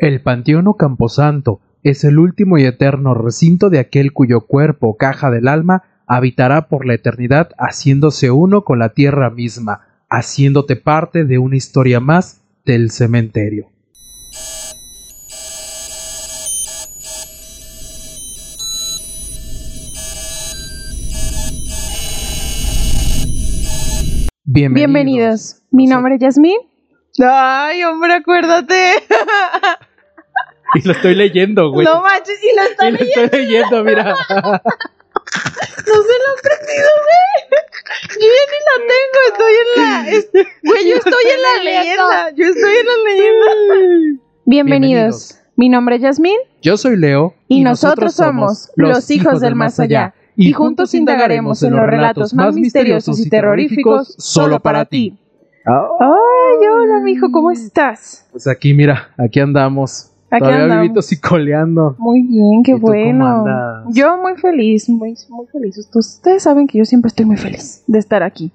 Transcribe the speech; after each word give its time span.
El 0.00 0.22
Panteón 0.22 0.66
o 0.66 0.78
Camposanto 0.78 1.60
es 1.82 2.04
el 2.04 2.18
último 2.18 2.56
y 2.56 2.64
eterno 2.64 3.12
recinto 3.12 3.68
de 3.68 3.78
aquel 3.78 4.14
cuyo 4.14 4.46
cuerpo, 4.46 4.96
caja 4.96 5.30
del 5.30 5.46
alma, 5.46 5.82
habitará 6.06 6.68
por 6.68 6.86
la 6.86 6.94
eternidad 6.94 7.50
haciéndose 7.58 8.30
uno 8.30 8.64
con 8.64 8.78
la 8.78 8.94
tierra 8.94 9.28
misma, 9.28 9.82
haciéndote 10.08 10.76
parte 10.76 11.26
de 11.26 11.36
una 11.36 11.56
historia 11.56 12.00
más 12.00 12.40
del 12.64 12.90
cementerio. 12.90 13.66
Bienvenidos. 24.44 24.74
Bienvenidos. 24.74 25.62
Mi 25.70 25.86
nombre 25.86 26.14
es 26.14 26.22
Yasmín. 26.22 26.56
Ay, 27.22 27.82
hombre, 27.82 28.14
acuérdate. 28.14 28.94
Y 30.74 30.86
lo 30.86 30.92
estoy 30.92 31.14
leyendo, 31.14 31.70
güey. 31.70 31.86
No 31.86 32.00
manches, 32.02 32.38
y 32.42 32.56
lo 32.56 32.62
Y 32.62 32.66
está 32.66 32.90
lo 32.90 32.98
leyendo. 32.98 33.22
estoy 33.24 33.40
leyendo, 33.46 33.84
mira. 33.84 34.14
No 35.86 35.94
se 35.94 36.12
lo 36.12 36.26
he 36.26 36.38
aprendido, 36.38 36.90
güey. 37.06 38.20
Yo 38.20 38.26
ya 38.26 38.44
ni 38.50 38.58
la 38.66 38.76
tengo. 38.92 39.18
Estoy 39.32 39.54
en 39.54 39.82
la. 39.82 40.08
es- 40.10 40.28
Güey, 40.62 40.88
yo 40.90 40.96
estoy 40.96 41.24
en 41.34 41.42
la 41.42 41.64
leyenda. 41.64 42.30
Yo 42.36 42.46
estoy 42.46 42.76
en 42.76 42.86
la 42.86 42.92
leyenda. 43.10 44.22
Bienvenidos. 44.44 45.36
Mi 45.56 45.68
nombre 45.68 45.96
es 45.96 46.02
Yasmín 46.02 46.36
Yo 46.62 46.76
soy 46.76 46.96
Leo. 46.96 47.34
y, 47.48 47.62
nosotros 47.62 48.14
somos 48.14 48.70
los 48.76 49.10
hijos 49.10 49.40
del 49.40 49.54
más 49.54 49.78
allá. 49.80 50.14
Y 50.36 50.52
juntos 50.52 50.94
indagaremos 50.94 51.62
en 51.62 51.74
los 51.76 51.86
relatos 51.86 52.32
más 52.34 52.54
misteriosos 52.54 53.18
y 53.20 53.28
terroríficos 53.28 54.14
solo 54.18 54.60
para 54.60 54.84
ti. 54.84 55.18
Ay, 55.66 56.66
hola, 56.68 57.00
mijo, 57.02 57.30
¿cómo 57.30 57.50
estás? 57.50 58.26
Pues 58.32 58.46
aquí, 58.46 58.72
mira, 58.74 59.12
aquí 59.18 59.40
andamos. 59.40 60.09
Aquí 60.30 60.38
Todavía 60.40 60.62
andamos. 60.64 60.82
vivito 60.82 61.00
y 61.10 61.16
coleando. 61.16 61.96
Muy 61.98 62.22
bien, 62.22 62.62
qué 62.64 62.72
¿Y 62.72 62.74
tú 62.76 62.80
cómo 62.82 62.92
bueno. 62.92 63.44
Yo 63.90 64.16
muy 64.18 64.36
feliz, 64.36 64.88
muy, 64.88 65.14
muy 65.28 65.46
feliz. 65.48 65.88
Ustedes- 65.94 66.42
saben 66.44 66.66
que 66.68 66.78
yo 66.78 66.84
siempre 66.84 67.08
estoy 67.08 67.26
muy 67.26 67.36
feliz 67.36 67.82
de 67.86 67.98
estar 67.98 68.22
aquí. 68.22 68.52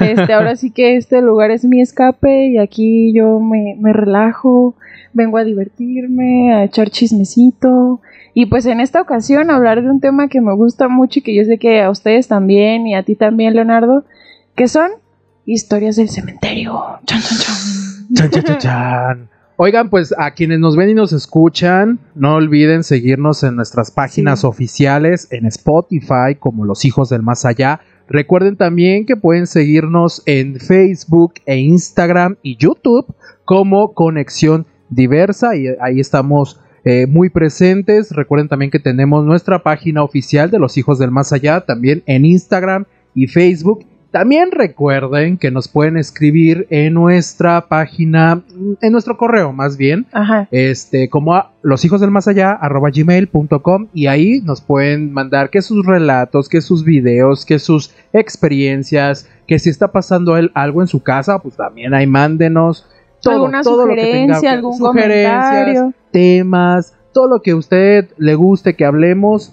Este, 0.00 0.32
ahora 0.32 0.56
sí 0.56 0.70
que 0.70 0.96
este 0.96 1.20
lugar 1.20 1.50
es 1.50 1.64
mi 1.64 1.80
escape 1.80 2.46
y 2.46 2.58
aquí 2.58 3.12
yo 3.12 3.38
me, 3.40 3.76
me 3.78 3.92
relajo, 3.92 4.74
vengo 5.12 5.36
a 5.38 5.44
divertirme, 5.44 6.54
a 6.54 6.64
echar 6.64 6.88
chismecito. 6.90 8.00
Y 8.32 8.46
pues 8.46 8.64
en 8.66 8.80
esta 8.80 9.00
ocasión 9.00 9.50
hablar 9.50 9.82
de 9.82 9.90
un 9.90 10.00
tema 10.00 10.28
que 10.28 10.40
me 10.40 10.54
gusta 10.54 10.88
mucho 10.88 11.18
y 11.18 11.22
que 11.22 11.34
yo 11.34 11.44
sé 11.44 11.58
que 11.58 11.82
a 11.82 11.90
ustedes 11.90 12.28
también 12.28 12.86
y 12.86 12.94
a 12.94 13.02
ti 13.02 13.16
también, 13.16 13.54
Leonardo, 13.54 14.04
que 14.54 14.68
son 14.68 14.90
historias 15.44 15.96
del 15.96 16.08
cementerio. 16.08 16.80
Chan, 17.04 17.20
chan. 17.20 17.56
Chan, 18.14 18.30
chan, 18.30 18.44
chan, 18.44 18.58
chan. 18.58 19.28
Oigan, 19.60 19.90
pues 19.90 20.14
a 20.16 20.30
quienes 20.34 20.60
nos 20.60 20.76
ven 20.76 20.90
y 20.90 20.94
nos 20.94 21.12
escuchan, 21.12 21.98
no 22.14 22.36
olviden 22.36 22.84
seguirnos 22.84 23.42
en 23.42 23.56
nuestras 23.56 23.90
páginas 23.90 24.42
Sí. 24.42 24.46
oficiales 24.46 25.26
en 25.32 25.46
Spotify 25.46 26.36
como 26.38 26.64
Los 26.64 26.84
Hijos 26.84 27.08
del 27.08 27.22
Más 27.22 27.44
Allá. 27.44 27.80
Recuerden 28.08 28.56
también 28.56 29.04
que 29.04 29.16
pueden 29.16 29.48
seguirnos 29.48 30.22
en 30.26 30.60
Facebook 30.60 31.34
e 31.44 31.56
Instagram 31.58 32.36
y 32.40 32.56
YouTube 32.56 33.12
como 33.44 33.94
Conexión 33.94 34.66
Diversa 34.90 35.56
y 35.56 35.66
ahí 35.80 35.98
estamos 35.98 36.60
eh, 36.84 37.08
muy 37.08 37.28
presentes. 37.28 38.12
Recuerden 38.12 38.46
también 38.48 38.70
que 38.70 38.78
tenemos 38.78 39.26
nuestra 39.26 39.64
página 39.64 40.04
oficial 40.04 40.52
de 40.52 40.60
Los 40.60 40.78
Hijos 40.78 41.00
del 41.00 41.10
Más 41.10 41.32
Allá 41.32 41.62
también 41.62 42.04
en 42.06 42.24
Instagram 42.24 42.84
y 43.12 43.26
Facebook. 43.26 43.84
También 44.10 44.52
recuerden 44.52 45.36
que 45.36 45.50
nos 45.50 45.68
pueden 45.68 45.98
escribir 45.98 46.66
en 46.70 46.94
nuestra 46.94 47.68
página, 47.68 48.42
en 48.80 48.92
nuestro 48.92 49.18
correo 49.18 49.52
más 49.52 49.76
bien, 49.76 50.06
Ajá. 50.12 50.48
este, 50.50 51.10
como 51.10 51.34
a 51.34 51.52
los 51.60 51.84
hijos 51.84 52.00
del 52.00 52.10
más 52.10 52.26
allá, 52.26 52.52
arroba 52.52 52.88
gmail.com 52.90 53.88
y 53.92 54.06
ahí 54.06 54.40
nos 54.40 54.62
pueden 54.62 55.12
mandar 55.12 55.50
que 55.50 55.60
sus 55.60 55.84
relatos, 55.84 56.48
que 56.48 56.62
sus 56.62 56.84
videos, 56.84 57.44
que 57.44 57.58
sus 57.58 57.94
experiencias, 58.14 59.28
que 59.46 59.58
si 59.58 59.68
está 59.68 59.92
pasando 59.92 60.34
algo 60.54 60.80
en 60.80 60.88
su 60.88 61.02
casa, 61.02 61.38
pues 61.40 61.56
también 61.56 61.92
ahí 61.92 62.06
mándenos 62.06 62.86
todo, 63.20 63.34
¿Alguna 63.34 63.62
todo 63.62 63.86
lo 63.86 63.94
que 63.94 64.00
tenga, 64.00 64.36
sugerencia, 64.36 64.52
algún 64.52 64.76
sugerencias, 64.78 65.44
comentario? 65.44 65.92
temas, 66.12 66.94
todo 67.12 67.28
lo 67.28 67.42
que 67.42 67.50
a 67.50 67.56
usted 67.56 68.08
le 68.16 68.34
guste 68.36 68.74
que 68.74 68.84
hablemos, 68.84 69.52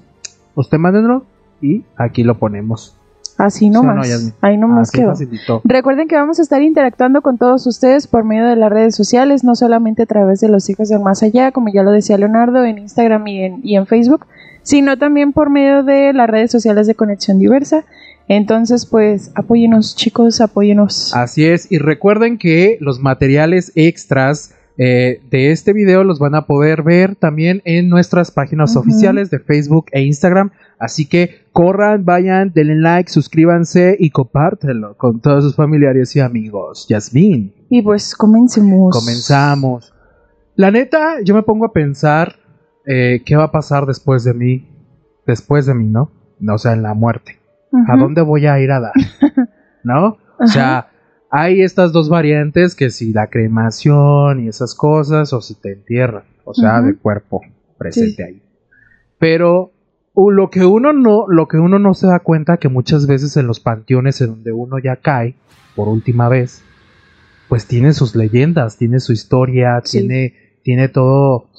usted 0.55 0.77
mándenlo 0.77 1.25
y 1.61 1.83
aquí 1.97 2.23
lo 2.23 2.37
ponemos. 2.37 2.95
Así 3.37 3.59
¿Sí 3.59 3.69
o 3.69 3.73
no, 3.73 3.83
nomás. 3.83 4.09
Yasmin? 4.09 4.33
Ahí 4.41 4.57
nomás 4.57 4.89
Así 4.89 5.27
quedó. 5.27 5.61
Recuerden 5.63 6.07
que 6.07 6.15
vamos 6.15 6.39
a 6.39 6.41
estar 6.41 6.61
interactuando 6.61 7.21
con 7.21 7.37
todos 7.37 7.67
ustedes 7.67 8.07
por 8.07 8.23
medio 8.23 8.45
de 8.45 8.55
las 8.55 8.71
redes 8.71 8.95
sociales, 8.95 9.43
no 9.43 9.55
solamente 9.55 10.03
a 10.03 10.05
través 10.05 10.39
de 10.39 10.49
los 10.49 10.69
hijos 10.69 10.89
del 10.89 11.01
más 11.01 11.21
allá, 11.23 11.51
como 11.51 11.69
ya 11.69 11.83
lo 11.83 11.91
decía 11.91 12.17
Leonardo, 12.17 12.63
en 12.63 12.79
Instagram 12.79 13.27
y 13.27 13.43
en, 13.43 13.59
y 13.63 13.75
en 13.75 13.85
Facebook, 13.87 14.25
sino 14.63 14.97
también 14.97 15.33
por 15.33 15.49
medio 15.49 15.83
de 15.83 16.13
las 16.13 16.29
redes 16.29 16.51
sociales 16.51 16.87
de 16.87 16.95
Conexión 16.95 17.37
Diversa. 17.39 17.83
Entonces, 18.27 18.87
pues, 18.87 19.31
apóyenos, 19.35 19.95
chicos, 19.95 20.41
apóyenos. 20.41 21.13
Así 21.13 21.45
es, 21.45 21.71
y 21.71 21.77
recuerden 21.77 22.39
que 22.39 22.77
los 22.81 22.99
materiales 22.99 23.71
extras 23.75 24.54
eh, 24.77 25.21
de 25.29 25.51
este 25.51 25.71
video 25.73 26.03
los 26.03 26.19
van 26.19 26.35
a 26.35 26.45
poder 26.45 26.83
ver 26.83 27.15
también 27.15 27.61
en 27.65 27.89
nuestras 27.89 28.31
páginas 28.31 28.75
oficiales 28.75 29.29
de 29.29 29.39
Facebook 29.39 29.85
e 29.91 30.01
Instagram. 30.01 30.51
Así 30.79 31.07
que 31.07 31.45
corran, 31.53 32.03
vayan, 32.03 32.51
denle 32.53 32.75
like, 32.75 33.09
suscríbanse 33.09 33.95
y 33.97 34.09
compártelo 34.09 34.97
con 34.97 35.21
todos 35.21 35.43
sus 35.43 35.55
familiares 35.55 36.15
y 36.15 36.19
amigos. 36.19 36.87
Yasmín, 36.89 37.53
Y 37.69 37.81
pues, 37.81 38.15
comencemos. 38.15 38.93
comenzamos. 38.97 39.93
La 40.55 40.71
neta, 40.71 41.21
yo 41.23 41.33
me 41.35 41.43
pongo 41.43 41.65
a 41.65 41.71
pensar 41.73 42.35
eh, 42.85 43.21
qué 43.25 43.35
va 43.35 43.45
a 43.45 43.51
pasar 43.51 43.85
después 43.85 44.23
de 44.23 44.33
mí. 44.33 44.69
Después 45.25 45.65
de 45.65 45.73
mí, 45.73 45.85
¿no? 45.85 46.11
O 46.47 46.57
sea, 46.57 46.73
en 46.73 46.83
la 46.83 46.93
muerte. 46.93 47.39
¿A 47.87 47.97
dónde 47.97 48.21
voy 48.21 48.45
a 48.45 48.59
ir 48.59 48.71
a 48.71 48.79
dar? 48.79 48.93
¿No? 49.83 50.17
O 50.39 50.47
sea, 50.47 50.89
hay 51.29 51.61
estas 51.61 51.91
dos 51.91 52.09
variantes 52.09 52.75
que 52.75 52.89
si 52.89 53.11
la 53.13 53.27
cremación 53.27 54.43
y 54.43 54.47
esas 54.47 54.75
cosas 54.75 55.33
o 55.33 55.41
si 55.41 55.55
te 55.55 55.73
entierran, 55.73 56.23
o 56.43 56.53
sea, 56.53 56.81
de 56.81 56.95
cuerpo 56.95 57.41
presente 57.77 58.23
ahí. 58.23 58.41
Pero 59.19 59.71
lo 60.15 60.49
que 60.49 60.65
uno 60.65 60.93
no 60.93 61.25
lo 61.27 61.47
que 61.47 61.57
uno 61.57 61.79
no 61.79 61.93
se 61.93 62.07
da 62.07 62.19
cuenta 62.19 62.57
que 62.57 62.69
muchas 62.69 63.05
veces 63.07 63.35
en 63.37 63.47
los 63.47 63.59
panteones 63.59 64.21
en 64.21 64.27
donde 64.27 64.51
uno 64.51 64.77
ya 64.79 64.97
cae 64.97 65.35
por 65.75 65.87
última 65.89 66.29
vez, 66.29 66.63
pues 67.49 67.67
tiene 67.67 67.93
sus 67.93 68.15
leyendas, 68.15 68.77
tiene 68.77 68.99
su 68.99 69.11
historia, 69.11 69.81
Sí. 69.83 69.99
tiene 69.99 70.33
tiene 70.63 70.87
todo 70.89 71.49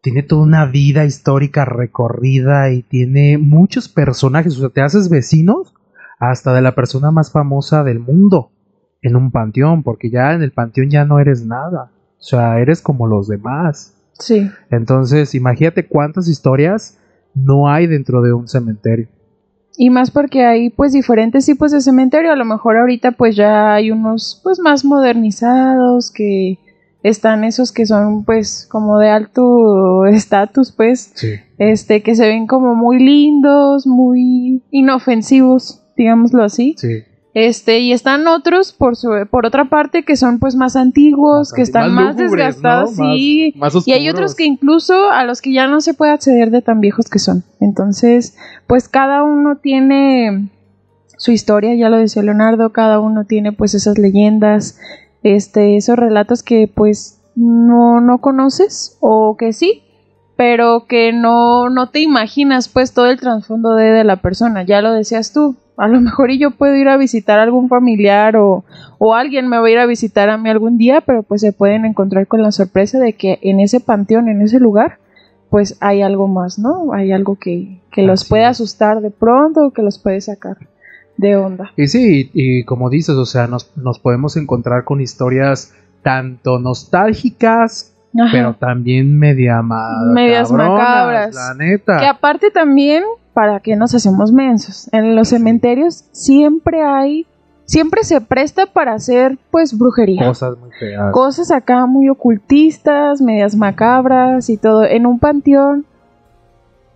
tiene 0.00 0.22
toda 0.22 0.42
una 0.42 0.66
vida 0.66 1.06
histórica 1.06 1.64
recorrida 1.64 2.70
y 2.70 2.82
tiene 2.82 3.38
muchos 3.38 3.88
personajes, 3.88 4.56
o 4.58 4.60
sea, 4.60 4.68
te 4.68 4.82
haces 4.82 5.08
vecinos 5.08 5.74
hasta 6.20 6.52
de 6.54 6.60
la 6.60 6.74
persona 6.74 7.10
más 7.10 7.32
famosa 7.32 7.82
del 7.84 7.98
mundo 8.00 8.50
en 9.04 9.14
un 9.16 9.30
panteón, 9.30 9.82
porque 9.84 10.10
ya 10.10 10.32
en 10.32 10.42
el 10.42 10.50
panteón 10.50 10.90
ya 10.90 11.04
no 11.04 11.20
eres 11.20 11.46
nada, 11.46 11.90
o 12.18 12.22
sea, 12.22 12.58
eres 12.58 12.80
como 12.82 13.06
los 13.06 13.28
demás. 13.28 13.94
Sí. 14.18 14.50
Entonces, 14.70 15.34
imagínate 15.34 15.86
cuántas 15.86 16.26
historias 16.26 16.98
no 17.34 17.68
hay 17.68 17.86
dentro 17.86 18.22
de 18.22 18.32
un 18.32 18.48
cementerio. 18.48 19.08
Y 19.76 19.90
más 19.90 20.10
porque 20.10 20.44
hay 20.44 20.70
pues 20.70 20.92
diferentes 20.92 21.44
tipos 21.46 21.72
de 21.72 21.80
cementerio. 21.80 22.32
A 22.32 22.36
lo 22.36 22.44
mejor 22.44 22.76
ahorita 22.76 23.10
pues 23.12 23.34
ya 23.34 23.74
hay 23.74 23.90
unos 23.90 24.40
pues 24.44 24.60
más 24.60 24.84
modernizados 24.84 26.12
que 26.12 26.58
están 27.02 27.42
esos 27.42 27.72
que 27.72 27.84
son 27.84 28.24
pues 28.24 28.68
como 28.70 28.98
de 28.98 29.10
alto 29.10 30.06
estatus 30.06 30.70
pues 30.70 31.10
Sí. 31.14 31.34
este 31.58 32.02
que 32.04 32.14
se 32.14 32.26
ven 32.28 32.46
como 32.46 32.76
muy 32.76 33.00
lindos, 33.00 33.84
muy 33.86 34.62
inofensivos, 34.70 35.82
digámoslo 35.96 36.44
así. 36.44 36.76
Sí. 36.78 37.02
Este, 37.34 37.80
y 37.80 37.92
están 37.92 38.28
otros 38.28 38.72
por 38.72 38.94
su, 38.94 39.10
por 39.28 39.44
otra 39.44 39.64
parte 39.64 40.04
que 40.04 40.16
son 40.16 40.38
pues 40.38 40.54
más 40.54 40.76
antiguos, 40.76 41.52
que 41.52 41.62
están 41.62 41.92
más, 41.92 42.16
lúgubres, 42.16 42.30
desgastados, 42.30 42.96
¿no? 42.96 43.06
Más- 43.06 43.16
sí. 43.16 43.54
más 43.56 43.88
Y 43.88 43.92
hay 43.92 44.08
otros 44.08 44.36
que 44.36 44.44
incluso 44.44 45.10
a 45.10 45.24
los 45.24 45.42
que 45.42 45.52
ya 45.52 45.66
no 45.66 45.80
se 45.80 45.94
puede 45.94 46.12
acceder 46.12 46.52
de 46.52 46.62
tan 46.62 46.80
viejos 46.80 47.10
que 47.10 47.18
son. 47.18 47.42
Entonces, 47.60 48.36
pues 48.68 48.88
cada 48.88 49.24
uno 49.24 49.56
tiene 49.56 50.48
su 51.16 51.32
historia, 51.32 51.74
ya 51.74 51.90
lo 51.90 51.96
decía 51.98 52.22
Leonardo, 52.22 52.70
cada 52.70 53.00
uno 53.00 53.24
tiene 53.24 53.50
pues 53.50 53.74
esas 53.74 53.98
leyendas, 53.98 54.78
este, 55.24 55.76
esos 55.76 55.96
relatos 55.96 56.44
que 56.44 56.70
pues 56.72 57.20
no, 57.34 58.00
no 58.00 58.18
conoces 58.18 58.96
o 59.00 59.36
que 59.36 59.52
sí, 59.52 59.82
pero 60.36 60.86
que 60.86 61.12
no, 61.12 61.70
no 61.70 61.90
te 61.90 62.00
imaginas 62.00 62.68
pues 62.68 62.92
todo 62.92 63.06
el 63.06 63.20
trasfondo 63.20 63.74
de, 63.74 63.90
de 63.90 64.04
la 64.04 64.16
persona, 64.16 64.62
ya 64.62 64.80
lo 64.82 64.92
decías 64.92 65.32
tú. 65.32 65.56
A 65.76 65.88
lo 65.88 66.00
mejor 66.00 66.30
y 66.30 66.38
yo 66.38 66.52
puedo 66.52 66.76
ir 66.76 66.88
a 66.88 66.96
visitar 66.96 67.40
a 67.40 67.42
algún 67.42 67.68
familiar 67.68 68.36
o, 68.36 68.64
o 68.98 69.14
alguien 69.14 69.48
me 69.48 69.58
va 69.58 69.66
a 69.66 69.70
ir 69.70 69.78
a 69.78 69.86
visitar 69.86 70.28
a 70.28 70.38
mí 70.38 70.48
algún 70.48 70.78
día, 70.78 71.00
pero 71.00 71.22
pues 71.24 71.40
se 71.40 71.52
pueden 71.52 71.84
encontrar 71.84 72.28
con 72.28 72.42
la 72.42 72.52
sorpresa 72.52 72.98
de 72.98 73.14
que 73.14 73.38
en 73.42 73.58
ese 73.58 73.80
panteón, 73.80 74.28
en 74.28 74.40
ese 74.40 74.60
lugar, 74.60 74.98
pues 75.50 75.76
hay 75.80 76.02
algo 76.02 76.28
más, 76.28 76.58
¿no? 76.58 76.92
Hay 76.92 77.10
algo 77.12 77.36
que, 77.36 77.80
que 77.90 78.02
los 78.02 78.22
Así 78.22 78.28
puede 78.28 78.44
asustar 78.44 79.00
de 79.00 79.10
pronto 79.10 79.66
o 79.66 79.70
que 79.72 79.82
los 79.82 79.98
puede 79.98 80.20
sacar 80.20 80.56
de 81.16 81.36
onda. 81.36 81.72
Y 81.76 81.88
sí, 81.88 82.30
y, 82.32 82.58
y 82.60 82.64
como 82.64 82.88
dices, 82.90 83.16
o 83.16 83.26
sea, 83.26 83.46
nos, 83.46 83.76
nos 83.76 83.98
podemos 83.98 84.36
encontrar 84.36 84.84
con 84.84 85.00
historias 85.00 85.72
tanto 86.02 86.58
nostálgicas 86.58 87.93
Ajá. 88.18 88.30
pero 88.32 88.54
también 88.54 89.18
media 89.18 89.60
Medias 89.62 90.48
cabronas, 90.50 90.78
macabras. 90.78 91.34
La 91.34 91.54
neta. 91.54 91.98
Que 91.98 92.06
aparte 92.06 92.50
también, 92.50 93.02
¿para 93.32 93.60
qué 93.60 93.76
nos 93.76 93.94
hacemos 93.94 94.32
mensos? 94.32 94.88
En 94.92 95.16
los 95.16 95.28
cementerios 95.28 96.04
siempre 96.12 96.82
hay, 96.82 97.26
siempre 97.64 98.04
se 98.04 98.20
presta 98.20 98.66
para 98.66 98.94
hacer 98.94 99.38
pues 99.50 99.76
brujería. 99.76 100.26
Cosas 100.26 100.56
muy 100.58 100.70
feas. 100.72 101.12
Cosas 101.12 101.50
acá 101.50 101.86
muy 101.86 102.08
ocultistas, 102.08 103.20
medias 103.20 103.56
macabras 103.56 104.48
y 104.48 104.56
todo. 104.56 104.84
En 104.84 105.06
un 105.06 105.18
panteón 105.18 105.84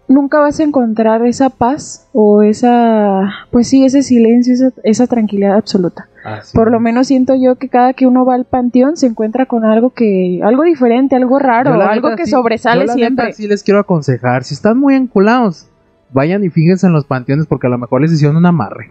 nunca 0.08 0.38
vas 0.40 0.58
a 0.58 0.64
encontrar 0.64 1.24
esa 1.26 1.50
paz 1.50 2.08
o 2.12 2.42
esa, 2.42 3.22
pues 3.50 3.68
sí, 3.68 3.84
ese 3.84 4.02
silencio, 4.02 4.54
esa, 4.54 4.70
esa 4.82 5.06
tranquilidad 5.06 5.56
absoluta. 5.56 6.08
Así 6.24 6.56
Por 6.56 6.70
lo 6.70 6.80
menos 6.80 7.06
siento 7.06 7.34
yo 7.34 7.56
que 7.56 7.68
cada 7.68 7.92
que 7.92 8.06
uno 8.06 8.24
va 8.24 8.34
al 8.34 8.44
panteón 8.44 8.96
se 8.96 9.06
encuentra 9.06 9.46
con 9.46 9.64
algo 9.64 9.90
que, 9.90 10.40
algo 10.42 10.62
diferente, 10.64 11.14
algo 11.16 11.38
raro, 11.38 11.70
Yo 11.72 11.76
la 11.76 11.86
algo 11.90 12.08
neta 12.10 12.16
que 12.16 12.24
sí- 12.26 12.32
sobresale 12.32 12.80
yo 12.80 12.86
la 12.86 12.92
siempre. 12.94 13.24
neta 13.26 13.36
sí 13.36 13.46
les 13.46 13.62
quiero 13.62 13.80
aconsejar, 13.80 14.44
si 14.44 14.54
están 14.54 14.78
muy 14.78 14.94
enculados, 14.94 15.68
vayan 16.12 16.42
y 16.44 16.50
fíjense 16.50 16.86
en 16.86 16.92
los 16.92 17.04
panteones 17.04 17.46
porque 17.46 17.66
a 17.66 17.70
lo 17.70 17.78
mejor 17.78 18.00
les 18.02 18.12
hicieron 18.12 18.36
un 18.36 18.46
amarre. 18.46 18.90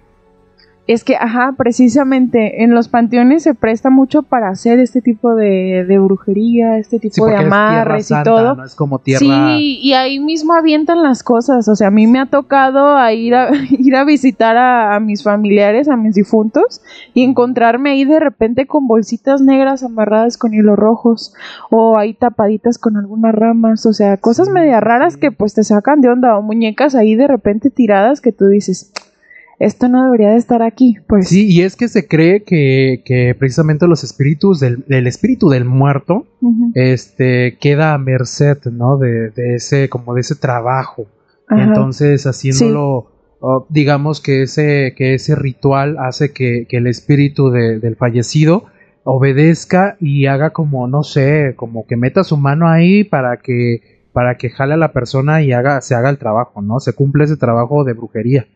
Es 0.87 1.03
que, 1.03 1.17
ajá, 1.17 1.53
precisamente 1.57 2.63
en 2.63 2.73
los 2.73 2.87
panteones 2.87 3.43
se 3.43 3.53
presta 3.53 3.89
mucho 3.89 4.23
para 4.23 4.47
hacer 4.47 4.79
este 4.79 5.01
tipo 5.01 5.35
de, 5.35 5.83
de 5.85 5.99
brujería, 5.99 6.77
este 6.77 6.97
tipo 6.97 7.13
Sí, 7.13 7.21
de 7.21 7.27
porque 7.27 7.41
es 7.41 7.45
amarres 7.45 8.11
y 8.11 8.23
todo. 8.23 8.55
No 8.55 8.63
es 8.63 8.73
como 8.73 8.99
tierra. 8.99 9.19
Sí, 9.19 9.79
y 9.81 9.93
ahí 9.93 10.19
mismo 10.19 10.53
avientan 10.53 11.03
las 11.03 11.23
cosas. 11.23 11.67
O 11.67 11.75
sea, 11.75 11.89
a 11.89 11.91
mí 11.91 12.07
me 12.07 12.19
ha 12.19 12.25
tocado 12.27 12.95
a 12.95 13.11
ir, 13.11 13.35
a, 13.35 13.49
ir 13.69 13.97
a 13.97 14.05
visitar 14.05 14.55
a, 14.55 14.95
a 14.95 15.01
mis 15.01 15.23
familiares, 15.23 15.89
a 15.89 15.97
mis 15.97 16.15
difuntos, 16.15 16.81
y 17.13 17.23
encontrarme 17.23 17.89
ahí 17.89 18.05
de 18.05 18.21
repente 18.21 18.65
con 18.65 18.87
bolsitas 18.87 19.41
negras 19.41 19.83
amarradas 19.83 20.37
con 20.37 20.53
hilos 20.53 20.77
rojos, 20.77 21.33
o 21.69 21.97
ahí 21.97 22.13
tapaditas 22.13 22.77
con 22.77 22.95
algunas 22.95 23.35
ramas. 23.35 23.85
O 23.85 23.91
sea, 23.91 24.15
cosas 24.15 24.47
Sí, 24.47 24.53
media 24.53 24.79
raras 24.79 25.17
que 25.17 25.31
pues 25.31 25.53
te 25.53 25.65
sacan 25.65 25.99
de 25.99 26.07
onda, 26.07 26.37
o 26.37 26.41
muñecas 26.41 26.95
ahí 26.95 27.15
de 27.15 27.27
repente 27.27 27.69
tiradas 27.71 28.21
que 28.21 28.31
tú 28.31 28.45
dices, 28.47 28.93
esto 29.59 29.87
no 29.87 30.03
debería 30.05 30.29
de 30.31 30.37
estar 30.37 30.61
aquí. 30.61 30.95
Pues 31.07 31.27
Sí, 31.29 31.47
y 31.51 31.61
es 31.61 31.75
que 31.75 31.87
se 31.87 32.07
cree 32.07 32.43
que, 32.43 33.01
que 33.05 33.35
precisamente 33.37 33.87
los 33.87 34.03
espíritus 34.03 34.59
del, 34.59 34.83
del 34.87 35.07
espíritu 35.07 35.49
del 35.49 35.65
muerto 35.65 36.27
este 36.75 37.57
queda 37.59 37.93
a 37.93 37.97
merced, 37.97 38.57
¿no? 38.71 38.97
De, 38.97 39.29
de 39.31 39.55
ese, 39.55 39.89
como 39.89 40.13
de 40.13 40.21
ese 40.21 40.35
trabajo. 40.35 41.07
Ajá. 41.47 41.63
Entonces, 41.63 42.25
haciéndolo, 42.27 43.11
oh, 43.39 43.65
digamos 43.69 44.21
que 44.21 44.43
ese, 44.43 44.93
que 44.95 45.13
ese 45.15 45.35
ritual 45.35 45.97
hace 45.99 46.31
que, 46.33 46.65
que 46.69 46.77
el 46.77 46.87
espíritu 46.87 47.49
de- 47.49 47.79
del 47.79 47.95
fallecido 47.95 48.65
obedezca 49.03 49.95
y 49.99 50.25
haga 50.27 50.49
como, 50.51 50.87
no 50.87 51.01
sé, 51.03 51.53
como 51.55 51.85
que 51.87 51.95
meta 51.95 52.23
su 52.23 52.35
mano 52.37 52.67
ahí 52.67 53.03
para 53.05 53.37
que, 53.37 53.81
para 54.13 54.35
que 54.35 54.49
jale 54.49 54.73
a 54.73 54.77
la 54.77 54.91
persona 54.91 55.41
y 55.41 55.53
haga, 55.53 55.79
se 55.81 55.95
haga 55.95 56.09
el 56.09 56.17
trabajo, 56.17 56.61
¿no? 56.61 56.79
Se 56.81 56.93
cumple 56.93 57.23
ese 57.23 57.37
trabajo 57.37 57.83
de 57.85 57.93
brujería. 57.93 58.47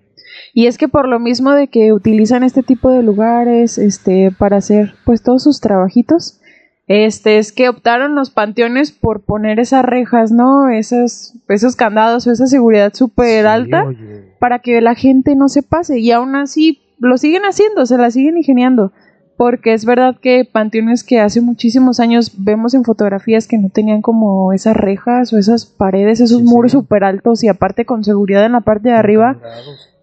Y 0.53 0.67
es 0.67 0.77
que 0.77 0.87
por 0.87 1.07
lo 1.07 1.19
mismo 1.19 1.51
de 1.51 1.67
que 1.67 1.93
utilizan 1.93 2.43
este 2.43 2.63
tipo 2.63 2.89
de 2.91 3.03
lugares, 3.03 3.77
este, 3.77 4.31
para 4.31 4.57
hacer 4.57 4.93
pues 5.05 5.21
todos 5.23 5.43
sus 5.43 5.59
trabajitos, 5.61 6.39
este, 6.87 7.37
es 7.37 7.51
que 7.53 7.69
optaron 7.69 8.15
los 8.15 8.31
panteones 8.31 8.91
por 8.91 9.21
poner 9.21 9.59
esas 9.59 9.85
rejas, 9.85 10.31
¿no? 10.31 10.67
Esos, 10.69 11.33
esos 11.47 11.75
candados 11.75 12.27
o 12.27 12.31
esa 12.31 12.47
seguridad 12.47 12.93
súper 12.93 13.43
Sí, 13.43 13.47
alta 13.47 13.85
oye. 13.85 14.35
para 14.39 14.59
que 14.59 14.81
la 14.81 14.95
gente 14.95 15.35
no 15.35 15.47
se 15.47 15.63
pase. 15.63 15.99
Y 15.99 16.11
aún 16.11 16.35
así 16.35 16.81
lo 16.99 17.17
siguen 17.17 17.43
haciendo, 17.43 17.85
se 17.85 17.97
la 17.97 18.11
siguen 18.11 18.37
ingeniando. 18.37 18.91
Porque 19.37 19.73
es 19.73 19.85
verdad 19.85 20.17
que 20.21 20.45
panteones 20.45 21.03
que 21.03 21.19
hace 21.19 21.41
muchísimos 21.41 21.99
años 21.99 22.33
vemos 22.37 22.73
en 22.75 22.83
fotografías 22.83 23.47
que 23.47 23.57
no 23.57 23.69
tenían 23.69 24.01
como 24.03 24.53
esas 24.53 24.75
rejas 24.77 25.31
o 25.33 25.37
esas 25.39 25.65
paredes, 25.65 26.19
esos 26.19 26.39
Sí, 26.39 26.43
muros 26.43 26.71
sí. 26.73 26.77
súper 26.77 27.03
altos 27.05 27.43
y 27.43 27.47
aparte 27.47 27.85
con 27.85 28.03
seguridad 28.03 28.45
en 28.45 28.51
la 28.51 28.61
parte 28.61 28.89
de 28.89 28.95
arriba, 28.95 29.37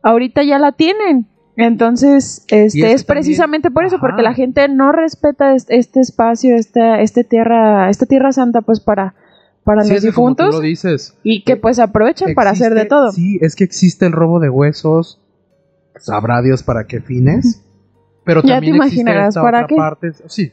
ahorita 0.02 0.42
ya 0.42 0.58
la 0.58 0.72
tienen. 0.72 1.26
Entonces, 1.56 2.44
este 2.48 2.64
es 2.92 3.04
también- 3.04 3.04
precisamente 3.06 3.70
por 3.70 3.84
eso, 3.84 3.96
ajá. 3.96 4.06
porque 4.06 4.22
la 4.22 4.32
gente 4.34 4.68
no 4.68 4.92
respeta 4.92 5.54
es- 5.54 5.66
este 5.68 6.00
espacio, 6.00 6.54
esta, 6.54 7.00
este 7.00 7.24
tierra, 7.24 7.90
esta 7.90 8.06
tierra 8.06 8.30
santa, 8.32 8.60
pues 8.62 8.78
para, 8.80 9.14
para 9.64 9.82
Sí, 9.82 9.92
los 9.94 10.00
como 10.14 10.36
tú 10.36 10.44
difuntos 10.44 10.54
lo 10.54 10.60
dices. 10.60 11.16
y 11.24 11.42
que 11.42 11.56
pues 11.56 11.78
aprovechan 11.80 12.34
para 12.34 12.50
hacer 12.50 12.74
de 12.74 12.82
Existe- 12.82 12.88
todo. 12.88 13.12
Sí, 13.12 13.38
es 13.42 13.56
que 13.56 13.64
existe 13.64 14.06
el 14.06 14.12
robo 14.12 14.38
de 14.38 14.48
huesos. 14.50 15.20
Sabrá 15.96 16.42
Dios 16.42 16.62
para 16.62 16.86
qué 16.86 17.00
fines. 17.00 17.64
Pero 18.24 18.42
Ya 18.42 18.54
también 18.56 18.74
te 18.74 18.78
existe 18.86 19.00
imaginarás 19.00 19.28
esta 19.30 19.42
para 19.42 19.58
otra 19.58 19.66
qué. 19.68 19.74
parte. 19.76 20.12
Sí. 20.28 20.52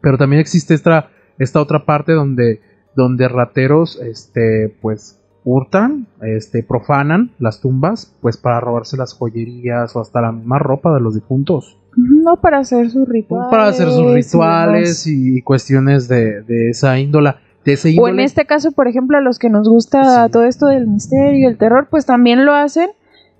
Pero 0.00 0.16
también 0.16 0.40
existe 0.40 0.72
esta, 0.72 1.10
esta 1.38 1.60
otra 1.60 1.84
parte 1.84 2.12
donde, 2.12 2.60
donde 2.94 3.28
rateros, 3.28 4.00
este, 4.00 4.74
pues, 4.80 5.20
hurtan, 5.46 6.08
este, 6.22 6.64
profanan 6.64 7.30
las 7.38 7.60
tumbas, 7.60 8.12
pues 8.20 8.36
para 8.36 8.60
robarse 8.60 8.96
las 8.96 9.14
joyerías 9.14 9.94
o 9.94 10.00
hasta 10.00 10.20
la 10.20 10.32
misma 10.32 10.58
ropa 10.58 10.92
de 10.92 11.00
los 11.00 11.14
difuntos. 11.14 11.78
No 11.96 12.36
para 12.36 12.58
hacer 12.58 12.90
sus 12.90 13.08
rituales. 13.08 13.48
para 13.50 13.68
hacer 13.68 13.88
sus 13.88 14.10
y 14.10 14.14
rituales 14.14 15.06
y, 15.06 15.40
cuestiones 15.42 16.08
de, 16.08 16.42
de 16.42 16.70
esa 16.70 16.98
índola. 16.98 17.38
De 17.64 17.72
ese 17.74 17.96
O 17.98 18.08
en 18.08 18.20
este 18.20 18.44
caso, 18.44 18.72
por 18.72 18.86
ejemplo, 18.88 19.16
a 19.16 19.20
los 19.20 19.38
que 19.38 19.48
nos 19.48 19.68
gusta 19.68 20.26
Sí. 20.26 20.32
todo 20.32 20.44
esto 20.44 20.66
del 20.66 20.88
misterio, 20.88 21.48
el 21.48 21.56
terror, 21.56 21.86
pues 21.90 22.04
también 22.06 22.44
lo 22.44 22.52
hacen. 22.52 22.90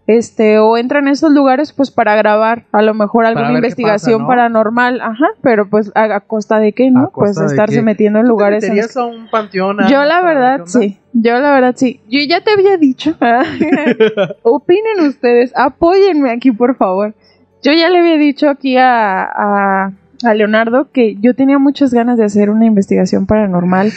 Este, 0.06 0.60
o 0.60 0.76
entran 0.76 1.08
a 1.08 1.10
estos 1.10 1.32
lugares 1.32 1.72
pues 1.72 1.90
para 1.90 2.14
grabar 2.14 2.62
a 2.70 2.80
lo 2.80 2.94
mejor 2.94 3.26
alguna 3.26 3.54
investigación 3.54 4.18
pasa, 4.18 4.22
¿no? 4.22 4.28
paranormal, 4.28 5.00
ajá, 5.00 5.26
pero 5.42 5.68
pues 5.68 5.90
a, 5.96 6.04
a 6.14 6.20
costa 6.20 6.60
de 6.60 6.72
qué, 6.72 6.86
A 6.88 6.90
¿no? 6.90 7.10
Pues 7.12 7.30
costa 7.30 7.40
de 7.42 7.46
estarse 7.48 7.76
qué. 7.76 7.82
metiendo 7.82 8.20
en 8.20 8.26
¿Tú 8.26 8.28
te 8.28 8.32
lugares 8.32 8.62
en 8.62 8.76
los 8.76 8.76
meterías 8.76 8.96
a 8.96 9.04
un 9.04 9.28
panteón? 9.28 9.78
Yo 9.88 10.04
la 10.04 10.22
verdad 10.22 10.60
sí, 10.66 11.00
yo 11.12 11.40
la 11.40 11.52
verdad 11.52 11.74
sí. 11.76 12.00
Yo 12.08 12.20
ya 12.20 12.40
te 12.40 12.52
había 12.52 12.76
dicho. 12.76 13.16
Opinen 14.42 15.00
ustedes, 15.08 15.52
apóyenme 15.56 16.30
aquí 16.30 16.52
por 16.52 16.76
favor. 16.76 17.14
Yo 17.62 17.72
ya 17.72 17.90
le 17.90 17.98
había 17.98 18.16
dicho 18.16 18.48
aquí 18.48 18.76
a, 18.76 19.24
a, 19.24 19.92
a 20.24 20.34
Leonardo 20.34 20.88
que 20.92 21.16
yo 21.20 21.34
tenía 21.34 21.58
muchas 21.58 21.92
ganas 21.92 22.18
de 22.18 22.24
hacer 22.24 22.50
una 22.50 22.64
investigación 22.66 23.26
paranormal. 23.26 23.92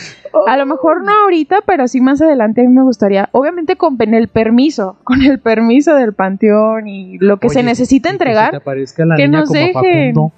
A 0.47 0.57
lo 0.57 0.65
mejor 0.65 1.03
no 1.03 1.11
ahorita, 1.11 1.59
pero 1.65 1.87
sí 1.87 2.01
más 2.01 2.21
adelante 2.21 2.61
a 2.61 2.63
mí 2.65 2.69
me 2.73 2.83
gustaría, 2.83 3.29
obviamente 3.31 3.75
con 3.75 3.97
el 3.99 4.27
permiso, 4.27 4.97
con 5.03 5.21
el 5.21 5.39
permiso 5.39 5.95
del 5.95 6.13
panteón 6.13 6.87
y 6.87 7.17
lo 7.19 7.37
que 7.37 7.49
se 7.49 7.63
necesita 7.63 8.09
y 8.09 8.11
que 8.11 8.17
se 8.17 8.23
te 8.25 8.29
entregar. 8.31 8.53
la 8.97 9.15
que 9.15 9.27
niña 9.27 9.39
nos 9.39 9.47
como 9.49 9.59
dejen. 9.59 10.13
Facundo. 10.13 10.31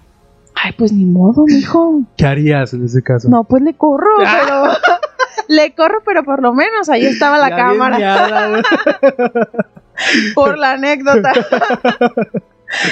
Ay, 0.64 0.74
pues 0.78 0.92
ni 0.92 1.06
modo, 1.06 1.46
mijo. 1.48 2.02
¿Qué 2.18 2.26
harías 2.26 2.74
en 2.74 2.86
ese 2.86 3.02
caso? 3.02 3.30
No, 3.30 3.46
pues 3.46 3.64
le 3.64 3.74
corro, 3.74 4.10
pero 4.18 4.64
le 5.48 5.74
corro, 5.74 6.02
pero 6.06 6.24
por 6.24 6.42
lo 6.42 6.54
menos 6.54 6.90
ahí 6.90 7.06
estaba 7.06 7.38
la 7.40 7.50
Ya 7.50 7.56
cámara. 7.56 8.62
por 10.36 10.58
la 10.58 10.74
anécdota. 10.74 11.32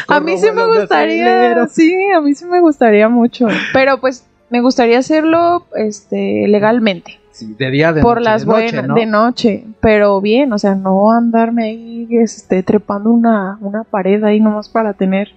A 0.08 0.20
mí 0.20 0.38
sí 0.38 0.48
me 0.54 0.66
gustaría, 0.66 1.68
sí, 1.68 1.96
a 2.16 2.22
mí 2.22 2.34
sí 2.36 2.46
me 2.46 2.60
gustaría 2.60 3.10
mucho, 3.10 3.48
pero 3.74 4.00
pues 4.00 4.26
me 4.50 4.62
gustaría 4.62 5.00
hacerlo 5.00 5.66
este 5.76 6.46
legalmente, 6.48 7.20
Sí, 7.32 7.56
de 7.58 7.72
día, 7.72 7.94
de 7.94 8.02
por 8.02 8.18
noche, 8.18 8.30
las 8.30 8.42
de 8.42 8.48
noche, 8.48 8.62
buenas, 8.72 8.88
¿no? 8.88 8.96
de 8.96 9.06
noche, 9.06 9.66
pero 9.80 10.20
bien, 10.22 10.52
o 10.52 10.58
sea, 10.58 10.76
no 10.76 11.12
andarme 11.12 11.64
ahí 11.66 12.08
este 12.12 12.64
trepando 12.64 13.10
una 13.12 13.58
una 13.62 13.84
pared 13.84 14.24
ahí 14.24 14.40
nomás 14.40 14.68
para 14.70 14.94
tener 14.94 15.30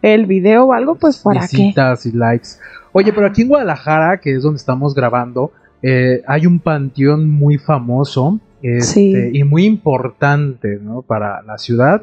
el 0.00 0.26
video 0.26 0.64
o 0.66 0.72
algo, 0.72 0.94
pues 0.94 1.18
para 1.18 1.46
qué. 1.46 1.56
Visitas 1.58 2.06
y 2.06 2.12
likes. 2.12 2.48
Oye, 2.92 3.12
pero 3.12 3.26
aquí 3.26 3.42
en 3.42 3.48
Guadalajara, 3.48 4.18
que 4.18 4.34
es 4.34 4.42
donde 4.42 4.56
estamos 4.56 4.94
grabando, 4.94 5.52
eh, 5.82 6.22
hay 6.26 6.46
un 6.46 6.58
panteón 6.58 7.30
muy 7.30 7.58
famoso 7.58 8.40
este, 8.62 8.84
Sí. 8.84 9.30
y 9.32 9.44
muy 9.44 9.64
importante 9.64 10.78
¿no? 10.80 11.02
para 11.02 11.42
la 11.42 11.58
ciudad. 11.58 12.02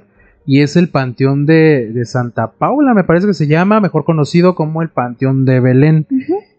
Y 0.52 0.62
es 0.62 0.76
el 0.76 0.90
Panteón 0.90 1.46
de, 1.46 1.92
de 1.94 2.06
Santa 2.06 2.52
Paula, 2.58 2.96
me 2.96 3.04
parece 3.04 3.28
que 3.28 3.36
se 3.36 3.46
llama, 3.46 3.80
mejor 3.80 4.04
conocido 4.04 4.56
como 4.56 4.82
el 4.82 4.90
Panteón 4.90 5.46
de 5.46 5.60
Belén. 5.60 6.08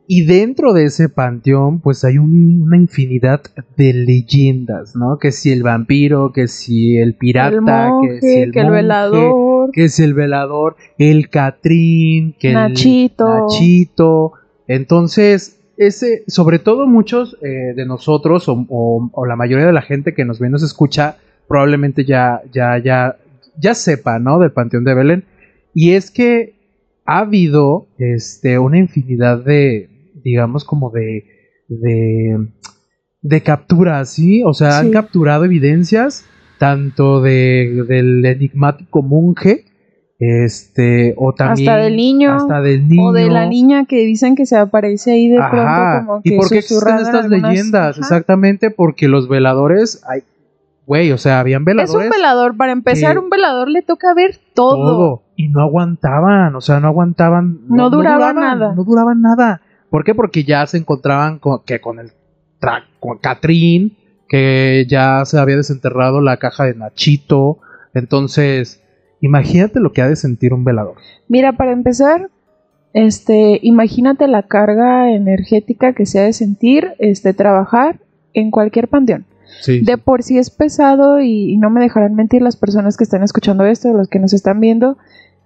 Y 0.06 0.24
dentro 0.26 0.72
de 0.72 0.84
ese 0.84 1.08
panteón, 1.08 1.80
pues 1.80 2.04
hay 2.04 2.18
un- 2.18 2.62
una 2.62 2.76
infinidad 2.76 3.42
de 3.76 3.92
leyendas, 3.92 4.94
¿no? 4.94 5.18
Que 5.18 5.32
si 5.32 5.50
el 5.50 5.62
vampiro, 5.64 6.32
que 6.32 6.46
si 6.46 6.96
el 6.98 7.14
pirata, 7.14 7.54
el 7.56 7.60
monje, 7.62 8.14
que 8.14 8.20
si 8.20 8.36
el, 8.42 8.52
que 8.52 8.60
el 8.60 8.70
velador, 8.70 9.70
que 9.72 9.88
si 9.88 10.02
el 10.04 10.14
velador, 10.14 10.76
el 10.98 11.28
Catrín, 11.28 12.34
que 12.38 12.52
Nachito. 12.52 13.26
el 13.26 13.42
Nachito. 13.42 14.32
Entonces, 14.68 15.58
ese, 15.76 16.22
sobre 16.26 16.58
todo 16.58 16.86
muchos 16.86 17.36
eh, 17.42 17.72
de 17.74 17.86
nosotros, 17.86 18.48
o, 18.48 18.64
o- 18.68 19.10
o 19.12 19.26
la 19.26 19.36
mayoría 19.36 19.66
de 19.66 19.72
la 19.72 19.82
gente 19.82 20.14
que 20.14 20.24
nos 20.24 20.38
ve 20.38 20.46
y 20.48 20.50
nos 20.50 20.62
escucha, 20.62 21.16
probablemente 21.48 22.04
ya, 22.04 22.40
ya, 22.52 22.78
ya, 22.78 23.16
ya 23.60 23.74
sepa, 23.74 24.18
¿no? 24.18 24.38
Del 24.38 24.52
Panteón 24.52 24.84
de 24.84 24.94
Belén. 24.94 25.24
Y 25.74 25.92
es 25.92 26.10
que 26.10 26.54
ha 27.06 27.20
habido 27.20 27.86
este, 27.98 28.58
una 28.58 28.78
infinidad 28.78 29.44
de, 29.44 29.88
digamos, 30.24 30.64
como 30.64 30.90
de, 30.90 31.24
de, 31.68 32.48
de 33.22 33.40
capturas, 33.42 34.10
¿sí? 34.10 34.42
O 34.44 34.54
sea, 34.54 34.78
han 34.78 34.90
capturado 34.90 35.44
evidencias 35.44 36.24
tanto 36.58 37.20
de, 37.22 37.84
del 37.88 38.24
enigmático 38.24 39.02
monje 39.02 39.64
Este, 40.18 41.14
o 41.16 41.32
también. 41.32 41.68
Hasta 41.70 41.82
del 41.82 41.96
niño. 41.96 42.34
Hasta 42.34 42.60
del 42.60 42.86
niño. 42.88 43.04
O 43.08 43.12
de 43.12 43.30
la 43.30 43.46
niña 43.48 43.86
que 43.86 44.04
dicen 44.04 44.34
que 44.36 44.44
se 44.44 44.56
aparece 44.56 45.12
ahí 45.12 45.28
de 45.30 45.38
Ajá. 45.38 45.50
pronto 45.50 46.06
como 46.06 46.22
que 46.22 46.34
¿Y 46.34 46.36
por 46.36 46.48
qué 46.50 46.58
existen 46.58 46.98
estas 46.98 47.24
algunas- 47.24 47.50
leyendas? 47.52 47.90
Ajá. 47.96 48.00
Exactamente 48.00 48.70
porque 48.70 49.08
los 49.08 49.28
veladores, 49.28 50.02
ay, 50.06 50.20
güey, 50.90 51.12
o 51.12 51.18
sea, 51.18 51.38
habían 51.38 51.62
Es 51.62 51.66
veladores. 51.66 52.06
un 52.06 52.10
velador, 52.10 52.56
para 52.56 52.72
empezar, 52.72 53.16
un 53.16 53.30
velador 53.30 53.68
le 53.68 53.82
toca 53.82 54.12
ver 54.12 54.40
todo. 54.54 54.74
todo. 54.76 55.22
Y 55.36 55.46
no 55.48 55.60
aguantaban, 55.60 56.56
o 56.56 56.60
sea, 56.60 56.80
no 56.80 56.88
aguantaban. 56.88 57.60
No 57.68 57.90
duraba 57.90 58.32
duraban, 58.32 58.58
nada. 58.58 58.74
No 58.74 58.82
duraban 58.82 59.20
nada. 59.22 59.60
¿Por 59.88 60.02
qué? 60.02 60.16
Porque 60.16 60.42
ya 60.42 60.66
se 60.66 60.78
encontraban 60.78 61.38
con, 61.38 61.62
que 61.64 61.80
con 61.80 62.00
el 62.00 62.08
tra- 62.60 62.82
con 62.98 63.18
Catrín, 63.18 63.96
que 64.28 64.84
ya 64.88 65.24
se 65.26 65.38
había 65.38 65.54
desenterrado 65.56 66.20
la 66.20 66.38
caja 66.38 66.64
de 66.64 66.74
Nachito. 66.74 67.58
Entonces, 67.94 68.82
imagínate 69.20 69.78
lo 69.78 69.92
que 69.92 70.02
ha 70.02 70.08
de 70.08 70.16
sentir 70.16 70.52
un 70.52 70.64
velador. 70.64 70.96
Mira, 71.28 71.52
para 71.52 71.70
empezar, 71.70 72.30
este, 72.94 73.60
imagínate 73.62 74.26
la 74.26 74.42
carga 74.42 75.12
energética 75.12 75.92
que 75.92 76.04
se 76.04 76.18
ha 76.18 76.24
de 76.24 76.32
sentir, 76.32 76.94
este, 76.98 77.32
trabajar 77.32 78.00
en 78.34 78.50
cualquier 78.50 78.88
panteón. 78.88 79.24
Sí. 79.60 79.80
De 79.80 79.98
por 79.98 80.22
sí 80.22 80.38
es 80.38 80.50
pesado 80.50 81.20
y, 81.20 81.52
y 81.52 81.56
no 81.56 81.70
me 81.70 81.80
dejarán 81.80 82.14
mentir 82.14 82.42
las 82.42 82.56
personas 82.56 82.96
que 82.96 83.04
están 83.04 83.22
escuchando 83.22 83.64
esto, 83.66 83.92
los 83.92 84.08
que 84.08 84.18
nos 84.18 84.32
están 84.32 84.60
viendo, 84.60 84.96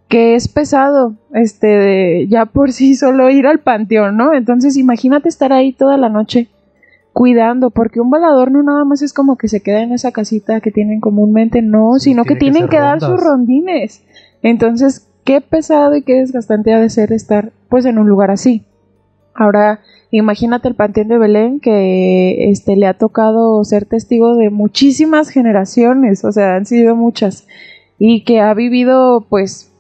que 0.09 0.35
es 0.35 0.49
pesado, 0.49 1.15
este, 1.33 1.67
de- 1.67 2.27
ya 2.29 2.47
por 2.47 2.73
sí 2.73 2.95
solo 2.95 3.31
ir 3.31 3.47
al 3.47 3.61
panteón, 3.61 4.17
¿no? 4.17 4.35
Entonces 4.35 4.77
imagínate 4.77 5.29
estar 5.29 5.53
ahí 5.53 5.73
toda 5.73 5.97
la 5.97 6.09
noche 6.09 6.49
cuidando, 7.13 7.71
porque 7.71 8.01
un 8.01 8.11
velador 8.11 8.51
no 8.51 8.63
nada 8.63 8.85
más 8.85 9.01
es 9.03 9.13
como 9.13 9.37
que 9.37 9.49
se 9.49 9.61
queda 9.61 9.83
en 9.83 9.93
esa 9.93 10.11
casita 10.13 10.61
que 10.61 10.71
tienen 10.73 11.01
comúnmente, 11.01 11.63
no, 11.63 11.95
Sí, 11.99 12.11
sino 12.11 12.25
que 12.25 12.35
tiene 12.37 12.61
que 12.63 12.69
tienen 12.69 12.71
que, 12.71 12.79
dar 12.79 13.01
sus 13.01 13.21
rondines. 13.23 14.03
Entonces, 14.43 15.09
qué 15.25 15.41
pesado 15.41 15.95
y 15.97 16.03
qué 16.03 16.15
desgastante 16.15 16.75
ha 16.75 16.81
de 16.81 16.91
ser 16.91 17.13
estar 17.13 17.53
pues 17.69 17.85
en 17.87 17.99
un 17.99 18.09
lugar 18.09 18.31
así. 18.31 18.65
Ahora, 19.33 19.81
imagínate 20.19 20.69
el 20.69 20.75
Panteón 20.75 21.09
de 21.09 21.19
Belén 21.19 21.61
que 21.61 22.51
este 22.51 22.77
le 22.77 22.87
ha 22.87 22.95
tocado 22.95 23.63
ser 23.65 23.85
testigo 23.87 24.37
de 24.37 24.51
muchísimas 24.51 25.29
generaciones, 25.29 26.25
o 26.25 26.33
sea, 26.33 26.57
han 26.57 26.67
sido 26.67 26.95
muchas 26.97 27.47
y 27.99 28.25
que 28.25 28.41
ha 28.41 28.53
vivido 28.55 29.27
pues 29.29 29.73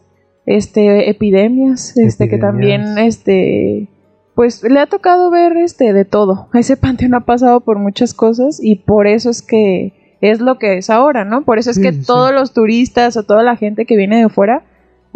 este 0.47 1.09
epidemias, 1.11 1.97
este 1.97 2.29
que 2.29 2.38
también 2.38 2.99
este 2.99 3.88
pues 4.35 4.62
le 4.64 4.81
ha 4.81 4.87
tocado 4.87 5.31
ver 5.31 5.57
este 5.57 5.93
de 5.93 6.05
todo. 6.05 6.49
Ese 6.55 6.76
panteón 6.76 7.14
ha 7.14 7.21
pasado 7.25 7.61
por 7.61 7.79
muchas 7.79 8.14
cosas 8.14 8.59
y 8.62 8.76
por 8.76 9.07
eso 9.07 9.31
es 9.31 9.43
que 9.43 10.17
es 10.21 10.41
lo 10.41 10.59
que 10.59 10.79
es 10.79 10.91
ahora, 10.91 11.25
¿no? 11.25 11.45
Por 11.45 11.59
eso 11.59 11.71
es 11.71 11.76
Sí, 11.76 11.83
que 11.83 11.93
sí. 11.93 12.05
todos 12.07 12.33
los 12.33 12.53
turistas 12.53 13.17
o 13.17 13.23
toda 13.23 13.43
la 13.43 13.57
gente 13.57 13.85
que 13.85 13.97
viene 13.97 14.19
de 14.19 14.29
fuera 14.29 14.64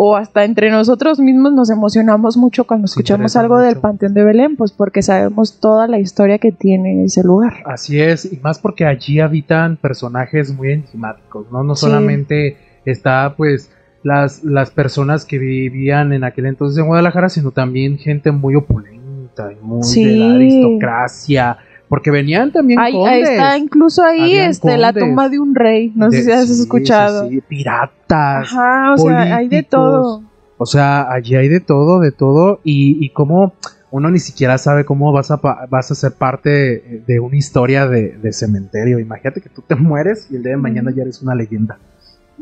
o 0.01 0.15
hasta 0.17 0.45
entre 0.45 0.71
nosotros 0.71 1.19
mismos 1.19 1.53
nos 1.53 1.71
emocionamos 1.71 2.37
mucho 2.37 2.69
cuando 2.69 2.85
escuchamos 2.85 3.35
algo 3.35 3.59
del. 3.59 3.79
Panteón 3.79 4.15
de 4.15 4.23
Belén, 4.23 4.55
pues 4.57 4.71
porque 4.71 5.03
sabemos 5.03 5.59
toda 5.59 5.89
la 5.89 5.99
historia 5.99 6.39
que 6.39 6.53
tiene 6.53 7.03
ese 7.03 7.25
lugar. 7.25 7.55
Así 7.67 8.01
es, 8.01 8.33
y 8.33 8.37
más 8.37 8.61
porque 8.61 8.85
allí 8.87 9.19
habitan 9.19 9.77
personajes 9.77 10.55
muy 10.55 10.71
enigmáticos, 10.71 11.51
¿no? 11.51 11.65
No 11.65 11.75
Sí. 11.75 11.87
solamente 11.87 12.57
está 12.85 13.35
pues 13.37 13.73
las, 14.05 14.45
las 14.45 14.71
personas 14.71 15.25
que 15.25 15.37
vivían 15.39 16.13
en 16.13 16.23
aquel 16.23 16.47
entonces 16.47 16.79
en 16.79 16.87
Guadalajara, 16.87 17.29
sino 17.29 17.51
también 17.51 17.99
gente 17.99 18.31
muy 18.31 18.55
opulenta 18.55 19.53
y 19.53 19.57
muy 19.65 19.83
Sí. 19.83 20.05
de 20.05 20.13
la 20.17 20.35
aristocracia, 20.35 21.59
porque 21.89 22.11
venían 22.11 22.53
también 22.53 22.79
Ahí, 22.79 22.95
ahí 23.07 23.23
está 23.23 23.57
incluso 23.57 24.05
ahí 24.05 24.35
este 24.35 24.77
la 24.77 24.93
tumba 24.93 25.29
de 25.29 25.39
un 25.39 25.55
rey, 25.55 25.93
no 25.95 26.11
sé 26.11 26.23
si 26.23 26.31
has 26.31 26.47
sí, 26.47 26.61
escuchado. 26.63 27.29
sí, 27.29 27.37
sí, 27.37 27.41
piratas. 27.41 28.53
Ajá, 28.53 28.95
o 28.95 28.99
sea, 28.99 29.37
hay 29.37 29.49
de 29.49 29.63
todo. 29.63 30.23
O 30.59 30.67
sea, 30.67 31.11
allí 31.11 31.37
hay 31.37 31.49
de 31.49 31.61
todo, 31.61 32.01
de 32.01 32.11
todo, 32.11 32.61
y, 32.65 33.05
y 33.05 33.11
como 33.11 33.55
uno 33.91 34.11
ni 34.11 34.19
siquiera 34.19 34.59
sabe 34.59 34.85
cómo 34.85 35.13
vas 35.13 35.31
a, 35.31 35.37
vas 35.71 35.91
a 35.91 35.95
ser 35.95 36.13
parte 36.13 36.51
de, 36.51 37.03
de 37.07 37.21
una 37.21 37.37
historia 37.37 37.87
de, 37.87 38.19
de 38.19 38.33
cementerio. 38.33 38.99
Imagínate 38.99 39.41
que 39.41 39.49
tú 39.49 39.63
te 39.63 39.77
mueres 39.77 40.29
y 40.31 40.37
el 40.37 40.43
día 40.43 40.53
de 40.53 40.59
mañana 40.59 40.91
ya 40.95 41.03
eres 41.03 41.23
una 41.23 41.35
leyenda. 41.35 41.79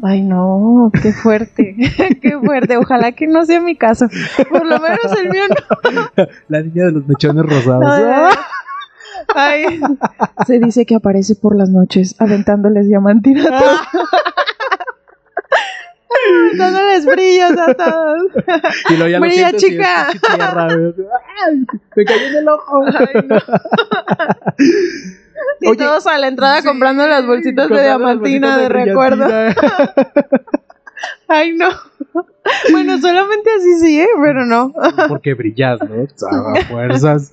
Ay, 0.03 0.23
no, 0.23 0.91
qué 1.03 1.13
fuerte, 1.13 1.75
qué 2.21 2.39
fuerte. 2.39 2.77
Ojalá 2.77 3.13
que 3.13 3.27
no 3.27 3.45
sea 3.45 3.61
mi 3.61 3.77
caso. 3.77 4.07
Por 4.49 4.67
lo 4.67 4.79
menos 4.79 5.19
el 5.19 5.31
mío 5.31 5.45
no. 5.49 6.27
La 6.49 6.63
niña 6.63 6.87
de 6.87 6.93
los 6.93 7.07
mechones 7.07 7.45
rosados. 7.47 7.81
No, 7.81 8.29
Ay, 9.35 9.81
se 10.47 10.59
dice 10.59 10.87
que 10.87 10.95
aparece 10.97 11.35
por 11.37 11.57
las 11.57 11.69
noches 11.71 12.15
aventándoles 12.19 12.87
diamantina 12.89 13.45
a 13.45 13.59
todos. 13.61 13.81
Dándoles 16.59 17.07
brillos 17.07 17.53
a 17.59 17.75
todos. 17.75 18.23
y 18.91 18.97
luego 18.97 19.09
ya 19.09 19.19
lo 19.19 19.27
Brilla, 19.27 19.51
sientes 19.51 19.63
y 19.63 19.67
es 19.67 19.73
chica. 19.73 20.09
tierra. 20.37 20.69
¡Ay! 20.69 21.67
Me 21.95 22.05
cayó 22.05 22.27
en 22.27 22.35
el 22.37 22.49
ojo. 22.49 22.85
Ay, 22.87 23.27
no. 23.29 23.37
Y 25.61 25.69
Oye, 25.69 25.79
todos 25.79 26.07
a 26.07 26.19
la 26.19 26.29
entrada 26.29 26.61
Sí, 26.61 26.67
comprando 26.67 27.07
las 27.07 27.27
bolsitas 27.27 27.69
de 27.69 27.83
diamantina 27.83 28.57
de, 28.59 28.69
recuerdo. 28.69 29.27
Ay, 31.29 31.53
no. 31.57 31.69
Bueno, 32.71 32.99
solamente 32.99 33.51
así 33.59 33.81
sí, 33.81 34.01
¿eh? 34.01 34.09
Pero 34.23 34.47
no. 34.47 34.73
Porque 35.09 35.35
brillas, 35.35 35.79
¿no? 35.81 36.07
A 36.29 36.65
fuerzas. 36.65 37.33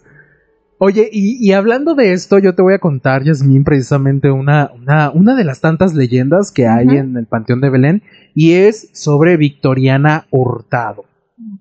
Oye, 0.85 1.09
y, 1.09 1.37
y 1.39 1.53
hablando 1.53 1.95
de 1.95 2.11
esto, 2.11 2.39
yo 2.39 2.55
te 2.55 2.61
voy 2.61 2.73
a 2.73 2.79
contar, 2.79 3.23
Yasmín, 3.23 3.63
precisamente 3.63 4.31
una, 4.31 4.69
una, 4.75 5.11
una 5.11 5.33
de 5.33 5.45
las 5.45 5.61
tantas 5.61 5.93
leyendas 5.93 6.51
que 6.51 6.67
hay 6.67 6.89
en 6.97 7.15
el 7.15 7.25
Panteón 7.25 7.61
de 7.61 7.69
Belén, 7.69 8.03
y 8.35 8.51
es 8.51 8.89
sobre 8.91 9.37
Victoriana 9.37 10.27
Hurtado. 10.29 11.05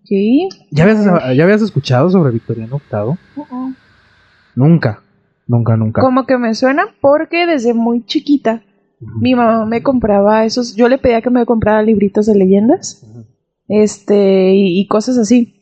¿Qué? 0.04 0.48
¿Ya 0.72 0.82
habías, 0.82 1.04
¿Ya 1.36 1.44
habías 1.44 1.62
escuchado 1.62 2.10
sobre 2.10 2.32
Victoriana 2.32 2.74
Hurtado? 2.74 3.16
Nunca, 4.56 5.04
nunca, 5.46 5.76
nunca. 5.76 6.02
Como 6.02 6.26
que 6.26 6.36
me 6.36 6.52
suena 6.56 6.86
porque 7.00 7.46
desde 7.46 7.74
muy 7.74 8.04
chiquita 8.04 8.64
mi 8.98 9.36
mamá 9.36 9.66
me 9.66 9.84
compraba 9.84 10.44
esos, 10.44 10.74
yo 10.74 10.88
le 10.88 10.98
pedía 10.98 11.22
que 11.22 11.30
me 11.30 11.46
comprara 11.46 11.84
libritos 11.84 12.26
de 12.26 12.34
leyendas, 12.34 13.06
este, 13.68 14.52
y, 14.52 14.80
y 14.80 14.88
cosas 14.88 15.16
así. 15.16 15.54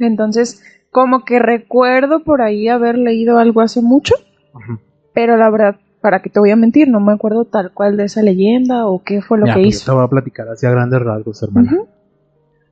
Entonces, 0.00 0.62
como 0.90 1.24
que 1.24 1.38
recuerdo 1.38 2.24
por 2.24 2.42
ahí 2.42 2.68
haber 2.68 2.98
leído 2.98 3.38
algo 3.38 3.60
hace 3.60 3.80
mucho, 3.82 4.14
pero 5.14 5.36
la 5.36 5.50
verdad, 5.50 5.76
para 6.00 6.20
que 6.22 6.30
te 6.30 6.40
voy 6.40 6.50
a 6.50 6.56
mentir, 6.56 6.88
no 6.88 7.00
me 7.00 7.12
acuerdo 7.12 7.44
tal 7.44 7.72
cual 7.72 7.96
de 7.96 8.04
esa 8.04 8.22
leyenda 8.22 8.86
o 8.86 9.02
qué 9.02 9.22
fue 9.22 9.38
lo 9.38 9.46
Ya, 9.46 9.54
que 9.54 9.60
pues 9.62 9.74
yo 9.74 9.78
te 9.78 9.84
hizo. 9.84 9.94
voy 9.94 10.04
a 10.04 10.08
platicar 10.08 10.48
así 10.48 10.66
a 10.66 10.70
grandes 10.70 11.00
rasgos, 11.00 11.42
hermana. 11.42 11.72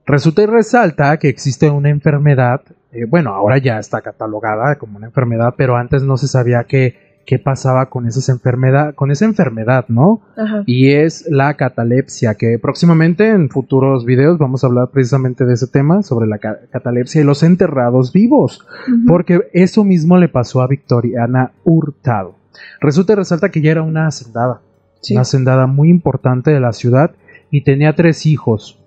Resulta 0.06 0.42
y 0.42 0.46
resalta 0.46 1.16
que 1.18 1.28
existe 1.28 1.68
una 1.68 1.90
enfermedad, 1.90 2.62
eh, 2.92 3.04
bueno, 3.06 3.34
ahora 3.34 3.58
ya 3.58 3.78
está 3.78 4.00
catalogada 4.00 4.76
como 4.76 4.96
una 4.96 5.06
enfermedad, 5.08 5.54
pero 5.56 5.76
antes 5.76 6.02
no 6.02 6.16
se 6.16 6.28
sabía 6.28 6.64
qué, 6.64 7.07
qué 7.28 7.38
pasaba 7.38 7.90
con, 7.90 8.06
esas 8.06 8.30
enfermedad, 8.30 8.94
con 8.94 9.10
esa 9.10 9.26
enfermedad, 9.26 9.84
¿no? 9.88 10.22
Ajá. 10.34 10.62
Y 10.64 10.92
es 10.92 11.26
la 11.30 11.52
catalepsia, 11.58 12.36
que 12.36 12.58
próximamente 12.58 13.28
en 13.28 13.50
futuros 13.50 14.06
videos 14.06 14.38
vamos 14.38 14.64
a 14.64 14.68
hablar 14.68 14.88
precisamente 14.90 15.44
de 15.44 15.52
ese 15.52 15.66
tema, 15.66 16.02
sobre 16.02 16.26
la 16.26 16.38
ca- 16.38 16.58
catalepsia 16.72 17.20
y 17.20 17.24
los 17.24 17.42
enterrados 17.42 18.14
vivos, 18.14 18.66
porque 19.06 19.42
eso 19.52 19.84
mismo 19.84 20.16
le 20.16 20.30
pasó 20.30 20.62
a 20.62 20.68
Victoriana 20.68 21.52
Hurtado. 21.64 22.36
Resulta 22.80 23.12
y 23.12 23.16
resalta 23.16 23.50
que 23.50 23.58
ella 23.58 23.72
era 23.72 23.82
una 23.82 24.06
hacendada, 24.06 24.62
Sí. 25.02 25.12
una 25.12 25.20
hacendada 25.20 25.66
muy 25.66 25.90
importante 25.90 26.50
de 26.50 26.60
la 26.60 26.72
ciudad 26.72 27.10
y 27.50 27.62
tenía 27.62 27.94
tres 27.94 28.24
hijos. 28.24 28.82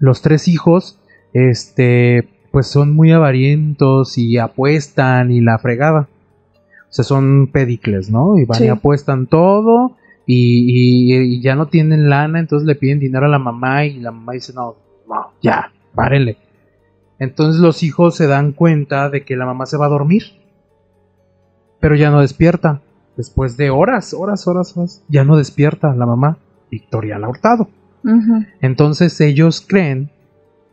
Los 0.00 0.20
tres 0.20 0.48
hijos, 0.48 0.98
este, 1.32 2.28
pues 2.50 2.66
son 2.66 2.92
muy 2.92 3.12
avarientos 3.12 4.18
y 4.18 4.38
apuestan 4.38 5.30
y 5.30 5.40
la 5.40 5.58
fregada. 5.60 6.08
O 6.92 6.94
sea, 6.94 7.04
son 7.06 7.46
pedicles, 7.50 8.10
¿no? 8.10 8.36
Y 8.38 8.44
van 8.44 8.58
Sí. 8.58 8.64
y 8.66 8.68
apuestan 8.68 9.26
todo 9.26 9.96
y, 10.26 11.14
y- 11.16 11.36
y 11.36 11.40
ya 11.40 11.54
no 11.56 11.66
tienen 11.68 12.10
lana, 12.10 12.38
entonces 12.38 12.66
le 12.66 12.74
piden 12.74 13.00
dinero 13.00 13.24
a 13.26 13.30
la 13.30 13.38
mamá 13.38 13.86
y 13.86 13.98
la 13.98 14.12
mamá 14.12 14.34
dice, 14.34 14.52
no, 14.54 14.76
no, 15.08 15.32
ya, 15.42 15.72
párenle. 15.94 16.36
Entonces 17.18 17.60
los 17.62 17.82
hijos 17.82 18.14
se 18.16 18.26
dan 18.26 18.52
cuenta 18.52 19.08
de 19.08 19.24
que 19.24 19.36
la 19.36 19.46
mamá 19.46 19.64
se 19.66 19.78
va 19.78 19.86
a 19.86 19.90
dormir, 19.90 20.22
pero 21.80 21.96
ya 21.96 22.10
no 22.10 22.20
despierta. 22.20 22.82
Después 23.16 23.56
de 23.56 23.70
horas, 23.70 24.14
horas, 24.14 24.46
horas, 24.46 24.76
horas, 24.76 25.02
ya 25.08 25.24
no 25.24 25.36
despierta 25.36 25.94
la 25.94 26.06
mamá, 26.06 26.38
Victoriana 26.70 27.28
Hurtado. 27.28 27.68
Ujú. 28.04 28.44
Entonces 28.60 29.20
ellos 29.20 29.64
creen 29.66 30.10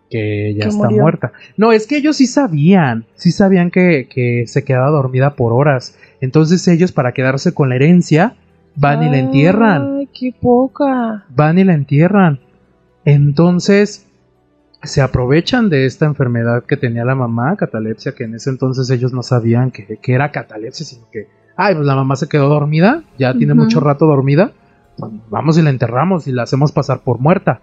que 0.10 0.54
ya 0.56 0.64
Que 0.64 0.70
está 0.70 0.86
murió. 0.86 1.02
muerta. 1.04 1.34
No, 1.58 1.72
es 1.72 1.86
que 1.86 1.98
ellos 1.98 2.16
sí 2.18 2.26
sabían, 2.28 3.06
sí 3.16 3.32
sabían 3.32 3.70
que, 3.72 4.08
que 4.10 4.46
se 4.48 4.64
quedaba 4.64 4.90
dormida 4.90 5.36
por 5.36 5.54
horas. 5.54 5.98
Entonces 6.22 6.68
ellos 6.68 6.92
para 6.92 7.14
quedarse 7.14 7.54
con 7.54 7.70
la 7.70 7.76
herencia 7.76 8.36
van 8.76 9.04
y 9.04 9.10
la 9.10 9.18
entierran, 9.18 9.98
Ay, 10.00 10.10
qué 10.14 10.34
poca. 10.40 11.26
van 11.30 11.58
y 11.60 11.64
la 11.64 11.74
entierran. 11.74 12.40
Entonces 13.06 14.08
se 14.84 15.02
aprovechan 15.02 15.70
de 15.70 15.86
esta 15.86 16.06
enfermedad 16.06 16.64
que 16.64 16.78
tenía 16.78 17.04
la 17.04 17.16
mamá, 17.16 17.56
catalepsia, 17.58 18.14
que 18.14 18.24
en 18.24 18.36
ese 18.36 18.50
entonces 18.50 18.90
ellos 18.90 19.14
no 19.14 19.24
sabían 19.24 19.72
que, 19.72 19.98
que 19.98 20.14
era 20.14 20.32
catalepsia, 20.32 20.86
sino 20.86 21.10
que, 21.12 21.28
ay, 21.58 21.76
pues 21.76 21.86
la 21.86 21.96
mamá 21.96 22.16
se 22.16 22.30
quedó 22.30 22.48
dormida, 22.48 23.04
ya 23.18 23.34
tiene 23.34 23.54
mucho 23.54 23.80
rato 23.82 24.06
dormida, 24.06 24.54
pues, 24.98 25.12
vamos 25.30 25.58
y 25.58 25.62
la 25.62 25.70
enterramos 25.70 26.28
y 26.28 26.32
la 26.32 26.44
hacemos 26.44 26.72
pasar 26.72 27.02
por 27.02 27.20
muerta. 27.20 27.62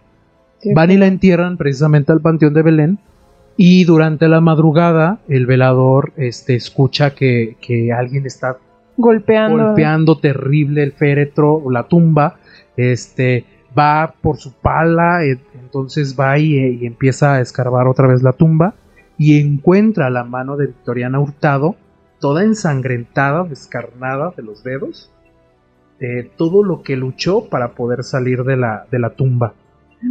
Qué 0.60 0.74
Van 0.74 0.90
y 0.90 0.96
la 0.96 1.06
entierran 1.06 1.56
precisamente 1.56 2.12
al 2.12 2.20
Panteón 2.20 2.54
de 2.54 2.62
Belén. 2.62 2.98
Y 3.56 3.84
durante 3.84 4.28
la 4.28 4.40
madrugada, 4.40 5.18
el 5.28 5.46
velador 5.46 6.12
este, 6.16 6.54
escucha 6.54 7.14
que, 7.14 7.56
que 7.60 7.92
alguien 7.92 8.26
está 8.26 8.58
golpeando. 8.96 9.66
golpeando 9.66 10.18
terrible 10.18 10.82
el 10.82 10.92
féretro 10.92 11.54
o 11.54 11.70
la 11.70 11.84
tumba. 11.84 12.36
Este 12.76 13.44
va 13.78 14.14
por 14.20 14.36
su 14.36 14.52
pala, 14.52 15.24
eh, 15.24 15.38
entonces 15.54 16.16
va 16.18 16.38
y, 16.38 16.56
eh, 16.56 16.78
y 16.80 16.86
empieza 16.86 17.34
a 17.34 17.40
escarbar 17.40 17.88
otra 17.88 18.06
vez 18.06 18.22
la 18.22 18.32
tumba 18.32 18.74
y 19.18 19.40
encuentra 19.40 20.10
la 20.10 20.24
mano 20.24 20.56
de 20.56 20.66
Victoriana 20.66 21.20
Hurtado, 21.20 21.76
toda 22.20 22.42
ensangrentada, 22.44 23.44
descarnada 23.44 24.32
de 24.36 24.42
los 24.42 24.62
dedos, 24.62 25.10
eh, 26.00 26.30
todo 26.36 26.62
lo 26.62 26.82
que 26.82 26.96
luchó 26.96 27.48
para 27.48 27.72
poder 27.72 28.04
salir 28.04 28.44
de 28.44 28.56
la, 28.56 28.86
de 28.90 28.98
la 28.98 29.10
tumba. 29.10 29.54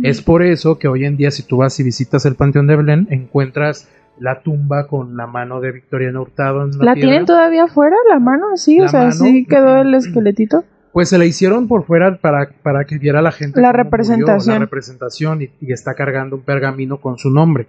Es 0.04 0.22
por 0.22 0.42
eso 0.44 0.78
que 0.80 0.88
hoy 0.88 1.06
en 1.06 1.16
día 1.18 1.32
si 1.32 1.44
tú 1.44 1.58
vas 1.58 1.80
y 1.80 1.84
visitas 1.84 2.26
el 2.26 2.36
Panteón 2.36 2.68
de 2.68 2.76
Belén, 2.76 3.08
encuentras 3.12 3.90
la 4.20 4.42
tumba 4.42 4.88
con 4.88 5.16
la 5.18 5.28
mano 5.28 5.60
de 5.62 5.72
Victoriana 5.72 6.22
Hurtado 6.22 6.64
en 6.64 6.72
¿La 6.80 6.94
piedra. 6.94 7.10
tienen 7.10 7.26
todavía 7.26 7.66
afuera, 7.66 7.96
la 8.10 8.20
mano? 8.20 8.56
Sí, 8.56 8.78
La 8.80 8.86
o 8.86 8.90
sea, 8.90 9.00
mano. 9.02 9.12
sí 9.14 9.46
quedó 9.48 9.78
el 9.82 9.94
esqueletito. 9.94 10.64
Pues 10.94 11.10
se 11.10 11.18
la 11.18 11.26
hicieron 11.26 11.68
por 11.68 11.86
fuera 11.86 12.18
para, 12.18 12.50
para 12.64 12.86
que 12.86 12.98
viera 12.98 13.22
la 13.22 13.32
gente 13.32 13.60
La 13.62 13.74
representación. 13.74 14.54
la 14.56 14.60
representación 14.60 15.42
y, 15.42 15.50
y 15.60 15.74
está 15.74 15.94
cargando 15.94 16.38
un 16.38 16.44
pergamino 16.44 17.02
con 17.02 17.18
su 17.18 17.30
nombre. 17.30 17.68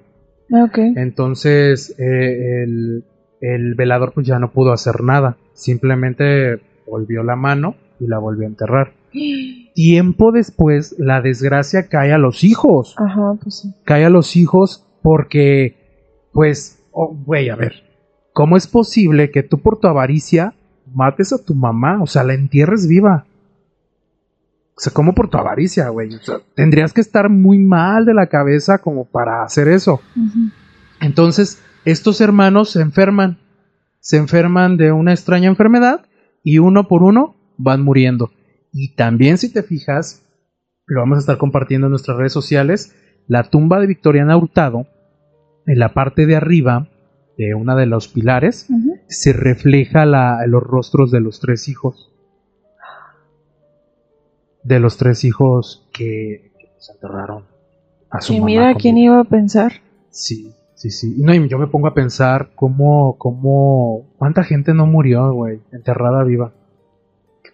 Ok. 0.52 0.78
Entonces 0.94 1.94
eh, 1.98 2.62
el, 2.62 3.04
el 3.40 3.74
velador 3.74 4.12
pues 4.12 4.26
ya 4.26 4.38
no 4.38 4.52
pudo 4.52 4.72
hacer 4.72 5.02
nada, 5.02 5.36
simplemente 5.54 6.60
volvió 6.86 7.24
la 7.24 7.34
mano 7.34 7.74
y 7.98 8.06
la 8.06 8.18
volvió 8.18 8.44
a 8.44 8.50
enterrar. 8.50 8.92
Tiempo 9.76 10.32
después 10.32 10.96
la 10.98 11.20
desgracia 11.20 11.88
cae 11.88 12.10
a 12.14 12.18
los 12.18 12.44
hijos, 12.44 12.94
Ajá, 12.96 13.34
pues 13.42 13.60
sí. 13.60 13.74
cae 13.84 14.06
a 14.06 14.10
los 14.10 14.34
hijos 14.34 14.86
porque 15.02 15.76
pues, 16.32 16.82
oh, 16.92 17.14
güey, 17.14 17.50
a 17.50 17.56
ver, 17.56 17.84
¿cómo 18.32 18.56
es 18.56 18.66
posible 18.66 19.30
que 19.30 19.42
tú 19.42 19.58
por 19.58 19.78
tu 19.78 19.86
avaricia 19.86 20.54
mates 20.94 21.34
a 21.34 21.44
tu 21.44 21.54
mamá? 21.54 22.02
O 22.02 22.06
sea, 22.06 22.24
la 22.24 22.32
entierres 22.32 22.88
viva. 22.88 23.26
O 24.76 24.80
sea, 24.80 24.94
¿cómo 24.94 25.14
por 25.14 25.28
tu 25.28 25.36
avaricia, 25.36 25.90
güey? 25.90 26.14
O 26.14 26.22
sea, 26.22 26.38
tendrías 26.54 26.94
que 26.94 27.02
estar 27.02 27.28
muy 27.28 27.58
mal 27.58 28.06
de 28.06 28.14
la 28.14 28.28
cabeza 28.28 28.78
como 28.78 29.04
para 29.04 29.42
hacer 29.42 29.68
eso. 29.68 30.00
Entonces, 31.02 31.62
estos 31.84 32.22
hermanos 32.22 32.70
se 32.70 32.80
enferman. 32.80 33.38
Se 34.00 34.16
enferman 34.16 34.78
de 34.78 34.92
una 34.92 35.12
extraña 35.12 35.48
enfermedad 35.48 36.06
y 36.42 36.60
uno 36.60 36.88
por 36.88 37.02
uno 37.02 37.36
van 37.58 37.82
muriendo. 37.82 38.30
Y 38.78 38.94
también, 38.94 39.38
si 39.38 39.50
te 39.50 39.62
fijas, 39.62 40.22
lo 40.86 41.00
vamos 41.00 41.16
a 41.16 41.20
estar 41.20 41.38
compartiendo 41.38 41.86
en 41.86 41.92
nuestras 41.92 42.18
redes 42.18 42.34
sociales, 42.34 42.94
la 43.26 43.44
tumba 43.44 43.80
de 43.80 43.86
Victoriana 43.86 44.36
Hurtado, 44.36 44.86
en 45.66 45.78
la 45.78 45.94
parte 45.94 46.26
de 46.26 46.36
arriba 46.36 46.90
de 47.38 47.54
una 47.54 47.74
de 47.74 47.86
los 47.86 48.08
pilares, 48.08 48.68
se 49.08 49.32
refleja 49.32 50.04
la- 50.04 50.46
los 50.46 50.62
rostros 50.62 51.10
de 51.10 51.20
los 51.20 51.40
tres 51.40 51.68
hijos. 51.68 52.12
De 54.62 54.78
los 54.78 54.98
tres 54.98 55.24
hijos 55.24 55.88
que, 55.94 56.52
que 56.58 56.68
se 56.78 56.92
enterraron 56.92 57.44
a 58.10 58.20
su 58.20 58.34
Y 58.34 58.40
mamá 58.40 58.46
mira 58.46 58.72
con 58.74 58.80
quién 58.82 58.98
iba 58.98 59.20
a 59.20 59.24
pensar. 59.24 59.72
Sí, 60.10 60.52
sí, 60.74 60.90
sí. 60.90 61.14
No, 61.18 61.32
y 61.34 61.48
yo 61.48 61.58
me 61.58 61.66
pongo 61.68 61.86
a 61.86 61.94
pensar 61.94 62.50
cómo, 62.54 63.16
cómo, 63.16 64.12
cuánta 64.18 64.44
gente 64.44 64.74
no 64.74 64.86
murió, 64.86 65.32
güey, 65.32 65.60
enterrada 65.72 66.24
viva. 66.24 66.52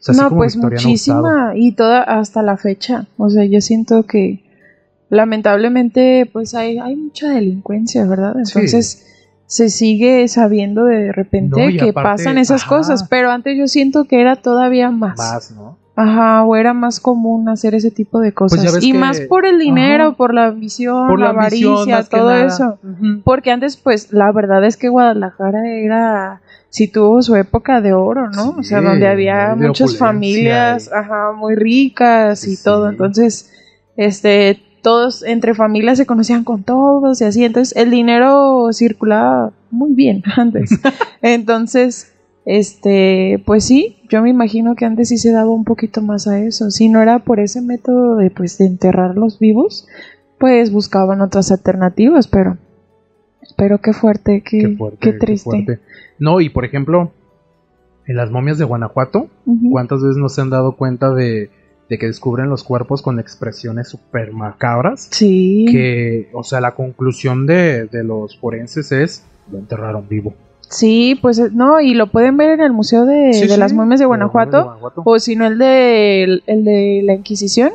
Sea, 0.02 0.14
no, 0.14 0.30
pues 0.36 0.56
muchísima. 0.56 1.52
Y 1.54 1.72
toda 1.72 2.02
hasta 2.02 2.42
la 2.42 2.56
fecha. 2.56 3.06
O 3.16 3.30
sea, 3.30 3.44
yo 3.44 3.60
siento 3.60 4.02
que 4.02 4.42
lamentablemente 5.10 6.28
pues 6.32 6.54
hay, 6.54 6.78
hay 6.78 6.96
mucha 6.96 7.28
delincuencia, 7.30 8.04
¿verdad? 8.06 8.34
Sí. 8.44 8.52
Entonces 8.58 9.06
se 9.46 9.68
sigue 9.68 10.26
sabiendo 10.28 10.84
de 10.86 11.12
repente 11.12 11.60
No, 11.60 11.78
que 11.78 11.90
aparte, 11.90 12.08
pasan 12.24 12.38
esas 12.38 12.62
ajá. 12.62 12.76
cosas. 12.76 13.04
Pero 13.08 13.30
antes 13.30 13.56
yo 13.56 13.68
siento 13.68 14.04
que 14.04 14.20
era 14.20 14.36
todavía 14.36 14.90
más. 14.90 15.16
Más, 15.18 15.50
¿no? 15.52 15.78
Ajá, 15.94 16.42
o 16.44 16.56
era 16.56 16.72
más 16.72 16.98
común 17.00 17.50
hacer 17.50 17.74
ese 17.74 17.90
tipo 17.90 18.18
de 18.20 18.32
cosas. 18.32 18.60
Pues 18.60 18.72
ves 18.76 18.82
y 18.84 18.92
que- 18.92 18.98
más 18.98 19.20
por 19.20 19.44
el 19.44 19.58
dinero, 19.58 20.04
Ajá. 20.08 20.16
por 20.16 20.32
la 20.34 20.46
ambición, 20.46 21.06
Por 21.06 21.20
la, 21.20 21.28
avaricia, 21.28 22.02
todo 22.04 22.32
eso. 22.34 22.78
Porque 23.24 23.50
antes, 23.50 23.76
pues, 23.76 24.10
la 24.12 24.32
verdad 24.32 24.64
es 24.64 24.78
que 24.78 24.88
Guadalajara 24.88 25.68
era, 25.68 26.40
sí 26.72 26.88
tuvo 26.88 27.20
su 27.20 27.36
época 27.36 27.80
de 27.82 27.92
oro, 27.92 28.30
¿no? 28.30 28.56
o 28.58 28.62
sea, 28.62 28.80
donde 28.80 29.06
había 29.06 29.54
muchas 29.54 29.96
familias, 29.98 30.88
y- 30.90 30.96
ajá, 30.96 31.32
muy 31.36 31.54
ricas 31.54 32.46
y 32.48 32.56
Sí. 32.56 32.64
todo. 32.64 32.88
Entonces, 32.88 33.52
este, 33.98 34.58
todos 34.82 35.22
entre 35.22 35.52
familias 35.54 35.98
se 35.98 36.06
conocían 36.06 36.44
con 36.44 36.62
todos 36.64 37.20
y 37.20 37.24
así. 37.24 37.44
Entonces, 37.44 37.76
el 37.76 37.90
dinero 37.90 38.68
circulaba 38.72 39.52
muy 39.70 39.92
bien 39.94 40.22
antes. 40.36 40.70
Entonces, 41.20 42.14
este, 42.46 43.42
pues 43.44 43.64
sí, 43.64 43.98
yo 44.08 44.22
me 44.22 44.30
imagino 44.30 44.74
que 44.74 44.86
antes 44.86 45.10
sí 45.10 45.18
se 45.18 45.30
daba 45.30 45.50
un 45.50 45.64
poquito 45.64 46.00
más 46.00 46.26
a 46.26 46.38
eso. 46.40 46.70
Si 46.70 46.88
no 46.88 47.02
era 47.02 47.18
por 47.18 47.38
ese 47.38 47.60
método 47.60 48.16
de, 48.16 48.30
pues, 48.30 48.56
de 48.56 48.64
enterrar 48.66 49.14
los 49.16 49.38
vivos, 49.38 49.86
pues 50.38 50.72
buscaban 50.72 51.20
otras 51.20 51.52
alternativas, 51.52 52.28
pero, 52.28 52.56
pero 53.56 53.78
qué 53.78 53.92
fuerte, 53.92 54.42
qué, 54.44 54.58
Qué 54.60 54.76
fuerte, 54.76 54.98
qué 55.00 55.12
qué 55.12 55.18
triste. 55.18 55.44
fuerte. 55.50 55.78
No, 56.18 56.40
y 56.40 56.48
por 56.48 56.64
ejemplo, 56.64 57.12
en 58.06 58.16
las 58.16 58.30
momias 58.30 58.58
de 58.58 58.64
Guanajuato. 58.64 59.28
¿cuántas 59.70 60.02
veces 60.02 60.16
no 60.16 60.28
se 60.28 60.40
han 60.40 60.50
dado 60.50 60.76
cuenta 60.76 61.12
de, 61.14 61.50
de 61.88 61.98
que 61.98 62.06
descubren 62.06 62.48
los 62.48 62.64
cuerpos 62.64 63.02
con 63.02 63.18
expresiones 63.20 63.88
súper 63.88 64.32
macabras? 64.32 65.08
Sí. 65.10 65.66
Que, 65.70 66.28
o 66.32 66.42
sea, 66.42 66.60
la 66.60 66.74
conclusión 66.74 67.46
de, 67.46 67.86
de 67.86 68.04
los 68.04 68.38
forenses 68.38 68.92
es, 68.92 69.24
lo 69.50 69.58
enterraron 69.58 70.08
vivo. 70.08 70.34
Sí, 70.68 71.18
pues 71.20 71.38
eh, 71.38 71.50
no, 71.52 71.80
y 71.80 71.92
lo 71.94 72.06
pueden 72.06 72.36
ver 72.38 72.50
en 72.50 72.60
el 72.62 72.72
Museo 72.72 73.04
de, 73.04 73.34
Sí, 73.34 73.42
de 73.42 73.48
sí, 73.50 73.56
las 73.60 73.72
Momias 73.72 73.72
de 73.72 73.76
momias 73.76 74.00
de 74.00 74.06
Guanajuato, 74.06 74.64
Guanajuato. 74.64 75.02
o 75.04 75.18
si 75.18 75.36
no 75.36 75.46
el 75.46 75.58
de, 75.58 76.22
el 76.46 76.64
de 76.64 77.02
la 77.04 77.12
Inquisición, 77.14 77.72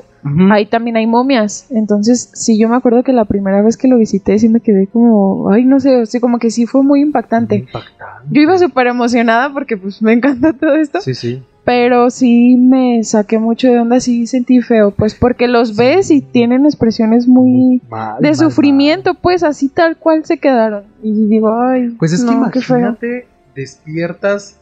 Ahí 0.52 0.66
también 0.66 0.98
hay 0.98 1.08
momias. 1.08 1.68
Entonces, 1.70 2.30
sí, 2.34 2.58
yo 2.60 2.68
me 2.70 2.76
acuerdo 2.76 3.04
que 3.04 3.14
la 3.14 3.26
primera 3.26 3.62
vez 3.62 3.78
que 3.78 3.88
lo 3.88 3.98
visité, 3.98 4.38
sí 4.40 4.50
me 4.50 4.60
quedé 4.60 4.88
como, 4.88 5.50
ay, 5.52 5.64
no 5.66 5.80
sé, 5.80 6.06
sí, 6.06 6.20
como 6.20 6.40
que 6.40 6.52
sí 6.52 6.66
fue 6.66 6.84
muy 6.84 7.02
impactante. 7.02 7.56
Impactante. 7.56 8.28
Yo 8.32 8.42
iba 8.42 8.58
súper 8.58 8.88
emocionada 8.88 9.54
porque 9.54 9.78
pues 9.78 10.02
me 10.02 10.14
encanta 10.14 10.54
todo 10.54 10.76
esto, 10.76 11.00
Sí, 11.02 11.14
sí. 11.16 11.44
pero 11.64 12.10
sí 12.10 12.58
me 12.58 13.04
saqué 13.04 13.40
mucho 13.40 13.70
de 13.72 13.80
onda, 13.80 14.00
sí 14.00 14.28
sentí 14.28 14.62
feo, 14.62 14.92
pues 14.92 15.16
porque 15.16 15.48
los 15.48 15.76
ves 15.78 16.12
y 16.12 16.22
tienen 16.22 16.66
expresiones 16.66 17.28
muy 17.28 17.82
Mal, 17.90 18.20
de 18.22 18.28
mal, 18.30 18.36
sufrimiento, 18.36 19.14
pues 19.14 19.44
así 19.44 19.70
tal 19.70 19.98
cual 19.98 20.26
se 20.26 20.40
quedaron. 20.40 20.84
Y 21.04 21.28
digo, 21.28 21.54
ay. 21.58 21.90
Pues 22.00 22.12
es 22.14 22.24
que 22.26 22.32
no, 22.32 22.50
qué 22.52 22.62
feo. 22.62 22.78
imagínate, 22.80 23.28
despiertas, 23.56 24.60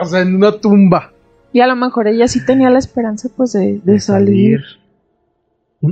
o 0.00 0.04
sea, 0.04 0.20
en 0.22 0.34
una 0.36 0.52
tumba. 0.52 1.12
Y 1.56 1.60
a 1.62 1.66
lo 1.66 1.74
mejor 1.74 2.06
ella 2.06 2.28
sí 2.28 2.44
tenía 2.44 2.68
la 2.68 2.78
esperanza 2.78 3.30
pues 3.34 3.54
de, 3.54 3.80
de 3.82 3.98
salir. 3.98 4.60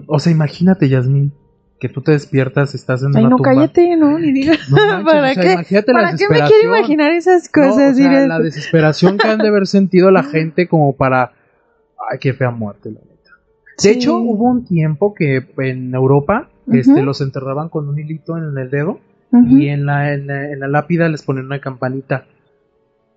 O 0.08 0.18
sea, 0.18 0.30
imagínate, 0.30 0.90
Yasmín, 0.90 1.32
que 1.80 1.88
tú 1.88 2.02
te 2.02 2.12
despiertas, 2.12 2.74
estás 2.74 3.02
en 3.02 3.16
Ay, 3.16 3.22
una 3.22 3.30
no, 3.30 3.36
tumba. 3.36 3.50
cállate, 3.54 3.96
no, 3.96 4.18
ni 4.18 4.30
digas. 4.30 4.58
No 4.68 4.76
manches, 4.76 5.04
¿Para 5.14 5.30
o 5.30 5.34
sea, 5.34 5.42
qué? 5.42 5.52
imagínate 5.54 5.92
la 5.94 5.98
¿Para 6.02 6.16
qué 6.18 6.28
me 6.28 6.36
quiero 6.42 6.68
imaginar 6.76 7.12
esas 7.12 7.44
No, 7.44 7.62
cosas? 7.62 7.92
o 7.92 7.94
sea, 7.96 8.10
Diré- 8.10 8.26
la 8.28 8.40
desesperación 8.40 9.16
que 9.16 9.26
han 9.26 9.38
de 9.38 9.48
haber 9.48 9.66
sentido 9.66 10.10
la 10.10 10.22
gente 10.34 10.68
como 10.68 10.94
para... 10.94 11.32
Ay, 12.10 12.18
qué 12.20 12.34
fea 12.34 12.50
muerte, 12.50 12.90
la 12.90 13.00
neta. 13.00 13.30
De 13.82 13.90
hecho, 13.90 14.18
hubo 14.18 14.44
un 14.50 14.66
tiempo 14.66 15.14
que 15.14 15.46
en 15.56 15.94
Europa 15.94 16.50
este, 16.70 17.00
los 17.02 17.22
enterraban 17.22 17.70
con 17.70 17.88
un 17.88 17.98
hilito 17.98 18.36
en 18.36 18.58
el 18.58 18.68
dedo 18.68 19.00
y 19.32 19.68
en 19.68 19.86
la, 19.86 20.12
en, 20.12 20.26
la, 20.26 20.52
en 20.52 20.60
la 20.60 20.68
lápida 20.68 21.08
les 21.08 21.22
ponían 21.22 21.46
una 21.46 21.58
campanita. 21.62 22.26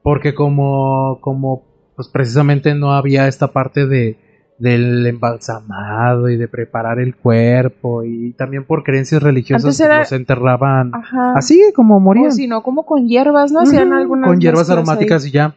Porque 0.02 0.34
como, 0.34 1.20
como 1.20 1.67
pues 1.98 2.08
precisamente 2.08 2.74
no 2.76 2.94
había 2.94 3.28
esta 3.28 3.52
parte 3.52 3.86
de 3.86 4.18
del 4.60 5.06
embalsamado 5.06 6.30
y 6.30 6.38
de 6.38 6.48
preparar 6.48 7.00
el 7.00 7.16
cuerpo 7.16 8.04
y 8.04 8.34
también 8.34 8.64
por 8.66 8.84
creencias 8.84 9.22
religiosas 9.22 9.80
era- 9.80 10.00
los 10.00 10.12
enterraban 10.12 10.92
Ajá. 10.96 11.34
así 11.36 11.62
como 11.76 12.00
morían 12.00 12.28
O 12.28 12.32
si 12.32 12.48
no, 12.48 12.64
como 12.64 12.84
con 12.86 13.08
hierbas, 13.08 13.52
¿no? 13.52 13.60
Hacían 13.60 13.94
algunas 13.94 14.28
con 14.30 14.40
hierbas 14.40 14.70
aromáticas 14.72 15.24
ahí. 15.26 15.30
y 15.30 15.34
ya 15.34 15.56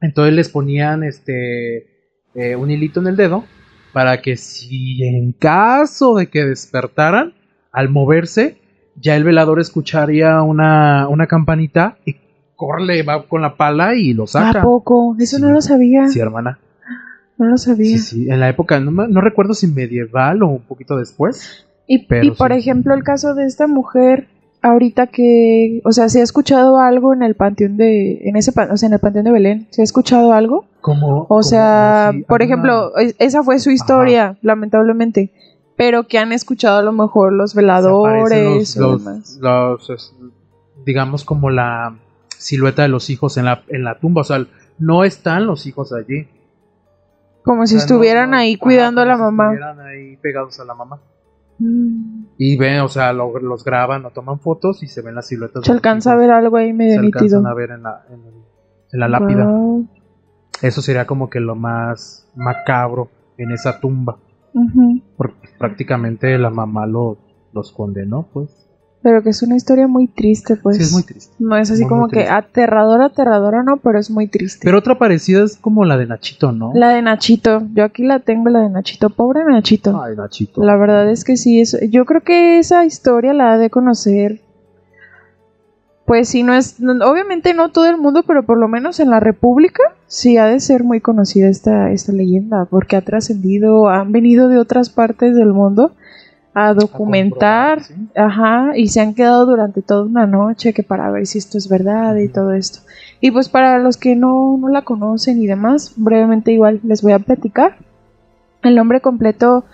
entonces 0.00 0.32
les 0.34 0.48
ponían 0.48 1.02
este 1.02 1.86
eh, 2.34 2.56
un 2.56 2.70
hilito 2.70 3.00
en 3.00 3.08
el 3.08 3.16
dedo 3.16 3.44
para 3.92 4.22
que 4.22 4.36
si 4.36 5.02
en 5.02 5.32
caso 5.32 6.14
de 6.14 6.28
que 6.28 6.44
despertaran 6.46 7.34
al 7.72 7.88
moverse 7.90 8.58
ya 8.96 9.16
el 9.16 9.24
velador 9.24 9.60
escucharía 9.60 10.40
una, 10.42 11.08
una 11.08 11.26
campanita 11.26 11.98
y 12.06 12.16
corre 12.60 13.02
va 13.02 13.22
con 13.26 13.40
la 13.42 13.56
pala 13.56 13.94
y 13.94 14.12
lo 14.12 14.24
¿A 14.24 14.26
saca 14.26 14.62
poco? 14.62 15.16
Eso 15.18 15.36
Sí. 15.36 15.42
no 15.42 15.50
lo 15.50 15.60
sabía. 15.62 16.08
sí 16.08 16.20
hermana 16.20 16.58
No 17.38 17.46
lo 17.46 17.56
sabía. 17.56 17.96
sí 17.96 17.98
sí 17.98 18.30
en 18.30 18.38
la 18.40 18.48
época 18.50 18.78
no, 18.80 18.90
no 18.90 19.20
recuerdo 19.22 19.54
si 19.54 19.66
medieval 19.66 20.42
o 20.42 20.48
un 20.48 20.62
poquito 20.62 20.96
después 20.96 21.66
Y, 21.86 22.06
Pero 22.06 22.24
y 22.26 22.30
por 22.32 22.52
sí. 22.52 22.58
ejemplo, 22.58 22.94
el 22.94 23.02
caso 23.02 23.34
de 23.34 23.46
esta 23.46 23.66
mujer, 23.66 24.28
ahorita 24.62 25.08
que, 25.08 25.80
o 25.84 25.90
sea, 25.90 26.08
¿se 26.08 26.20
ha 26.20 26.22
escuchado 26.22 26.78
algo 26.78 27.12
en 27.14 27.22
el 27.24 27.34
panteón 27.34 27.76
de, 27.78 28.28
en 28.28 28.36
ese, 28.36 28.52
o 28.70 28.76
sea, 28.76 28.86
en 28.86 28.92
el 28.92 29.00
panteón 29.00 29.24
de 29.24 29.32
Belén? 29.32 29.66
¿Se 29.70 29.80
ha 29.80 29.84
escuchado 29.84 30.32
algo? 30.32 30.66
como 30.82 31.26
O 31.28 31.42
sea, 31.42 32.12
por 32.28 32.42
ejemplo, 32.42 32.96
es- 32.96 33.16
esa 33.18 33.42
fue 33.42 33.58
su 33.58 33.70
historia, 33.72 34.36
lamentablemente. 34.42 35.32
pero 35.76 36.06
que 36.06 36.18
han 36.18 36.30
escuchado 36.32 36.78
a 36.78 36.82
lo 36.82 36.92
mejor 36.92 37.32
los 37.32 37.54
veladores 37.54 38.76
los, 38.76 39.00
los, 39.40 39.88
los, 39.88 40.14
digamos 40.84 41.24
como 41.24 41.48
la 41.50 41.96
silueta 42.40 42.82
de 42.82 42.88
los 42.88 43.10
hijos 43.10 43.36
en 43.36 43.44
la, 43.44 43.62
en 43.68 43.84
la 43.84 43.98
tumba, 43.98 44.22
o 44.22 44.24
sea, 44.24 44.46
no 44.78 45.04
están 45.04 45.46
los 45.46 45.66
hijos 45.66 45.92
allí. 45.92 46.26
Como 47.44 47.66
si 47.66 47.76
estuvieran 47.76 48.34
ahí 48.34 48.56
cuidando 48.56 49.02
a 49.02 49.06
la 49.06 49.16
mamá. 49.16 49.52
Estuvieran 49.52 49.80
ahí 49.80 50.16
pegados 50.16 50.58
a 50.60 50.64
la 50.64 50.74
mamá. 50.74 51.00
Mm. 51.58 52.24
Y 52.38 52.56
ven, 52.56 52.80
o 52.80 52.88
sea, 52.88 53.12
los 53.12 53.64
graban 53.64 54.04
o 54.06 54.10
toman 54.10 54.40
fotos 54.40 54.82
y 54.82 54.86
se 54.86 55.02
ven 55.02 55.14
las 55.14 55.28
siluetas. 55.28 55.64
Se 55.64 55.72
alcanza 55.72 56.12
a 56.12 56.16
ver 56.16 56.30
algo 56.30 56.56
ahí 56.56 56.72
medio 56.72 56.94
Se 56.94 57.06
alcanzan 57.06 57.46
a 57.46 57.54
ver 57.54 57.70
en 57.70 57.82
la, 57.82 58.04
en, 58.10 58.98
la 58.98 59.08
lápida. 59.08 59.46
Eso 60.62 60.82
sería 60.82 61.06
como 61.06 61.28
que 61.28 61.40
lo 61.40 61.54
más 61.54 62.30
macabro 62.34 63.10
en 63.36 63.52
esa 63.52 63.80
tumba. 63.80 64.18
Porque 65.16 65.48
prácticamente 65.58 66.36
la 66.38 66.50
mamá 66.50 66.86
lo, 66.86 67.18
los 67.52 67.72
condenó, 67.72 68.28
pues. 68.32 68.69
Pero 69.02 69.22
que 69.22 69.30
es 69.30 69.42
una 69.42 69.56
historia 69.56 69.86
muy 69.86 70.08
triste, 70.08 70.56
pues. 70.56 70.76
Sí, 70.76 70.82
es 70.82 70.92
muy 70.92 71.02
triste. 71.02 71.34
No 71.38 71.56
es 71.56 71.70
así 71.70 71.86
como 71.86 72.08
que 72.08 72.28
aterradora, 72.28 73.06
aterradora, 73.06 73.62
no, 73.62 73.78
pero 73.78 73.98
es 73.98 74.10
muy 74.10 74.28
triste. 74.28 74.60
Pero 74.62 74.78
otra 74.78 74.98
parecida 74.98 75.42
es 75.42 75.56
como 75.56 75.86
la 75.86 75.96
de 75.96 76.06
Nachito, 76.06 76.52
¿no? 76.52 76.72
La 76.74 76.90
de 76.90 77.00
Nachito. 77.00 77.62
Yo 77.72 77.84
aquí 77.84 78.04
la 78.04 78.18
tengo, 78.18 78.50
la 78.50 78.60
de 78.60 78.68
Nachito. 78.68 79.08
Pobre 79.08 79.42
Nachito. 79.44 79.98
Ay, 80.02 80.16
Nachito. 80.16 80.62
La 80.62 80.76
verdad 80.76 81.10
es 81.10 81.24
que 81.24 81.38
sí. 81.38 81.62
Es, 81.62 81.78
yo 81.88 82.04
creo 82.04 82.20
que 82.20 82.58
esa 82.58 82.84
historia 82.84 83.32
la 83.32 83.54
ha 83.54 83.58
de 83.58 83.70
conocer. 83.70 84.42
Pues 86.04 86.28
sí, 86.28 86.42
no 86.42 86.52
es. 86.52 86.76
Obviamente 86.80 87.54
no 87.54 87.70
todo 87.70 87.86
el 87.86 87.96
mundo, 87.96 88.22
pero 88.26 88.44
por 88.44 88.58
lo 88.58 88.68
menos 88.68 89.00
en 89.00 89.08
la 89.08 89.20
República 89.20 89.82
sí 90.08 90.36
ha 90.36 90.44
de 90.44 90.60
ser 90.60 90.84
muy 90.84 91.00
conocida 91.00 91.48
esta, 91.48 91.90
esta 91.90 92.12
leyenda. 92.12 92.66
Porque 92.66 92.96
ha 92.96 93.00
trascendido, 93.00 93.88
han 93.88 94.12
venido 94.12 94.48
de 94.48 94.58
otras 94.58 94.90
partes 94.90 95.34
del 95.34 95.54
mundo 95.54 95.92
a 96.52 96.74
documentar, 96.74 97.82
ajá, 98.16 98.76
y 98.76 98.88
se 98.88 99.00
han 99.00 99.14
quedado 99.14 99.46
durante 99.46 99.82
toda 99.82 100.02
una 100.02 100.26
noche 100.26 100.72
que 100.72 100.82
para 100.82 101.10
ver 101.10 101.26
si 101.26 101.38
esto 101.38 101.58
es 101.58 101.68
verdad 101.68 102.16
y 102.16 102.28
todo 102.28 102.52
esto. 102.52 102.80
Y 103.20 103.30
pues 103.30 103.48
para 103.48 103.78
los 103.78 103.96
que 103.96 104.16
no, 104.16 104.58
no 104.58 104.68
la 104.68 104.82
conocen 104.82 105.40
y 105.40 105.46
demás, 105.46 105.92
brevemente 105.96 106.52
igual 106.52 106.80
les 106.82 107.02
voy 107.02 107.12
a 107.12 107.18
platicar. 107.20 107.76
El 108.62 108.74
nombre 108.74 109.00
completo 109.00 109.64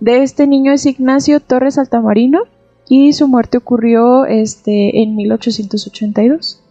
de 0.00 0.22
este 0.22 0.46
niño 0.46 0.72
es 0.72 0.86
Ignacio 0.86 1.40
Torres 1.40 1.78
Altamarino 1.78 2.42
y 2.88 3.12
su 3.12 3.26
muerte 3.26 3.58
ocurrió 3.58 4.26
este 4.26 5.02
en 5.02 5.16
1882. 5.16 6.62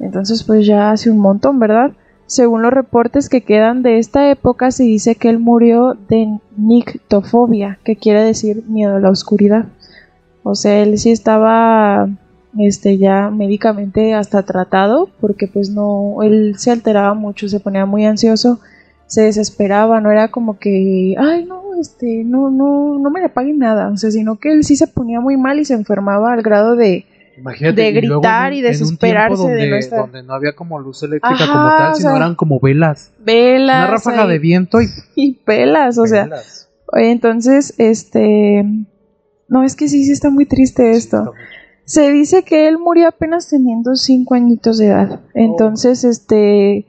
Entonces 0.00 0.44
pues 0.44 0.66
ya 0.66 0.92
hace 0.92 1.10
un 1.10 1.18
montón, 1.18 1.58
¿verdad? 1.58 1.92
Según 2.28 2.60
los 2.60 2.74
reportes 2.74 3.30
que 3.30 3.40
quedan 3.40 3.82
de 3.82 3.98
esta 3.98 4.30
época, 4.30 4.70
se 4.70 4.82
dice 4.82 5.14
que 5.14 5.30
él 5.30 5.38
murió 5.38 5.96
de 6.10 6.38
nictofobia, 6.58 7.78
que 7.84 7.96
quiere 7.96 8.22
decir 8.22 8.64
miedo 8.68 8.96
a 8.96 9.00
la 9.00 9.08
oscuridad. 9.08 9.64
O 10.42 10.54
sea, 10.54 10.82
él 10.82 10.98
sí 10.98 11.10
estaba 11.10 12.06
este 12.58 12.98
ya 12.98 13.30
médicamente 13.30 14.12
hasta 14.12 14.42
tratado 14.42 15.08
porque 15.22 15.46
pues 15.46 15.70
no 15.70 16.22
él 16.22 16.56
se 16.58 16.70
alteraba 16.70 17.14
mucho, 17.14 17.48
se 17.48 17.60
ponía 17.60 17.86
muy 17.86 18.04
ansioso, 18.04 18.60
se 19.06 19.22
desesperaba, 19.22 20.02
no 20.02 20.10
era 20.10 20.28
como 20.28 20.58
que, 20.58 21.14
ay, 21.18 21.46
no, 21.46 21.76
este, 21.80 22.24
no 22.24 22.50
no 22.50 22.98
no 22.98 23.10
me 23.10 23.22
le 23.22 23.30
paguen 23.30 23.58
nada, 23.58 23.88
o 23.88 23.96
sea, 23.96 24.10
sino 24.10 24.36
que 24.36 24.52
él 24.52 24.64
sí 24.64 24.76
se 24.76 24.86
ponía 24.86 25.20
muy 25.20 25.38
mal 25.38 25.60
y 25.60 25.64
se 25.64 25.72
enfermaba 25.72 26.34
al 26.34 26.42
grado 26.42 26.76
de 26.76 27.06
de 27.42 27.92
gritar 27.92 28.52
y, 28.52 28.62
desesperarse 28.62 29.42
donde, 29.42 29.56
de 29.56 29.70
nuestra... 29.70 29.98
donde 29.98 30.22
no 30.22 30.34
había 30.34 30.54
como 30.54 30.78
luz 30.78 31.02
eléctrica 31.02 31.46
como 31.46 31.68
tal, 31.68 31.94
sino 31.96 32.16
eran 32.16 32.34
como 32.34 32.60
velas. 32.60 33.12
Velas. 33.18 33.84
Una 33.84 33.90
ráfaga 33.90 34.26
de 34.26 34.38
viento 34.38 34.80
y, 34.80 34.86
y 35.14 35.32
pelas, 35.34 35.98
o 35.98 36.06
sea. 36.06 36.28
Entonces, 36.94 37.74
este. 37.78 38.64
No, 39.48 39.62
es 39.64 39.76
que 39.76 39.88
sí, 39.88 40.04
sí 40.04 40.12
está 40.12 40.30
muy 40.30 40.46
triste 40.46 40.90
esto. 40.90 41.32
Se 41.84 42.10
dice 42.10 42.42
que 42.42 42.68
él 42.68 42.78
murió 42.78 43.08
apenas 43.08 43.48
teniendo 43.48 43.94
cinco 43.96 44.34
añitos 44.34 44.78
de 44.78 44.86
edad. 44.86 45.20
Oh. 45.20 45.30
Entonces, 45.34 46.04
este. 46.04 46.86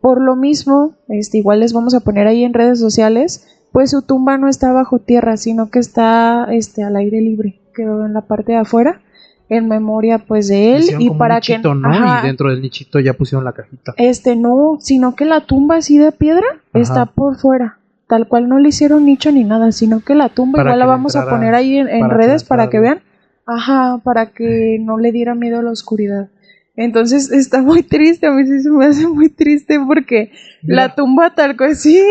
Por 0.00 0.20
lo 0.20 0.36
mismo, 0.36 0.94
este, 1.08 1.38
igual 1.38 1.60
les 1.60 1.72
vamos 1.72 1.92
a 1.92 2.00
poner 2.00 2.28
ahí 2.28 2.44
en 2.44 2.54
redes 2.54 2.78
sociales, 2.78 3.44
pues 3.72 3.90
su 3.90 4.02
tumba 4.02 4.38
no 4.38 4.48
está 4.48 4.72
bajo 4.72 5.00
tierra, 5.00 5.36
sino 5.36 5.70
que 5.70 5.80
está 5.80 6.46
este, 6.52 6.84
al 6.84 6.94
aire 6.94 7.20
libre, 7.20 7.60
quedó 7.74 8.06
en 8.06 8.14
la 8.14 8.22
parte 8.22 8.52
de 8.52 8.58
afuera 8.58 9.02
en 9.48 9.68
memoria 9.68 10.18
pues 10.18 10.48
de 10.48 10.76
él 10.76 10.84
y 10.98 11.10
para 11.10 11.40
que 11.40 11.58
¿no? 11.58 12.20
y 12.22 12.26
dentro 12.26 12.50
del 12.50 12.60
nichito 12.60 13.00
ya 13.00 13.14
pusieron 13.14 13.44
la 13.44 13.52
cajita. 13.52 13.94
Este 13.96 14.36
no, 14.36 14.76
sino 14.80 15.14
que 15.14 15.24
la 15.24 15.40
tumba 15.40 15.76
así 15.76 15.98
de 15.98 16.12
piedra 16.12 16.46
está 16.74 17.06
por 17.06 17.36
fuera. 17.36 17.78
Tal 18.06 18.26
cual 18.26 18.48
no 18.48 18.58
le 18.58 18.70
hicieron 18.70 19.04
nicho 19.04 19.30
ni 19.32 19.44
nada, 19.44 19.70
sino 19.70 20.00
que 20.00 20.14
la 20.14 20.30
tumba 20.30 20.60
igual 20.60 20.78
la 20.78 20.86
vamos 20.86 21.14
a 21.14 21.28
poner 21.28 21.54
ahí 21.54 21.76
en, 21.76 22.08
redes 22.10 22.42
para 22.42 22.70
que 22.70 22.80
vean. 22.80 23.00
Ajá, 23.44 24.00
para 24.02 24.30
que 24.30 24.78
no 24.80 24.98
le 24.98 25.12
diera 25.12 25.34
miedo 25.34 25.58
a 25.58 25.62
la 25.62 25.70
oscuridad. 25.70 26.28
Entonces 26.76 27.30
está 27.32 27.60
muy 27.60 27.82
triste, 27.82 28.26
a 28.26 28.30
mí 28.30 28.46
sí 28.46 28.60
se 28.60 28.70
me 28.70 28.86
hace 28.86 29.06
muy 29.06 29.28
triste 29.28 29.78
porque 29.86 30.30
la 30.62 30.94
tumba 30.94 31.34
tal 31.34 31.56
cual 31.56 31.76
sí. 31.76 32.02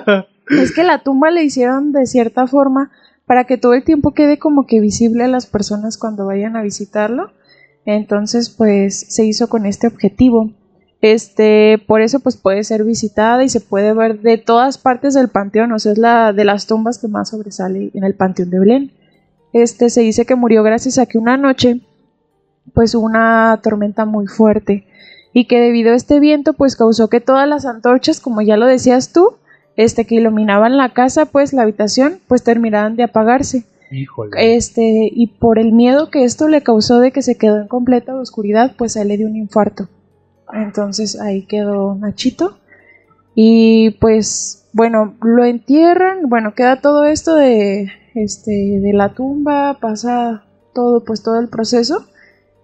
es 0.50 0.72
que 0.74 0.82
la 0.82 1.02
tumba 1.02 1.30
le 1.30 1.44
hicieron 1.44 1.92
de 1.92 2.06
cierta 2.06 2.46
forma 2.46 2.90
para 3.26 3.44
que 3.44 3.58
todo 3.58 3.74
el 3.74 3.84
tiempo 3.84 4.12
quede 4.12 4.38
como 4.38 4.66
que 4.66 4.80
visible 4.80 5.24
a 5.24 5.28
las 5.28 5.46
personas 5.46 5.98
cuando 5.98 6.26
vayan 6.26 6.56
a 6.56 6.62
visitarlo. 6.62 7.32
Entonces, 7.84 8.50
pues 8.50 8.98
se 8.98 9.24
hizo 9.24 9.48
con 9.48 9.66
este 9.66 9.86
objetivo. 9.86 10.52
Este, 11.02 11.78
por 11.86 12.00
eso 12.00 12.20
pues 12.20 12.36
puede 12.36 12.64
ser 12.64 12.84
visitada 12.84 13.44
y 13.44 13.48
se 13.48 13.60
puede 13.60 13.92
ver 13.92 14.20
de 14.20 14.38
todas 14.38 14.78
partes 14.78 15.14
del 15.14 15.28
panteón, 15.28 15.70
o 15.72 15.78
sea, 15.78 15.92
es 15.92 15.98
la 15.98 16.32
de 16.32 16.44
las 16.44 16.66
tumbas 16.66 16.98
que 16.98 17.06
más 17.06 17.28
sobresale 17.28 17.90
en 17.92 18.02
el 18.02 18.14
panteón 18.14 18.50
de 18.50 18.58
Belén. 18.58 18.92
Este 19.52 19.90
se 19.90 20.00
dice 20.00 20.24
que 20.24 20.34
murió 20.34 20.62
gracias 20.62 20.98
a 20.98 21.06
que 21.06 21.18
una 21.18 21.36
noche 21.36 21.80
pues 22.74 22.94
hubo 22.94 23.06
una 23.06 23.60
tormenta 23.62 24.04
muy 24.04 24.26
fuerte 24.26 24.86
y 25.32 25.46
que 25.46 25.60
debido 25.60 25.92
a 25.92 25.96
este 25.96 26.18
viento 26.18 26.54
pues 26.54 26.76
causó 26.76 27.08
que 27.08 27.20
todas 27.20 27.46
las 27.46 27.66
antorchas, 27.66 28.20
como 28.20 28.40
ya 28.40 28.56
lo 28.56 28.66
decías 28.66 29.12
tú, 29.12 29.36
este, 29.76 30.06
que 30.06 30.16
iluminaban 30.16 30.76
la 30.76 30.92
casa, 30.92 31.26
pues 31.26 31.52
la 31.52 31.62
habitación, 31.62 32.20
pues 32.28 32.42
terminaban 32.42 32.96
de 32.96 33.04
apagarse. 33.04 33.64
Híjole. 33.90 34.56
Este, 34.56 35.08
y 35.12 35.28
por 35.38 35.58
el 35.58 35.72
miedo 35.72 36.10
que 36.10 36.24
esto 36.24 36.48
le 36.48 36.62
causó 36.62 36.98
de 36.98 37.12
que 37.12 37.22
se 37.22 37.36
quedó 37.36 37.58
en 37.58 37.68
completa 37.68 38.14
oscuridad, 38.16 38.74
pues 38.76 38.96
a 38.96 39.02
él 39.02 39.08
le 39.08 39.18
dio 39.18 39.26
un 39.26 39.36
infarto. 39.36 39.88
Entonces 40.52 41.20
ahí 41.20 41.46
quedó 41.46 41.94
Nachito. 41.94 42.58
Y 43.34 43.90
pues, 44.00 44.66
bueno, 44.72 45.14
lo 45.22 45.44
entierran, 45.44 46.28
bueno, 46.28 46.54
queda 46.54 46.80
todo 46.80 47.04
esto 47.04 47.34
de, 47.34 47.90
este, 48.14 48.50
de 48.50 48.92
la 48.94 49.12
tumba, 49.12 49.78
pasa 49.80 50.44
todo, 50.74 51.04
pues 51.04 51.22
todo 51.22 51.38
el 51.38 51.48
proceso. 51.48 52.06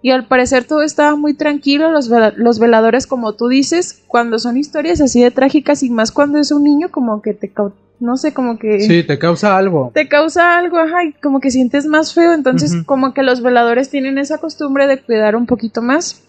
Y 0.02 0.10
al 0.10 0.26
parecer 0.26 0.64
todo 0.64 0.82
estaba 0.82 1.16
muy 1.16 1.34
tranquilo, 1.34 1.90
los, 1.90 2.10
los 2.36 2.58
veladores, 2.58 3.06
como 3.06 3.34
tú 3.34 3.48
dices, 3.48 4.02
cuando 4.08 4.40
son 4.40 4.56
historias 4.56 5.00
así 5.00 5.22
de 5.22 5.30
trágicas 5.30 5.84
y 5.84 5.90
más 5.90 6.10
cuando 6.10 6.38
es 6.38 6.50
un 6.50 6.64
niño, 6.64 6.90
como 6.90 7.22
que 7.22 7.34
te, 7.34 7.52
no 8.00 8.16
sé, 8.16 8.34
como 8.34 8.58
que... 8.58 8.80
Sí, 8.80 9.04
te 9.04 9.18
causa 9.18 9.56
algo. 9.56 9.92
Te 9.94 10.08
causa 10.08 10.58
algo, 10.58 10.78
ajá, 10.78 11.04
y 11.04 11.12
como 11.12 11.38
que 11.38 11.52
sientes 11.52 11.86
más 11.86 12.14
feo, 12.14 12.32
entonces 12.32 12.82
como 12.84 13.14
que 13.14 13.22
los 13.22 13.42
veladores 13.42 13.90
tienen 13.90 14.18
esa 14.18 14.38
costumbre 14.38 14.88
de 14.88 15.00
cuidar 15.00 15.36
un 15.36 15.46
poquito 15.46 15.82
más. 15.82 16.24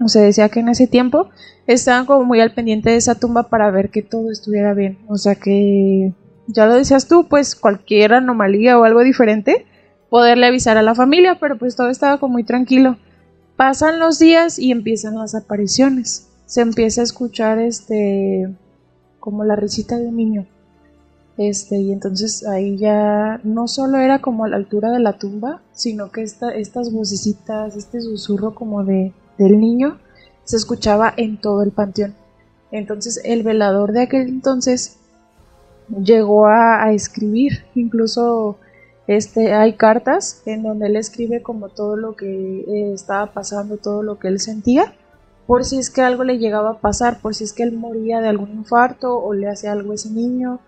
O 0.00 0.08
sea, 0.08 0.22
decía 0.22 0.48
que 0.48 0.60
en 0.60 0.70
ese 0.70 0.86
tiempo 0.86 1.28
estaban 1.66 2.06
como 2.06 2.24
muy 2.24 2.40
al 2.40 2.54
pendiente 2.54 2.90
de 2.90 2.96
esa 2.96 3.16
tumba 3.16 3.50
para 3.50 3.70
ver 3.70 3.90
que 3.90 4.02
todo 4.02 4.30
estuviera 4.32 4.72
bien. 4.72 4.98
O 5.08 5.18
sea 5.18 5.34
que, 5.34 6.14
ya 6.46 6.66
lo 6.66 6.74
decías 6.74 7.06
tú, 7.06 7.28
pues 7.28 7.54
cualquier 7.54 8.14
anomalía 8.14 8.78
o 8.78 8.84
algo 8.84 9.02
diferente 9.02 9.66
poderle 10.14 10.46
avisar 10.46 10.76
a 10.76 10.82
la 10.82 10.94
familia, 10.94 11.38
pero 11.40 11.58
pues 11.58 11.74
todo 11.74 11.88
estaba 11.88 12.18
como 12.20 12.34
muy 12.34 12.44
tranquilo. 12.44 12.98
Pasan 13.56 13.98
los 13.98 14.20
días 14.20 14.60
y 14.60 14.70
empiezan 14.70 15.16
las 15.16 15.34
apariciones. 15.34 16.28
Se 16.46 16.60
empieza 16.60 17.00
a 17.00 17.04
escuchar 17.04 17.58
este 17.58 18.48
como 19.18 19.42
la 19.42 19.56
risita 19.56 19.98
de 19.98 20.06
un 20.06 20.16
niño. 20.16 20.46
Este, 21.36 21.80
y 21.80 21.90
entonces 21.90 22.46
ahí 22.46 22.76
ya 22.76 23.40
no 23.42 23.66
solo 23.66 23.98
era 23.98 24.20
como 24.20 24.44
a 24.44 24.48
la 24.48 24.54
altura 24.54 24.92
de 24.92 25.00
la 25.00 25.14
tumba, 25.14 25.62
sino 25.72 26.12
que 26.12 26.22
esta, 26.22 26.54
estas 26.54 26.92
vocecitas, 26.92 27.74
este 27.74 28.00
susurro 28.00 28.54
como 28.54 28.84
de, 28.84 29.12
del 29.36 29.58
niño, 29.58 29.98
se 30.44 30.56
escuchaba 30.56 31.12
en 31.16 31.40
todo 31.40 31.64
el 31.64 31.72
panteón. 31.72 32.14
Entonces 32.70 33.20
el 33.24 33.42
velador 33.42 33.90
de 33.90 34.02
aquel 34.02 34.28
entonces 34.28 34.96
llegó 35.88 36.46
a 36.46 36.92
escribir, 36.92 37.64
incluso 37.74 38.60
este, 39.06 39.52
hay 39.52 39.74
cartas 39.74 40.42
en 40.46 40.62
donde 40.62 40.86
él 40.86 40.96
escribe 40.96 41.42
como 41.42 41.68
todo 41.68 41.96
lo 41.96 42.16
que 42.16 42.60
eh, 42.60 42.92
estaba 42.94 43.32
pasando, 43.32 43.76
todo 43.76 44.02
lo 44.02 44.18
que 44.18 44.28
él 44.28 44.40
sentía, 44.40 44.94
por 45.46 45.64
si 45.64 45.78
es 45.78 45.90
que 45.90 46.00
algo 46.00 46.24
le 46.24 46.38
llegaba 46.38 46.70
a 46.70 46.78
pasar, 46.78 47.20
por 47.20 47.34
si 47.34 47.44
es 47.44 47.52
que 47.52 47.62
él 47.62 47.72
moría 47.72 48.20
de 48.20 48.28
algún 48.28 48.50
infarto 48.52 49.18
o 49.18 49.34
le 49.34 49.48
hacía 49.48 49.72
algo 49.72 49.92
a 49.92 49.94
ese 49.96 50.10
niño 50.10 50.60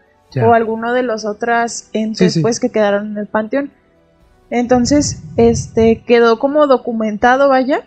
o 0.45 0.53
alguno 0.53 0.93
de 0.93 1.03
los 1.03 1.25
otros 1.25 1.89
entes 1.95 2.39
pues 2.43 2.61
que 2.61 2.71
quedaron 2.71 3.13
en 3.13 3.19
el 3.19 3.27
panteón. 3.27 3.71
Entonces, 4.51 5.23
este 5.37 6.03
quedó 6.07 6.39
como 6.39 6.67
documentado, 6.67 7.49
vaya. 7.49 7.85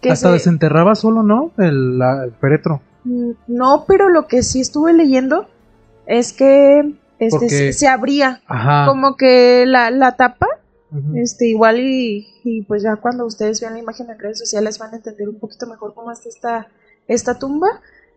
Que 0.00 0.10
Hasta 0.10 0.32
desenterraba 0.32 0.94
solo, 0.94 1.22
¿no? 1.22 1.52
El, 1.58 2.00
el 2.00 2.32
féretro. 2.40 2.80
Mm, 3.04 3.32
no, 3.48 3.84
pero 3.86 4.08
lo 4.08 4.26
que 4.26 4.42
sí 4.42 4.60
estuve 4.60 4.94
leyendo 4.94 5.46
es 6.06 6.32
que 6.32 6.94
este, 7.20 7.38
Porque- 7.38 7.72
se, 7.72 7.86
abría. 7.86 8.42
Ajá. 8.46 8.86
Como 8.88 9.16
que 9.16 9.64
la, 9.66 9.90
la 9.92 10.16
tapa, 10.16 10.46
este, 11.14 11.46
igual 11.46 11.78
y, 11.78 12.26
y 12.42 12.62
pues 12.62 12.82
ya 12.82 12.96
cuando 12.96 13.24
ustedes 13.24 13.60
vean 13.60 13.74
la 13.74 13.78
imagen 13.78 14.10
en 14.10 14.18
redes 14.18 14.38
sociales 14.40 14.78
van 14.80 14.92
a 14.92 14.96
entender 14.96 15.28
un 15.28 15.38
poquito 15.38 15.68
mejor 15.68 15.94
cómo 15.94 16.10
está 16.10 16.28
esta, 16.28 16.68
esta 17.06 17.38
tumba. 17.38 17.68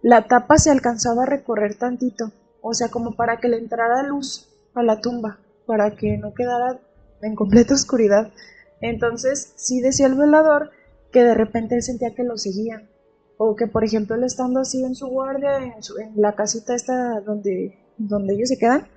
La 0.01 0.23
tapa 0.27 0.57
se 0.57 0.71
alcanzaba 0.71 1.23
a 1.23 1.27
recorrer 1.27 1.75
tantito, 1.75 2.31
o 2.61 2.73
sea, 2.73 2.89
como 2.89 3.15
para 3.15 3.37
que 3.37 3.47
le 3.47 3.57
entrara 3.57 4.01
luz 4.03 4.49
a 4.73 4.81
la 4.81 4.99
tumba, 5.01 5.37
para 5.67 5.91
que 5.95 6.17
no 6.17 6.33
quedara 6.33 6.79
en 7.21 7.35
completa 7.35 7.73
oscuridad. 7.75 8.31
Entonces, 8.81 9.53
sí 9.55 9.79
decía 9.79 10.07
el 10.07 10.15
velador 10.15 10.71
que 11.11 11.23
de 11.23 11.35
repente 11.35 11.75
él 11.75 11.83
sentía 11.83 12.15
que 12.15 12.23
lo 12.23 12.37
seguían. 12.37 12.89
O 13.37 13.55
que, 13.55 13.67
por 13.67 13.83
ejemplo, 13.83 14.15
él 14.15 14.23
estando 14.23 14.59
así 14.61 14.83
en 14.83 14.95
su 14.95 15.07
guardia, 15.07 15.57
en, 15.59 15.81
su- 15.83 15.97
en 15.99 16.11
la 16.15 16.33
casita 16.35 16.75
esta 16.75 17.19
donde, 17.21 17.77
donde 17.97 18.35
ellos 18.35 18.49
se 18.49 18.57
quedan, 18.57 18.87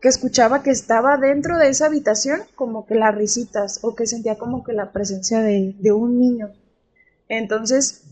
que 0.00 0.08
escuchaba 0.08 0.62
que 0.62 0.70
estaba 0.70 1.16
dentro 1.16 1.58
de 1.58 1.68
esa 1.68 1.86
habitación 1.86 2.40
como 2.54 2.86
que 2.86 2.94
las 2.94 3.14
risitas 3.14 3.80
o 3.82 3.94
que 3.94 4.06
sentía 4.06 4.38
como 4.38 4.62
que 4.62 4.72
la 4.72 4.92
presencia 4.92 5.40
de, 5.40 5.74
de 5.78 5.92
un 5.92 6.18
niño. 6.18 6.50
Entonces, 7.28 8.04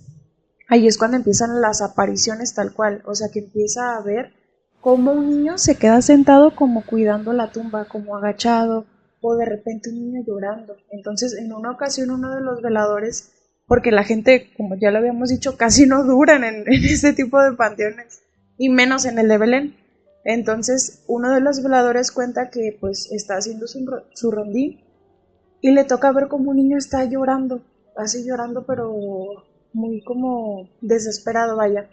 ahí 0.68 0.86
es 0.86 0.98
cuando 0.98 1.16
empiezan 1.16 1.60
las 1.60 1.82
apariciones 1.82 2.54
tal 2.54 2.72
cual, 2.72 3.02
o 3.06 3.14
sea 3.14 3.28
que 3.30 3.38
empieza 3.40 3.96
a 3.96 4.02
ver 4.02 4.32
cómo 4.80 5.12
un 5.12 5.30
niño 5.30 5.58
se 5.58 5.76
queda 5.76 6.02
sentado 6.02 6.54
como 6.54 6.84
cuidando 6.84 7.32
la 7.32 7.50
tumba, 7.50 7.86
como 7.86 8.16
agachado, 8.16 8.86
o 9.20 9.34
de 9.36 9.44
repente 9.44 9.90
un 9.90 9.96
niño 9.96 10.24
llorando. 10.26 10.76
Entonces, 10.90 11.34
en 11.34 11.52
una 11.52 11.72
ocasión 11.72 12.10
uno 12.10 12.34
de 12.34 12.40
los 12.40 12.62
veladores, 12.62 13.32
porque 13.66 13.90
la 13.90 14.04
gente, 14.04 14.52
como 14.56 14.76
ya 14.76 14.90
lo 14.90 14.98
habíamos 14.98 15.30
dicho, 15.30 15.56
casi 15.56 15.86
no 15.86 16.04
duran 16.04 16.44
en, 16.44 16.56
en 16.72 16.84
este 16.84 17.12
tipo 17.12 17.40
de 17.40 17.52
panteones, 17.52 18.22
y 18.58 18.68
menos 18.68 19.04
en 19.04 19.18
el 19.18 19.28
de 19.28 19.38
Belén. 19.38 19.76
Entonces, 20.28 21.04
uno 21.06 21.30
de 21.30 21.40
los 21.40 21.62
veladores 21.62 22.10
cuenta 22.10 22.50
que 22.50 22.76
pues 22.80 23.08
está 23.12 23.36
haciendo 23.36 23.68
su, 23.68 23.86
su 24.12 24.32
rondín 24.32 24.80
y 25.60 25.70
le 25.70 25.84
toca 25.84 26.10
ver 26.10 26.26
como 26.26 26.50
un 26.50 26.56
niño 26.56 26.76
está 26.78 27.04
llorando, 27.04 27.62
así 27.96 28.24
llorando, 28.26 28.66
pero 28.66 28.92
muy 29.72 30.02
como 30.02 30.68
desesperado, 30.80 31.54
vaya. 31.54 31.88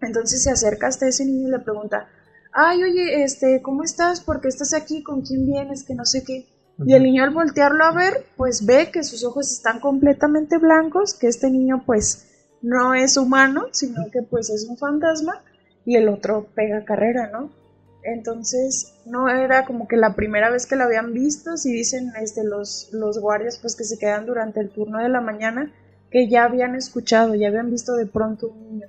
Entonces 0.00 0.44
se 0.44 0.50
acerca 0.52 0.86
hasta 0.86 1.08
ese 1.08 1.24
niño 1.24 1.48
y 1.48 1.50
le 1.50 1.58
pregunta, 1.58 2.06
ay, 2.52 2.84
oye, 2.84 3.24
este, 3.24 3.60
¿cómo 3.62 3.82
estás? 3.82 4.20
¿Por 4.20 4.40
qué 4.40 4.46
estás 4.46 4.74
aquí? 4.74 5.02
¿Con 5.02 5.22
quién 5.22 5.44
vienes? 5.44 5.82
Que 5.82 5.96
no 5.96 6.04
sé 6.04 6.22
qué. 6.22 6.46
Y 6.86 6.94
el 6.94 7.02
niño 7.02 7.24
al 7.24 7.30
voltearlo 7.30 7.84
a 7.84 7.92
ver, 7.92 8.26
pues 8.36 8.64
ve 8.64 8.92
que 8.92 9.02
sus 9.02 9.24
ojos 9.24 9.50
están 9.50 9.80
completamente 9.80 10.58
blancos, 10.58 11.14
que 11.14 11.26
este 11.26 11.50
niño 11.50 11.82
pues 11.84 12.28
no 12.62 12.94
es 12.94 13.16
humano, 13.16 13.66
sino 13.72 14.08
que 14.12 14.22
pues 14.22 14.50
es 14.50 14.68
un 14.68 14.78
fantasma, 14.78 15.42
y 15.84 15.96
el 15.96 16.08
otro 16.08 16.46
pega 16.54 16.84
carrera, 16.84 17.28
¿no? 17.32 17.61
Entonces 18.04 18.94
no 19.06 19.28
era 19.28 19.64
como 19.64 19.86
que 19.86 19.96
la 19.96 20.14
primera 20.14 20.50
vez 20.50 20.66
que 20.66 20.76
lo 20.76 20.84
habían 20.84 21.12
visto, 21.12 21.56
si 21.56 21.72
dicen 21.72 22.12
este, 22.20 22.42
los, 22.44 22.88
los 22.92 23.18
guardias 23.20 23.58
pues 23.60 23.76
que 23.76 23.84
se 23.84 23.98
quedan 23.98 24.26
durante 24.26 24.60
el 24.60 24.70
turno 24.70 24.98
de 24.98 25.08
la 25.08 25.20
mañana, 25.20 25.72
que 26.10 26.28
ya 26.28 26.44
habían 26.44 26.74
escuchado, 26.74 27.34
ya 27.34 27.48
habían 27.48 27.70
visto 27.70 27.94
de 27.94 28.06
pronto 28.06 28.48
un 28.48 28.78
niño. 28.78 28.86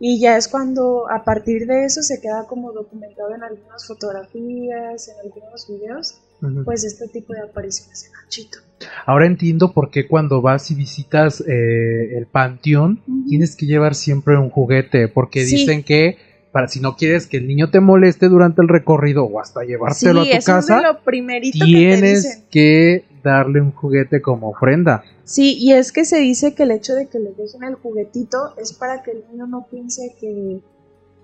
Y 0.00 0.20
ya 0.20 0.36
es 0.36 0.46
cuando 0.48 1.10
a 1.10 1.24
partir 1.24 1.66
de 1.66 1.84
eso 1.84 2.02
se 2.02 2.20
queda 2.20 2.46
como 2.46 2.72
documentado 2.72 3.34
en 3.34 3.42
algunas 3.42 3.86
fotografías, 3.86 5.08
en 5.08 5.14
algunos 5.24 5.68
videos, 5.68 6.20
pues 6.64 6.84
este 6.84 7.08
tipo 7.08 7.32
de 7.32 7.40
apariciones 7.40 8.04
de 8.04 8.10
Nachito. 8.10 8.58
Ahora 9.06 9.26
entiendo 9.26 9.72
por 9.72 9.90
qué 9.90 10.06
cuando 10.06 10.40
vas 10.40 10.70
y 10.70 10.74
visitas 10.74 11.40
eh, 11.40 12.16
el 12.16 12.26
panteón 12.26 13.02
tienes 13.28 13.56
que 13.56 13.66
llevar 13.66 13.94
siempre 13.94 14.36
un 14.36 14.50
juguete, 14.50 15.08
porque 15.08 15.44
Sí. 15.44 15.56
dicen 15.56 15.82
que 15.82 16.16
para 16.58 16.66
si 16.68 16.80
no 16.80 16.96
quieres 16.96 17.28
que 17.28 17.36
el 17.36 17.46
niño 17.46 17.70
te 17.70 17.78
moleste 17.78 18.28
durante 18.28 18.60
el 18.62 18.66
recorrido 18.68 19.22
o 19.24 19.38
hasta 19.40 19.62
llevártelo 19.62 20.24
sí, 20.24 20.28
a 20.30 20.32
tu 20.32 20.38
eso 20.38 20.46
casa, 20.52 20.76
es 20.76 20.82
de 20.82 20.88
lo 20.88 21.00
primerito 21.04 21.52
que 21.52 21.58
te 21.60 21.64
tienes 21.78 22.22
dicen. 22.24 22.44
que 22.50 23.04
darle 23.22 23.60
un 23.60 23.70
juguete 23.70 24.20
como 24.20 24.48
ofrenda. 24.50 25.04
Sí, 25.22 25.56
y 25.56 25.72
es 25.72 25.92
que 25.92 26.04
se 26.04 26.18
dice 26.18 26.54
que 26.54 26.64
el 26.64 26.72
hecho 26.72 26.94
de 26.96 27.06
que 27.06 27.20
le 27.20 27.30
dejen 27.30 27.62
el 27.62 27.76
juguetito 27.76 28.54
es 28.60 28.72
para 28.72 29.04
que 29.04 29.12
el 29.12 29.22
niño 29.30 29.46
no 29.46 29.66
piense 29.70 30.16
que 30.20 30.60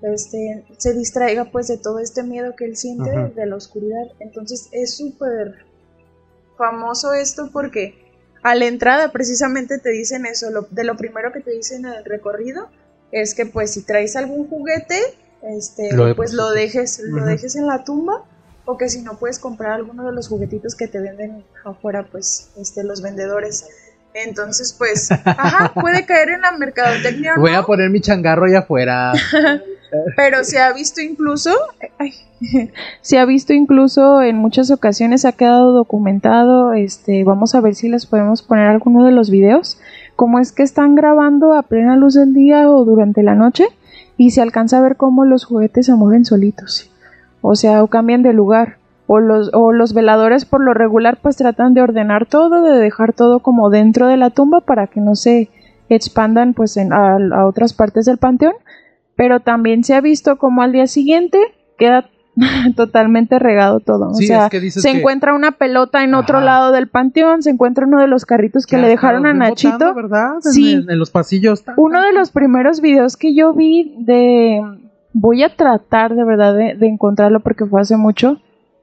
este, 0.03 0.65
se 0.77 0.93
distraiga 0.95 1.47
pues 1.47 1.67
de 1.67 1.79
todo 1.79 1.99
este 1.99 2.23
miedo 2.23 2.55
que 2.57 2.67
él 2.67 2.77
siente 2.77 3.11
de 3.35 3.47
la 3.47 3.57
oscuridad. 3.57 4.05
Entonces 4.21 4.69
es 4.71 4.95
súper 4.97 5.65
famoso 6.57 7.13
esto 7.13 7.51
porque 7.53 7.95
a 8.45 8.55
la 8.55 8.67
entrada 8.67 9.11
precisamente 9.11 9.79
te 9.79 9.91
dicen 9.91 10.27
eso, 10.27 10.51
lo- 10.51 10.69
de 10.71 10.85
lo 10.85 10.97
primero 10.97 11.33
que 11.33 11.41
te 11.41 11.51
dicen 11.51 11.87
en 11.87 11.95
el 11.95 12.05
recorrido 12.05 12.69
es 13.13 13.35
que 13.35 13.47
pues 13.47 13.73
si 13.73 13.83
traes 13.83 14.17
algún 14.17 14.49
juguete, 14.49 14.99
este, 15.45 15.95
Lo 15.95 16.15
pues 16.17 16.33
lo 16.33 16.51
dejes, 16.51 17.01
lo 17.05 17.25
dejes 17.25 17.57
en 17.57 17.67
la 17.67 17.85
tumba 17.85 18.25
o 18.65 18.79
que 18.79 18.89
si 18.89 19.03
no 19.03 19.19
puedes 19.19 19.39
comprar 19.39 19.73
alguno 19.73 20.07
de 20.07 20.13
los 20.13 20.29
juguetitos 20.29 20.75
que 20.75 20.89
te 20.89 20.99
venden 21.01 21.45
afuera, 21.65 22.07
pues 22.11 22.51
este, 22.57 22.83
los 22.83 23.03
vendedores. 23.03 23.67
Entonces, 24.15 24.75
pues, 24.79 25.11
ajá, 25.25 25.73
puede 25.75 26.07
caer 26.07 26.31
en 26.31 26.41
la 26.41 26.53
mercadotecnia, 26.53 27.35
o 27.37 27.41
Voy 27.41 27.53
no, 27.53 27.59
a 27.59 27.67
poner 27.67 27.91
mi 27.91 28.01
changarro 28.01 28.47
allá 28.47 28.61
afuera. 28.61 29.13
pero 30.17 30.45
se 30.45 30.59
ha 30.59 30.73
visto 30.73 31.01
incluso, 31.01 31.51
ay, 31.99 32.13
se 33.01 33.19
ha 33.19 33.25
visto 33.25 33.53
incluso 33.53 34.23
en 34.23 34.37
muchas 34.37 34.71
ocasiones, 34.71 35.25
ha 35.25 35.33
quedado 35.33 35.73
documentado, 35.73 36.73
este, 36.73 37.25
vamos 37.25 37.55
a 37.55 37.61
ver 37.61 37.75
si 37.75 37.89
les 37.89 38.07
podemos 38.07 38.43
poner 38.43 38.69
alguno 38.69 39.05
de 39.05 39.13
los 39.13 39.31
videos, 39.31 39.79
cómo 40.17 40.39
es 40.39 40.53
que 40.53 40.63
están 40.63 40.95
grabando 40.95 41.53
a 41.53 41.63
plena 41.63 41.97
luz 41.97 42.15
del 42.15 42.33
día 42.33 42.71
o 42.71 42.85
durante 42.85 43.23
la 43.23 43.35
noche 43.35 43.67
y 44.17 44.31
se 44.31 44.43
alcanza 44.43 44.79
a 44.79 44.83
ver 44.83 44.97
cómo 44.97 45.25
los 45.25 45.45
juguetes 45.45 45.87
se 45.87 45.95
mueven 45.95 46.25
solitos, 46.25 46.91
o 47.41 47.55
sea, 47.55 47.83
o 47.83 47.89
cambian 47.89 48.23
de 48.23 48.33
lugar. 48.33 48.79
O 49.07 49.21
los, 49.21 49.51
o 49.53 49.71
los 49.71 49.93
veladores 49.93 50.47
por 50.47 50.63
lo 50.63 50.73
regular 50.73 51.19
pues 51.21 51.37
tratan 51.37 51.75
de 51.75 51.83
ordenar 51.83 52.25
todo, 52.25 52.63
de 52.63 52.79
dejar 52.79 53.13
todo 53.13 53.41
como 53.41 53.69
dentro 53.69 54.07
de 54.07 54.17
la 54.17 54.31
tumba 54.31 54.63
para 54.63 54.87
que 54.87 54.99
no 54.99 55.15
se 55.15 55.51
expandan 55.91 56.55
pues 56.55 56.79
en, 56.79 56.91
a, 56.95 57.17
a 57.17 57.47
otras 57.47 57.75
partes 57.75 58.07
del 58.07 58.17
panteón 58.17 58.55
pero 59.17 59.41
también 59.41 59.85
se 59.85 59.95
ha 59.95 60.01
visto 60.01 60.39
como 60.39 60.63
al 60.63 60.73
día 60.73 60.87
siguiente 60.87 61.39
queda 61.79 62.09
totalmente 62.77 63.39
regado 63.39 63.81
todo. 63.81 64.15
Sí, 64.15 64.25
o 64.25 64.27
sea, 64.27 64.45
es 64.47 64.51
que 64.51 64.61
dices 64.61 64.83
se 64.83 64.93
que- 64.93 64.99
encuentra 64.99 65.35
una 65.35 65.53
pelota 65.53 66.03
en 66.05 66.15
otro 66.15 66.41
lado 66.41 66.73
del 66.73 66.89
panteón, 66.89 67.43
se 67.43 67.51
encuentra 67.51 67.87
uno 67.87 68.01
de 68.01 68.09
los 68.09 68.25
carritos 68.27 68.67
que 68.67 68.79
le 68.79 68.89
dejaron 68.89 69.27
a 69.27 69.35
Nachito. 69.35 69.73
botando, 69.75 69.95
¿verdad? 69.95 70.31
Sí. 70.41 70.73
En, 70.73 70.91
en 70.91 70.99
los 70.99 71.11
pasillos. 71.11 71.63
Tan, 71.65 71.75
Uno 71.79 72.03
de 72.03 72.13
los 72.13 72.31
primeros 72.31 72.81
videos 72.81 73.17
que 73.17 73.35
yo 73.35 73.53
vi 73.53 73.95
de... 74.01 74.63
Voy 75.13 75.45
a 75.45 75.55
tratar 75.55 76.15
de 76.17 76.25
verdad 76.25 76.55
de, 76.57 76.75
de 76.75 76.89
encontrarlo 76.89 77.39
porque 77.41 77.67
fue 77.67 77.81
hace 77.81 77.97
mucho. 77.97 78.41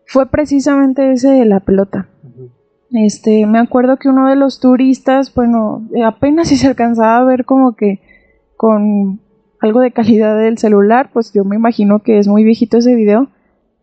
Fue 0.08 0.28
precisamente 0.28 1.12
ese 1.12 1.28
de 1.30 1.44
la 1.46 1.60
pelota. 1.60 2.08
Este, 2.92 3.46
me 3.46 3.60
acuerdo 3.60 3.98
que 3.98 4.10
uno 4.10 4.28
de 4.28 4.36
los 4.36 4.60
turistas, 4.60 5.34
bueno, 5.34 5.84
apenas 6.06 6.50
si 6.50 6.58
se 6.58 6.68
alcanzaba 6.68 7.18
a 7.18 7.24
ver 7.24 7.46
como 7.46 7.76
que 7.76 8.02
con 8.58 9.20
algo 9.62 9.80
de 9.80 9.92
calidad 9.92 10.38
del 10.38 10.58
celular, 10.58 11.10
pues 11.14 11.32
yo 11.34 11.44
me 11.46 11.56
imagino 11.56 12.00
que 12.00 12.18
es 12.18 12.28
muy 12.28 12.44
viejito 12.44 12.78
ese 12.78 12.96
video. 12.96 13.28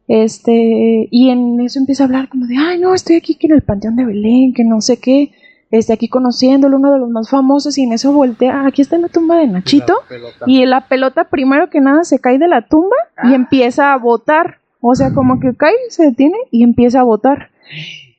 Este, 0.09 1.07
y 1.11 1.31
en 1.31 1.61
eso 1.61 1.79
empieza 1.79 2.03
a 2.03 2.07
hablar 2.07 2.29
como 2.29 2.47
de, 2.47 2.57
ay, 2.59 2.79
no, 2.81 2.95
estoy 2.95 3.17
aquí 3.17 3.35
que 3.37 3.47
en 3.47 3.53
el 3.53 3.63
Panteón 3.63 3.95
de 3.97 4.07
Belén, 4.07 4.55
que 4.55 4.65
no 4.65 4.81
sé 4.81 4.99
qué, 4.99 5.31
este, 5.71 5.93
aquí 5.93 6.09
conociéndolo, 6.09 6.79
uno 6.79 6.91
de 6.93 6.99
los 6.99 7.11
más 7.11 7.29
famosos, 7.29 7.77
y 7.77 7.83
en 7.83 7.93
eso 7.93 8.11
voltea, 8.13 8.63
"Ah, 8.63 8.67
aquí 8.69 8.81
está 8.81 8.97
la 8.97 9.09
tumba 9.09 9.37
de 9.37 9.47
Nachito, 9.47 9.93
La 10.11 10.17
y 10.47 10.65
la 10.65 10.89
pelota 10.89 11.25
primero 11.25 11.69
que 11.69 11.81
nada 11.83 12.05
se 12.05 12.19
cae 12.21 12.39
de 12.39 12.49
la 12.49 12.67
tumba 12.67 12.97
y 13.23 13.33
Ah. 13.33 13.35
empieza 13.35 13.93
a 13.93 13.99
botar. 13.99 14.57
O 14.81 14.95
sea, 14.95 15.13
como 15.13 15.41
que 15.41 15.55
cae, 15.57 15.75
se 15.91 16.05
detiene 16.05 16.39
y 16.51 16.63
empieza 16.63 17.01
a 17.01 17.03
botar. 17.03 17.51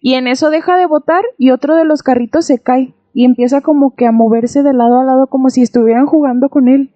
Y 0.02 0.13
en 0.13 0.28
eso 0.28 0.49
deja 0.52 0.78
de 0.78 0.86
botar 0.86 1.23
y 1.38 1.49
otro 1.52 1.75
de 1.75 1.86
los 1.86 2.04
carritos 2.04 2.45
se 2.45 2.60
cae 2.60 2.93
y 3.13 3.25
empieza 3.25 3.62
como 3.62 3.95
que 3.95 4.06
a 4.06 4.12
moverse 4.12 4.62
de 4.62 4.73
lado 4.73 4.99
a 4.99 5.04
lado 5.06 5.28
como 5.28 5.49
si 5.49 5.62
estuvieran 5.63 6.06
jugando 6.06 6.49
con 6.49 6.67
él. 6.67 6.91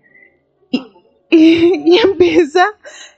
Y, 1.33 1.37
y- 1.37 1.83
y 1.95 1.97
empieza, 1.99 2.65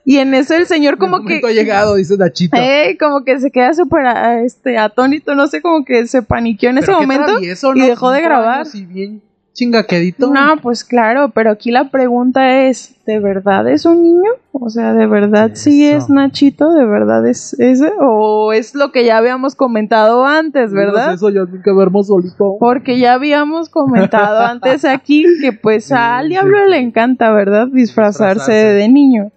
y 0.03 0.17
en 0.17 0.33
eso 0.33 0.55
el 0.55 0.65
señor 0.67 0.97
como 0.97 1.17
El 1.17 1.25
que... 1.41 1.41
ha 1.45 1.51
llegado, 1.51 1.95
dice 1.95 2.15
Nachito. 2.17 2.55
Eh, 2.57 2.97
como 2.99 3.23
que 3.23 3.39
se 3.39 3.51
queda 3.51 3.73
súper 3.73 4.05
ah, 4.05 4.41
este, 4.41 4.77
atónito, 4.77 5.35
no 5.35 5.47
sé, 5.47 5.61
como 5.61 5.83
que 5.83 6.07
se 6.07 6.21
paniqueó 6.21 6.69
en 6.69 6.77
ese 6.77 6.87
Pero 6.87 6.99
qué 6.99 7.05
momento. 7.07 7.25
travieso, 7.31 7.75
y 7.75 7.79
¿no? 7.79 7.85
dejó 7.87 8.11
de 8.11 8.21
grabar. 8.21 8.65
Y 8.73 8.85
bien 8.85 9.21
chingaquedito. 9.55 10.31
No, 10.31 10.57
pues 10.61 10.83
claro, 10.83 11.31
pero 11.33 11.49
aquí 11.49 11.71
la 11.71 11.89
pregunta 11.89 12.67
es, 12.67 12.93
¿de 13.07 13.19
verdad 13.19 13.67
es 13.67 13.85
un 13.85 14.03
niño? 14.03 14.31
O 14.51 14.69
sea, 14.69 14.93
¿de 14.93 15.07
verdad 15.07 15.51
sí 15.53 15.87
es 15.87 16.09
Nachito? 16.09 16.73
¿De 16.73 16.85
verdad 16.85 17.25
es 17.27 17.53
ese? 17.59 17.91
¿O 17.99 18.53
es 18.53 18.75
lo 18.75 18.91
que 18.91 19.03
ya 19.05 19.17
habíamos 19.17 19.55
comentado 19.55 20.25
antes, 20.25 20.71
verdad? 20.73 21.13
Eso 21.13 21.29
ya 21.29 21.45
veremos 21.45 22.07
solito. 22.07 22.57
Porque 22.59 22.99
ya 22.99 23.13
habíamos 23.13 23.69
comentado 23.69 24.39
antes 24.45 24.85
aquí 24.85 25.25
que 25.41 25.53
pues 25.53 25.91
al 25.91 26.25
sí, 26.25 26.29
diablo 26.29 26.57
sí. 26.65 26.71
le 26.71 26.77
encanta, 26.77 27.31
¿verdad? 27.31 27.67
Disfrazarse, 27.67 28.51
Disfrazarse. 28.51 28.73
de 28.73 28.89
niño. 28.89 29.31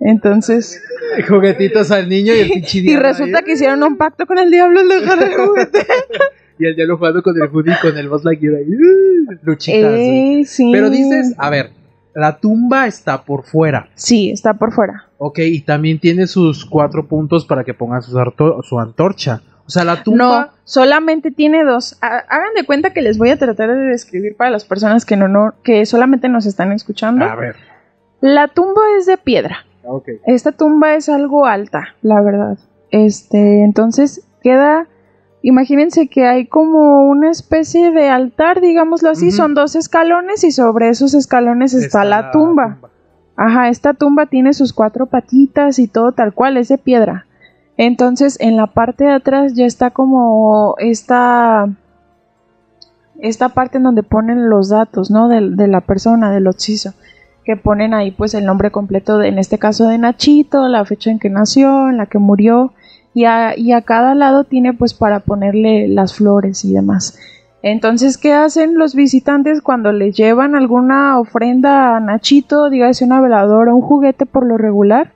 Entonces, 0.00 0.80
Juguetitos 1.28 1.90
al 1.90 2.08
niño 2.08 2.34
y 2.34 2.40
el 2.40 2.50
pinche 2.52 2.78
y 2.78 2.96
resulta 2.96 3.38
ahí. 3.38 3.44
que 3.44 3.52
hicieron 3.52 3.82
un 3.82 3.96
pacto 3.96 4.26
con 4.26 4.38
el 4.38 4.50
diablo 4.50 4.80
al 4.80 4.88
dejar 4.88 5.22
el 5.22 5.34
juguete. 5.34 5.86
Y 6.58 6.66
el 6.66 6.76
diablo 6.76 6.96
jugando 6.96 7.22
con 7.22 7.34
el 7.36 7.48
y 7.48 7.80
con 7.80 7.98
el 7.98 8.08
Buzz 8.08 8.24
Lightyear 8.24 8.54
ahí. 8.56 8.66
Luchitas. 9.42 9.92
Eh, 9.92 10.42
sí. 10.46 10.70
Pero 10.72 10.90
dices, 10.90 11.34
a 11.36 11.50
ver, 11.50 11.70
la 12.14 12.38
tumba 12.38 12.86
está 12.86 13.24
por 13.24 13.44
fuera. 13.44 13.90
Sí, 13.94 14.30
está 14.30 14.54
por 14.54 14.72
fuera. 14.72 15.04
Ok, 15.18 15.40
y 15.40 15.60
también 15.60 15.98
tiene 15.98 16.26
sus 16.26 16.64
cuatro 16.64 17.06
puntos 17.06 17.44
para 17.44 17.62
que 17.64 17.74
pongan 17.74 18.02
su, 18.02 18.18
su 18.62 18.80
antorcha. 18.80 19.42
O 19.66 19.70
sea, 19.70 19.84
la 19.84 20.02
tumba. 20.02 20.46
No, 20.46 20.52
solamente 20.64 21.30
tiene 21.30 21.64
dos. 21.64 21.98
Hagan 22.00 22.54
de 22.56 22.64
cuenta 22.64 22.92
que 22.92 23.02
les 23.02 23.18
voy 23.18 23.30
a 23.30 23.36
tratar 23.36 23.68
de 23.74 23.82
describir 23.82 24.36
para 24.36 24.50
las 24.50 24.64
personas 24.64 25.04
que 25.04 25.16
no, 25.16 25.28
no, 25.28 25.54
que 25.62 25.84
solamente 25.84 26.28
nos 26.28 26.46
están 26.46 26.72
escuchando. 26.72 27.24
A 27.24 27.34
ver. 27.34 27.56
La 28.20 28.48
tumba 28.48 28.80
es 28.98 29.06
de 29.06 29.18
piedra. 29.18 29.66
Okay. 29.82 30.18
Esta 30.26 30.52
tumba 30.52 30.94
es 30.94 31.08
algo 31.08 31.46
alta, 31.46 31.94
la 32.02 32.20
verdad. 32.22 32.58
Este, 32.90 33.62
entonces 33.62 34.26
queda. 34.42 34.86
Imagínense 35.42 36.08
que 36.08 36.26
hay 36.26 36.46
como 36.46 37.08
una 37.08 37.30
especie 37.30 37.90
de 37.90 38.08
altar, 38.08 38.60
digámoslo 38.60 39.10
así, 39.10 39.30
son 39.30 39.54
dos 39.54 39.76
escalones 39.76 40.42
y 40.44 40.50
sobre 40.50 40.88
esos 40.88 41.14
escalones 41.14 41.72
está, 41.74 42.04
la, 42.04 42.30
tumba. 42.30 42.74
tumba. 42.74 42.88
Ajá, 43.36 43.68
esta 43.68 43.94
tumba 43.94 44.26
tiene 44.26 44.54
sus 44.54 44.72
cuatro 44.72 45.06
patitas 45.06 45.78
y 45.78 45.86
todo 45.86 46.12
tal 46.12 46.32
cual, 46.32 46.56
es 46.56 46.68
de 46.68 46.78
piedra. 46.78 47.26
Entonces 47.76 48.38
en 48.40 48.56
la 48.56 48.68
parte 48.68 49.04
de 49.04 49.12
atrás 49.12 49.54
ya 49.54 49.66
está 49.66 49.90
como 49.90 50.74
esta, 50.78 51.68
esta 53.20 53.50
parte 53.50 53.76
en 53.76 53.84
donde 53.84 54.02
ponen 54.02 54.48
los 54.48 54.70
datos, 54.70 55.10
¿no? 55.10 55.28
De, 55.28 55.50
de 55.50 55.68
la 55.68 55.82
persona, 55.82 56.32
del 56.32 56.46
occiso. 56.46 56.94
Que 57.44 57.56
ponen 57.56 57.94
ahí 57.94 58.10
pues 58.10 58.34
el 58.34 58.46
nombre 58.46 58.70
completo, 58.70 59.18
de, 59.18 59.28
en 59.28 59.38
este 59.38 59.58
caso 59.58 59.86
de 59.86 59.98
Nachito, 59.98 60.66
la 60.66 60.84
fecha 60.84 61.10
en 61.10 61.18
que 61.18 61.30
nació, 61.30 61.88
en 61.90 61.98
la 61.98 62.06
que 62.06 62.18
murió. 62.18 62.72
Y 63.16 63.24
a, 63.24 63.56
y 63.56 63.72
a 63.72 63.80
cada 63.80 64.14
lado 64.14 64.44
tiene 64.44 64.74
pues 64.74 64.92
para 64.92 65.20
ponerle 65.20 65.88
las 65.88 66.14
flores 66.14 66.64
y 66.66 66.74
demás. 66.74 67.18
Entonces, 67.62 68.18
¿qué 68.18 68.34
hacen 68.34 68.78
los 68.78 68.94
visitantes 68.94 69.62
cuando 69.62 69.90
le 69.90 70.12
llevan 70.12 70.54
alguna 70.54 71.18
ofrenda 71.18 71.96
a 71.96 72.00
Nachito, 72.00 72.68
dígase 72.68 73.06
una 73.06 73.22
veladora, 73.22 73.74
un 73.74 73.80
juguete 73.80 74.26
por 74.26 74.46
lo 74.46 74.58
regular? 74.58 75.12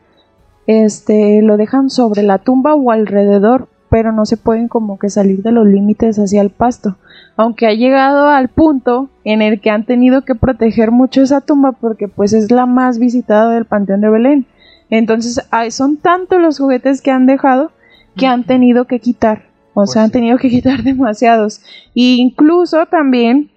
este, 0.70 1.42
lo 1.42 1.56
dejan 1.56 1.90
sobre 1.90 2.22
la 2.22 2.38
tumba 2.38 2.74
o 2.74 2.92
alrededor, 2.92 3.68
pero 3.90 4.12
no 4.12 4.24
se 4.24 4.36
pueden 4.36 4.68
como 4.68 5.00
que 5.00 5.10
salir 5.10 5.42
de 5.42 5.50
los 5.50 5.66
límites 5.66 6.16
hacia 6.18 6.42
el 6.42 6.50
pasto. 6.50 6.96
Aunque 7.36 7.66
ha 7.66 7.72
llegado 7.72 8.28
al 8.28 8.48
punto 8.48 9.10
en 9.24 9.42
el 9.42 9.60
que 9.60 9.70
han 9.70 9.84
tenido 9.84 10.22
que 10.22 10.36
proteger 10.36 10.92
mucho 10.92 11.22
esa 11.22 11.40
tumba 11.40 11.72
porque 11.72 12.06
pues 12.06 12.32
es 12.32 12.52
la 12.52 12.66
más 12.66 13.00
visitada 13.00 13.52
del 13.52 13.64
Panteón 13.64 14.00
de 14.00 14.10
Belén. 14.10 14.46
Entonces 14.90 15.44
son 15.70 15.96
tantos 15.96 16.40
los 16.40 16.58
juguetes 16.58 17.02
que 17.02 17.10
han 17.10 17.26
dejado 17.26 17.72
que 18.16 18.26
han 18.26 18.44
tenido 18.44 18.86
que 18.86 19.00
quitar. 19.00 19.50
O 19.74 19.86
sea, 19.86 20.02
pues 20.02 20.04
han 20.04 20.10
tenido 20.10 20.38
que 20.38 20.48
quitar 20.50 20.82
demasiados. 20.82 21.60
E 21.94 22.16
incluso 22.16 22.86
también 22.86 23.50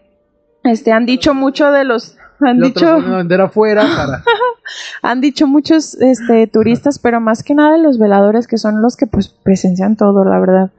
este, 0.63 0.91
han 0.91 1.05
dicho 1.05 1.33
mucho 1.33 1.71
de 1.71 1.83
los 1.83 2.17
han 2.39 2.59
dicho 2.59 2.99
vender 2.99 3.39
afuera 3.39 3.85
han 5.01 5.21
dicho 5.21 5.47
muchos 5.47 5.93
este, 6.01 6.45
turistas 6.47 6.99
pero 6.99 7.21
más 7.21 7.41
que 7.41 7.55
nada 7.55 7.77
los 7.77 7.99
veladores 7.99 8.47
que 8.47 8.57
son 8.57 8.81
los 8.81 8.97
que 8.97 9.07
pues 9.07 9.29
presencian 9.29 9.95
todo 9.95 10.25
la 10.25 10.39
verdad. 10.39 10.71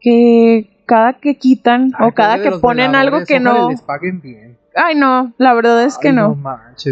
Que 0.00 0.70
cada 0.86 1.14
que 1.14 1.36
quitan 1.36 1.92
o 2.00 2.12
cada 2.12 2.42
que 2.42 2.50
ponen 2.52 2.96
algo 2.96 3.24
que 3.24 3.38
no 3.38 3.70
ay 4.74 4.96
no 4.96 5.32
la 5.38 5.54
verdad 5.54 5.84
es 5.84 5.98
que 5.98 6.12
no, 6.12 6.36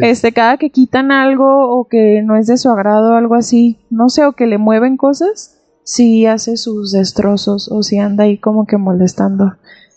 este 0.01 0.33
cada 0.33 0.57
que 0.57 0.71
quitan 0.71 1.11
algo 1.11 1.77
o 1.77 1.89
que 1.89 2.23
no 2.23 2.37
es 2.37 2.47
de 2.47 2.59
su 2.59 2.71
agrado 2.71 3.15
algo 3.15 3.35
así 3.35 3.81
no 3.91 4.09
sé 4.09 4.25
o 4.25 4.33
que 4.33 4.47
le 4.47 4.59
mueven 4.59 4.97
cosas 4.97 5.58
sí 5.89 6.27
hace 6.27 6.59
sus 6.59 6.93
destrozos 6.93 7.71
o 7.73 7.83
si 7.83 7.99
anda 7.99 8.25
ahí 8.25 8.37
como 8.37 8.67
que 8.67 8.77
molestando 8.77 9.55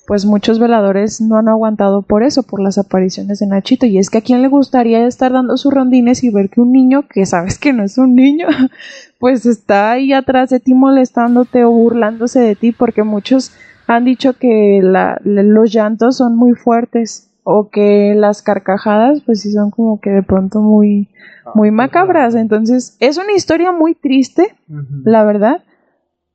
pues 0.08 0.26
muchos 0.26 0.58
veladores 0.58 1.22
no 1.22 1.38
han 1.38 1.48
aguantado 1.48 2.02
por 2.02 2.24
eso, 2.24 2.44
por 2.44 2.60
las 2.60 2.78
apariciones 2.78 3.40
de 3.40 3.48
Nachito. 3.48 3.86
Y 3.86 3.98
es 3.98 4.10
que 4.10 4.18
a 4.18 4.22
quién 4.22 4.42
le 4.42 4.48
gustaría 4.50 5.06
estar 5.06 5.32
dando 5.32 5.56
sus 5.56 5.74
rondines 5.74 6.24
y 6.24 6.30
ver 6.30 6.50
que 6.50 6.60
un 6.60 6.74
niño, 6.74 7.06
que 7.08 7.26
sabes 7.26 7.58
que 7.58 7.72
no 7.72 7.84
es 7.84 7.98
un 7.98 8.16
niño, 8.16 8.48
pues 9.20 9.46
está 9.46 9.92
ahí 9.92 10.12
atrás 10.12 10.50
de 10.50 10.60
ti 10.60 10.74
molestándote 10.74 11.64
o 11.64 11.72
burlándose 11.72 12.42
de 12.42 12.56
ti, 12.56 12.74
porque 12.74 13.04
muchos 13.04 13.54
han 13.88 14.04
dicho 14.04 14.34
que 14.34 14.82
los 15.24 15.72
llantos 15.72 16.18
son 16.18 16.36
muy 16.36 16.56
fuertes 16.56 17.30
o 17.44 17.70
que 17.70 18.14
las 18.16 18.42
carcajadas 18.42 19.22
pues 19.26 19.42
sí 19.42 19.52
son 19.52 19.72
como 19.72 20.00
que 20.00 20.10
de 20.10 20.24
pronto 20.24 20.62
muy 20.62 21.08
ah, 21.46 21.52
muy 21.56 21.72
macabras. 21.72 22.36
entonces 22.36 22.96
es 23.00 23.18
una 23.18 23.32
historia 23.34 23.72
muy 23.72 23.96
triste 23.96 24.56
la 25.04 25.24
verdad 25.24 25.64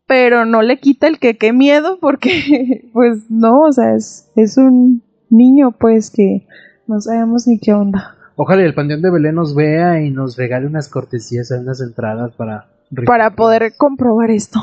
pero 0.06 0.44
no 0.46 0.62
le 0.62 0.78
quita 0.78 1.08
el 1.08 1.18
que 1.18 1.36
qué 1.36 1.52
miedo 1.52 1.98
porque 2.00 2.88
pues 2.92 3.30
no, 3.30 3.62
o 3.62 3.72
sea, 3.72 3.94
es, 3.94 4.30
es 4.36 4.56
un 4.56 5.02
niño 5.30 5.72
pues 5.72 6.10
que 6.10 6.46
no 6.86 7.00
sabemos 7.00 7.46
ni 7.46 7.58
qué 7.58 7.72
onda. 7.72 8.14
Ojalá 8.36 8.62
el 8.62 8.74
Panteón 8.74 9.02
de 9.02 9.10
Belén 9.10 9.34
nos 9.34 9.54
vea 9.54 10.02
y 10.02 10.10
nos 10.10 10.36
regale 10.36 10.66
unas 10.66 10.88
cortesías, 10.88 11.50
unas 11.50 11.80
entradas 11.80 12.32
para... 12.34 12.66
Para 13.04 13.30
poder 13.30 13.74
comprobar 13.76 14.30
esto. 14.30 14.60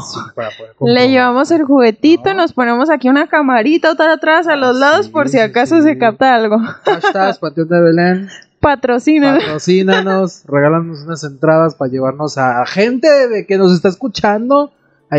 Le 0.79 1.09
llevamos 1.09 1.51
el 1.51 1.63
juguetito, 1.63 2.33
nos 2.33 2.53
ponemos 2.53 2.89
aquí 2.89 3.09
una 3.09 3.27
camarita 3.27 3.91
otra 3.91 4.13
atrás 4.13 4.47
a 4.47 4.55
los 4.55 4.77
lados 4.77 5.09
por 5.09 5.27
si 5.27 5.39
acaso 5.39 5.81
se 5.81 5.97
capta 5.97 6.33
algo. 6.33 6.57
Hashtag 6.57 7.37
Panteón 7.39 7.67
de 7.67 7.81
Belén. 7.81 8.29
Patrocínanos. 8.61 9.43
Patrocínanos, 9.43 10.43
regálanos 10.45 11.01
unas 11.01 11.21
entradas 11.25 11.75
para 11.75 11.91
llevarnos 11.91 12.37
a 12.37 12.65
gente 12.65 13.09
de 13.27 13.45
que 13.45 13.57
nos 13.57 13.73
está 13.73 13.89
escuchando 13.89 14.71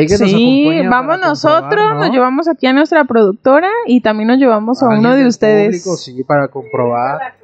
sí, 0.09 0.83
vamos 0.89 1.21
nosotros, 1.21 1.95
nos 1.95 2.11
llevamos 2.11 2.49
aquí 2.49 2.67
a 2.67 2.73
nuestra 2.73 3.05
productora 3.05 3.69
y 3.87 4.01
también 4.01 4.29
nos 4.29 4.39
llevamos 4.39 4.83
a, 4.83 4.89
uno 4.89 5.15
de 5.15 5.27
ustedes. 5.27 5.85
sí, 6.01 6.25
para 6.25 6.49
comprobar. 6.49 7.35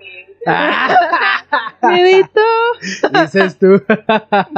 Medito. 1.83 2.41
Dices 3.23 3.59
tú. 3.59 3.83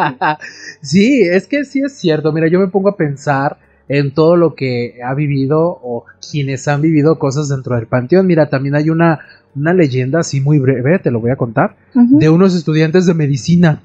sí, 0.80 1.22
es 1.22 1.46
que 1.46 1.64
sí 1.64 1.80
es 1.84 1.94
cierto. 1.98 2.32
Mira, 2.32 2.48
yo 2.48 2.60
me 2.60 2.68
pongo 2.68 2.90
a 2.90 2.96
pensar 2.96 3.58
en 3.88 4.12
todo 4.12 4.36
lo 4.36 4.54
que 4.54 5.00
ha 5.04 5.14
vivido 5.14 5.60
o 5.82 6.04
quienes 6.30 6.68
han 6.68 6.80
vivido 6.80 7.18
cosas 7.18 7.48
dentro 7.48 7.76
del 7.76 7.86
panteón. 7.86 8.26
Mira, 8.26 8.48
también 8.48 8.74
hay 8.74 8.90
una, 8.90 9.20
una 9.54 9.74
leyenda 9.74 10.20
así 10.20 10.40
muy 10.40 10.58
breve, 10.58 10.98
te 10.98 11.10
lo 11.10 11.20
voy 11.20 11.30
a 11.30 11.36
contar, 11.36 11.76
de 11.94 12.30
unos 12.30 12.54
estudiantes 12.54 13.06
de 13.06 13.14
medicina 13.14 13.82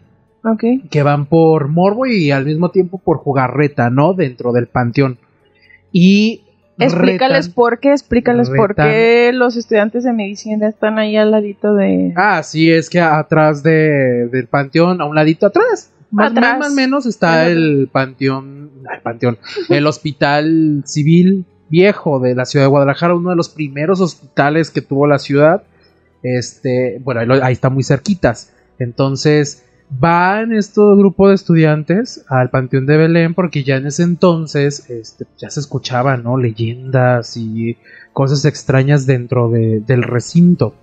que 0.58 1.04
van 1.04 1.26
por 1.26 1.68
morbo 1.68 2.06
y 2.06 2.32
al 2.32 2.46
mismo 2.46 2.70
tiempo 2.72 2.98
por 2.98 3.18
jugarreta, 3.18 3.90
¿no? 3.90 4.14
Dentro 4.14 4.52
del 4.52 4.68
panteón. 4.68 5.18
Y 5.92 6.44
Explícales 6.80 7.50
por 7.50 7.80
qué, 7.80 7.92
explícales 7.92 8.50
por 8.52 8.76
qué 8.76 9.32
los 9.34 9.56
estudiantes 9.56 10.04
de 10.04 10.14
medicina 10.14 10.68
están 10.68 11.00
ahí 11.00 11.18
al 11.18 11.32
ladito 11.32 11.74
de... 11.74 12.14
Ah, 12.16 12.44
sí, 12.44 12.72
es 12.72 12.90
que 12.90 13.00
atrás 13.00 13.64
de, 13.64 14.28
del 14.32 14.48
panteón, 14.48 15.02
a 15.02 15.06
un 15.06 15.16
ladito 15.16 15.48
atrás. 15.48 15.92
Más, 16.12 16.32
o 16.32 16.74
menos 16.74 17.06
está 17.06 17.48
el 17.48 17.90
panteón, 17.92 18.72
el 18.94 19.02
panteón, 19.02 19.40
el 19.70 19.88
hospital 19.88 20.84
civil 20.86 21.46
viejo 21.70 22.20
de 22.20 22.34
la 22.34 22.46
ciudad 22.46 22.66
de 22.66 22.70
Guadalajara, 22.70 23.16
uno 23.16 23.32
de 23.32 23.36
los 23.36 23.50
primeros 23.50 24.00
hospitales 24.00 24.70
que 24.70 24.82
tuvo 24.82 25.08
la 25.08 25.20
ciudad. 25.20 25.64
Este, 26.24 27.02
bueno, 27.04 27.34
ahí 27.44 27.54
está 27.54 27.70
muy 27.70 27.84
cerquitas. 27.84 28.54
Entonces, 28.80 29.66
van 29.89 30.54
estos 30.54 30.97
grupos 30.97 31.30
de 31.30 31.36
estudiantes 31.36 32.26
al 32.28 32.50
Panteón 32.50 32.86
de 32.86 32.97
Belén 32.97 33.34
porque 33.34 33.63
ya 33.63 33.78
en 33.78 33.88
ese 33.88 34.04
entonces 34.04 34.89
este, 34.89 35.26
ya 35.38 35.50
se 35.50 35.60
escuchaban 35.60 36.23
¿no? 36.23 36.38
leyendas 36.38 37.38
y 37.38 37.78
cosas 38.13 38.45
extrañas 38.45 39.06
dentro 39.06 39.50
del 39.50 40.04
recinto. 40.04 40.76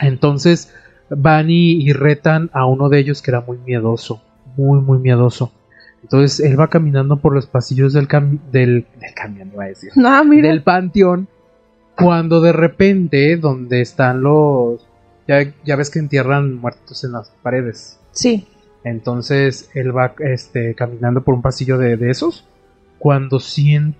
Entonces 0.00 0.72
van 1.10 1.50
y, 1.50 1.92
retan 1.92 2.50
a 2.52 2.66
uno 2.66 2.88
de 2.88 2.98
ellos 2.98 3.22
que 3.22 3.30
era 3.30 3.40
muy 3.40 3.58
miedoso, 3.58 4.22
muy, 4.56 4.80
muy 4.80 4.98
miedoso. 4.98 5.52
Entonces 6.02 6.40
él 6.40 6.58
va 6.58 6.68
caminando 6.68 7.16
por 7.16 7.32
los 7.32 7.46
pasillos 7.46 7.92
del, 7.92 8.08
del, 8.50 8.86
camión, 9.14 9.50
iba 9.52 9.64
a 9.64 9.68
decir, 9.68 9.90
del 9.94 10.62
panteón, 10.62 11.28
cuando 11.96 12.40
de 12.40 12.52
repente, 12.52 13.36
donde 13.36 13.80
están 13.80 14.22
los... 14.22 14.86
Ya, 15.26 15.52
ya 15.64 15.76
ves 15.76 15.90
que 15.90 15.98
entierran 15.98 16.56
muertos 16.56 17.04
en 17.04 17.12
las 17.12 17.30
paredes. 17.42 17.98
Sí. 18.12 18.46
Entonces 18.84 19.70
él 19.74 19.96
va 19.96 20.14
este, 20.18 20.74
caminando 20.74 21.22
por 21.22 21.34
un 21.34 21.42
pasillo 21.42 21.78
de, 21.78 22.10
esos. 22.10 22.46
Cuando, 22.98 23.38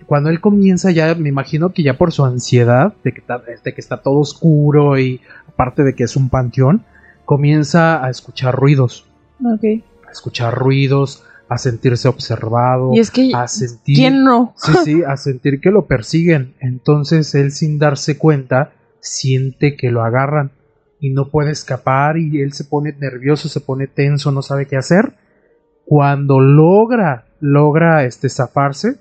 cuando 0.07 0.31
él 0.31 0.41
comienza 0.41 0.91
ya, 0.91 1.15
me 1.15 1.29
imagino 1.31 1.73
que 1.73 1.83
ya 1.83 1.97
por 1.97 2.13
su 2.13 2.25
ansiedad 2.25 2.94
de 3.03 3.13
que, 3.13 3.23
que 3.23 3.81
está 3.81 4.03
todo 4.03 4.19
oscuro 4.19 4.98
y 4.98 5.21
aparte 5.48 5.83
de 5.83 5.94
que 5.94 6.05
es 6.05 6.17
un 6.17 6.29
panteón, 6.29 6.85
comienza 7.25 8.05
a 8.05 8.11
escuchar 8.11 8.55
ruidos. 8.55 9.07
Ok. 9.40 9.83
A 10.07 10.11
escuchar 10.11 10.55
ruidos, 10.55 11.25
a 11.48 11.59
sentirse 11.59 12.09
observado. 12.09 12.92
Y 12.94 13.01
es 13.01 13.11
que, 13.11 13.33
a 13.35 13.48
sentir, 13.48 13.96
¿quién 13.96 14.25
no? 14.25 14.55
sí, 14.57 14.73
sí, 14.85 15.03
a 15.07 15.17
sentir 15.17 15.61
que 15.61 15.71
lo 15.71 15.87
persiguen. 15.87 16.55
Entonces 16.61 17.35
él 17.35 17.53
sin 17.53 17.79
darse 17.79 18.19
cuenta 18.19 18.73
siente 19.01 19.77
que 19.77 19.90
lo 19.90 20.03
agarran 20.03 20.53
y 21.01 21.11
no 21.11 21.31
puede 21.31 21.51
escapar 21.51 22.17
y 22.17 22.40
él 22.40 22.53
se 22.53 22.65
pone 22.65 22.92
nervioso, 22.99 23.49
se 23.49 23.61
pone 23.61 23.87
tenso, 23.87 24.31
no 24.31 24.42
sabe 24.42 24.67
qué 24.67 24.77
hacer. 24.77 25.15
Cuando 25.85 26.40
logra, 26.40 27.27
logra 27.40 28.05
este 28.05 28.29
zafarse, 28.29 28.97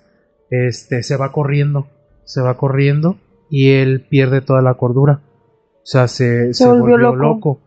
este 0.50 1.02
se 1.04 1.16
va 1.18 1.32
corriendo, 1.32 1.88
se 2.26 2.42
va 2.42 2.58
corriendo 2.58 3.18
y 3.50 3.72
él 3.72 4.06
pierde 4.10 4.42
toda 4.42 4.62
la 4.62 4.74
cordura. 4.74 5.22
O 5.78 5.86
sea, 5.86 6.08
se, 6.08 6.54
se, 6.54 6.68
volvió, 6.68 6.98
loco. 6.98 7.60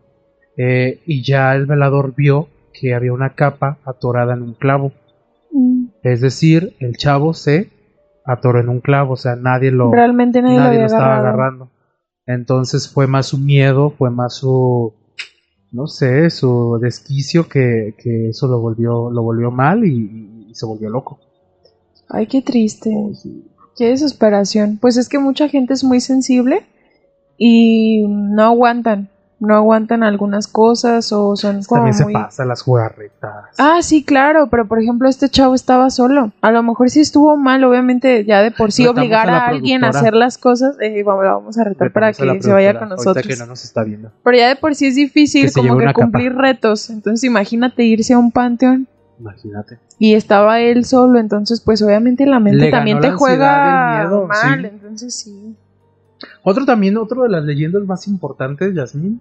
eh, 0.56 1.00
y 1.06 1.22
ya 1.22 1.54
el 1.54 1.66
velador 1.66 2.14
vio 2.14 2.48
que 2.72 2.94
había 2.94 3.12
una 3.12 3.34
capa 3.34 3.78
atorada 3.84 4.34
en 4.34 4.42
un 4.42 4.54
clavo. 4.54 4.92
Mm. 5.52 5.86
Es 6.02 6.20
decir, 6.20 6.74
el 6.80 6.96
chavo 6.96 7.32
se 7.34 7.70
atoró 8.24 8.60
en 8.60 8.68
un 8.68 8.80
clavo, 8.80 9.14
o 9.14 9.16
sea, 9.16 9.36
nadie 9.36 9.70
lo, 9.70 9.92
Realmente 9.92 10.42
nadie, 10.42 10.56
lo 10.58 10.64
nadie 10.64 10.78
lo 10.80 10.86
estaba 10.86 11.16
agarrado. 11.18 11.28
agarrando. 11.28 11.70
Entonces 12.26 12.88
fue 12.88 13.06
más 13.06 13.26
su 13.26 13.38
miedo, 13.38 13.90
fue 13.90 14.10
más 14.10 14.34
su, 14.34 14.92
no 15.70 15.86
sé, 15.86 16.30
su 16.30 16.78
desquicio 16.80 17.48
que, 17.48 17.94
que 17.98 18.30
eso 18.30 18.48
lo 18.48 18.60
volvió, 18.60 19.10
lo 19.10 19.22
volvió 19.22 19.50
mal 19.50 19.84
y, 19.84 20.46
y 20.48 20.54
se 20.54 20.66
volvió 20.66 20.90
loco. 20.90 21.20
Ay, 22.08 22.26
qué 22.26 22.42
triste. 22.42 22.90
Qué 23.76 23.88
desesperación. 23.88 24.78
Pues 24.80 24.96
es 24.96 25.08
que 25.08 25.18
mucha 25.18 25.48
gente 25.48 25.74
es 25.74 25.84
muy 25.84 26.00
sensible 26.00 26.64
y 27.38 28.04
no 28.06 28.42
aguantan. 28.42 29.10
No 29.38 29.54
aguantan 29.54 30.02
algunas 30.02 30.46
cosas 30.46 31.12
o 31.12 31.36
son 31.36 31.62
como 31.64 31.80
También 31.80 31.94
se 31.94 32.04
muy... 32.04 32.14
pasa 32.14 32.46
las 32.46 32.62
jugarretas. 32.62 33.44
Ah, 33.58 33.80
sí, 33.82 34.02
claro, 34.02 34.46
pero 34.50 34.66
por 34.66 34.80
ejemplo 34.80 35.08
este 35.10 35.28
chavo 35.28 35.54
estaba 35.54 35.90
solo. 35.90 36.32
A 36.40 36.50
lo 36.50 36.62
mejor 36.62 36.88
sí 36.88 37.00
estuvo 37.00 37.36
mal, 37.36 37.62
obviamente 37.64 38.24
ya 38.24 38.40
de 38.40 38.50
por 38.50 38.72
sí 38.72 38.84
Retamos 38.84 38.98
obligar 39.00 39.28
a 39.28 39.46
alguien 39.48 39.84
a 39.84 39.90
hacer 39.90 40.14
las 40.14 40.38
cosas, 40.38 40.76
eh, 40.80 41.02
vamos, 41.02 41.24
la 41.24 41.32
vamos 41.34 41.58
a 41.58 41.64
retar 41.64 41.92
para 41.92 42.06
Retamos 42.12 42.36
que 42.36 42.42
se 42.44 42.52
vaya 42.52 42.78
con 42.78 42.88
nosotros. 42.88 43.26
que 43.26 43.36
no 43.36 43.44
nos 43.44 43.62
está 43.62 43.84
viendo. 43.84 44.10
Pero 44.24 44.36
ya 44.38 44.48
de 44.48 44.56
por 44.56 44.74
sí 44.74 44.86
es 44.86 44.94
difícil 44.94 45.46
Que 45.46 45.52
como 45.52 45.76
que 45.76 45.84
capa. 45.84 46.00
cumplir 46.00 46.34
retos. 46.34 46.88
Entonces 46.88 47.22
imagínate 47.24 47.84
irse 47.84 48.14
a 48.14 48.18
un 48.18 48.32
panteón 48.32 48.88
Imagínate. 49.20 49.78
y 49.98 50.14
estaba 50.14 50.60
él 50.60 50.86
solo, 50.86 51.18
entonces 51.18 51.60
pues 51.60 51.82
obviamente 51.82 52.24
la 52.24 52.40
mente 52.40 52.58
Le 52.58 52.70
también 52.70 53.00
te 53.00 53.10
juega 53.12 53.98
miedo, 54.02 54.26
mal, 54.26 54.60
sí. 54.62 54.66
entonces 54.72 55.14
sí. 55.14 55.56
Otro 56.42 56.64
también, 56.64 56.96
otro 56.96 57.22
de 57.24 57.28
las 57.30 57.44
leyendas 57.44 57.84
más 57.84 58.06
importantes, 58.08 58.74
Yasmín. 58.74 59.20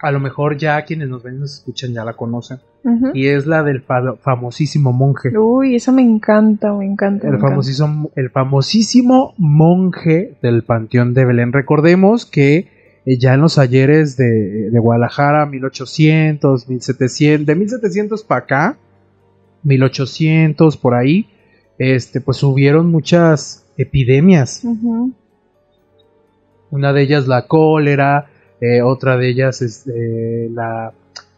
A 0.00 0.10
lo 0.10 0.20
mejor 0.20 0.58
ya 0.58 0.84
quienes 0.84 1.08
nos 1.08 1.22
ven 1.22 1.36
y 1.36 1.38
nos 1.38 1.54
escuchan 1.58 1.92
ya 1.94 2.04
la 2.04 2.12
conocen. 2.14 2.58
Y 3.14 3.28
es 3.28 3.46
la 3.46 3.62
del 3.62 3.80
fa- 3.80 4.16
famosísimo 4.20 4.92
monje. 4.92 5.30
Uy, 5.38 5.74
esa 5.76 5.90
me 5.92 6.02
encanta, 6.02 6.72
me 6.74 6.84
encanta. 6.84 7.24
me 7.26 7.30
El 7.30 7.36
encanta. 7.36 7.48
famosísimo, 7.54 8.10
el 8.14 8.30
famosísimo 8.30 9.34
monje 9.38 10.36
del 10.42 10.62
Panteón 10.64 11.14
de 11.14 11.24
Belén. 11.24 11.52
Recordemos 11.52 12.26
que 12.26 12.68
eh, 13.06 13.18
ya 13.18 13.32
en 13.34 13.40
los 13.40 13.56
ayeres 13.58 14.18
de, 14.18 14.68
de 14.70 14.78
Guadalajara, 14.78 15.46
1800, 15.46 16.68
1700, 16.68 17.46
de 17.46 17.54
1700 17.54 18.24
para 18.24 18.40
acá, 18.40 18.78
1800 19.62 20.76
por 20.76 20.94
ahí, 20.94 21.26
este, 21.78 22.20
pues 22.20 22.42
hubieron 22.42 22.90
muchas 22.90 23.64
epidemias. 23.76 24.60
Ujú. 24.64 25.12
Una 26.74 26.92
de 26.92 27.02
ellas 27.02 27.28
la 27.28 27.46
cólera, 27.46 28.26
eh, 28.60 28.82
otra 28.82 29.16
de 29.16 29.28
ellas 29.30 29.62
es 29.62 29.86
eh, 29.86 30.48
la, 30.52 30.92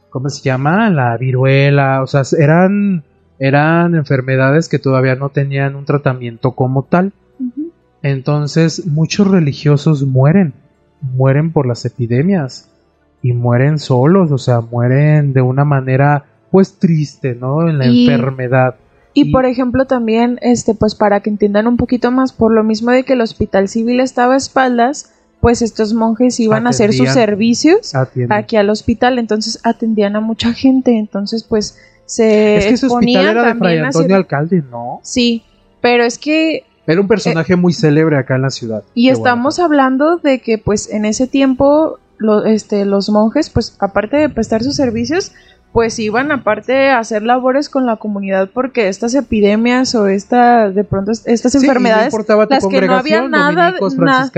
¿cómo 0.08 0.30
se 0.30 0.42
llama? 0.42 0.88
La 0.88 1.14
viruela, 1.18 2.02
o 2.02 2.06
sea, 2.06 2.22
eran, 2.38 3.04
eran 3.38 3.94
enfermedades 3.94 4.70
que 4.70 4.78
todavía 4.78 5.14
no 5.14 5.28
tenían 5.28 5.76
un 5.76 5.84
tratamiento 5.84 6.52
como 6.52 6.84
tal. 6.84 7.12
Entonces 8.02 8.86
muchos 8.86 9.28
religiosos 9.30 10.04
mueren, 10.04 10.54
mueren 11.02 11.52
por 11.52 11.66
las 11.66 11.84
epidemias 11.84 12.70
y 13.22 13.32
mueren 13.32 13.78
solos, 13.78 14.30
o 14.32 14.38
sea, 14.38 14.60
mueren 14.60 15.32
de 15.32 15.42
una 15.42 15.64
manera 15.66 16.24
pues 16.50 16.78
triste, 16.78 17.34
¿no? 17.34 17.68
En 17.68 17.78
la 17.78 17.86
Y- 17.86 18.08
enfermedad. 18.08 18.76
Y 19.12 19.28
Y- 19.28 19.32
por 19.32 19.44
ejemplo 19.46 19.84
también, 19.86 20.38
este, 20.42 20.74
pues 20.74 20.94
para 20.94 21.20
que 21.20 21.30
entiendan 21.30 21.66
un 21.66 21.76
poquito 21.76 22.10
más, 22.10 22.32
por 22.32 22.52
lo 22.54 22.62
mismo 22.64 22.90
de 22.90 23.02
que 23.04 23.14
el 23.14 23.20
hospital 23.20 23.68
civil 23.68 24.00
estaba 24.00 24.34
a 24.34 24.38
espaldas, 24.38 25.12
pues 25.46 25.62
estos 25.62 25.94
monjes 25.94 26.40
iban 26.40 26.66
a 26.66 26.70
hacer 26.70 26.92
sus 26.92 27.08
servicios 27.10 27.94
Atienden. 27.94 28.36
aquí 28.36 28.56
al 28.56 28.68
hospital, 28.68 29.16
entonces 29.20 29.60
atendían 29.62 30.16
a 30.16 30.20
mucha 30.20 30.52
gente, 30.52 30.98
entonces 30.98 31.44
pues 31.44 31.78
se 32.04 32.56
es 32.56 32.64
que 32.64 32.74
ese 32.74 32.86
hospital 32.88 33.26
era 33.28 33.44
de 33.44 33.54
Fray 33.54 33.78
Antonio 33.78 34.16
Alcalde, 34.16 34.64
¿no? 34.68 34.98
Sí, 35.04 35.44
pero 35.80 36.02
es 36.02 36.18
que 36.18 36.64
Era 36.84 37.00
un 37.00 37.06
personaje 37.06 37.54
muy 37.54 37.72
célebre 37.72 38.16
acá 38.18 38.34
en 38.34 38.42
la 38.42 38.50
ciudad. 38.50 38.82
Y 38.92 39.08
estamos 39.10 39.60
hablando 39.60 40.16
de 40.16 40.40
que 40.40 40.58
pues 40.58 40.90
en 40.90 41.04
ese 41.04 41.28
tiempo 41.28 42.00
lo- 42.18 42.44
este, 42.44 42.84
los 42.84 43.08
monjes 43.08 43.48
pues 43.48 43.76
aparte 43.78 44.16
de 44.16 44.28
prestar 44.28 44.64
sus 44.64 44.74
servicios 44.74 45.30
pues 45.76 45.98
iban 45.98 46.32
aparte 46.32 46.88
a 46.88 46.98
hacer 46.98 47.22
labores 47.22 47.68
con 47.68 47.84
la 47.86 47.96
comunidad 47.96 48.48
porque 48.52 48.88
estas 48.88 49.14
epidemias 49.14 49.94
o 49.94 50.06
esta 50.08 50.70
de 50.70 50.84
pronto 50.84 51.12
est- 51.12 51.28
estas 51.28 51.52
Sí, 51.52 51.58
y 51.58 51.60
no 51.60 51.66
enfermedades 51.66 52.12
importaba 52.14 52.46
tu 52.46 52.54
las 52.54 52.66
que 52.66 52.80
no 52.86 52.96
había 52.96 53.16
nada- 53.28 53.70
na- 53.72 54.30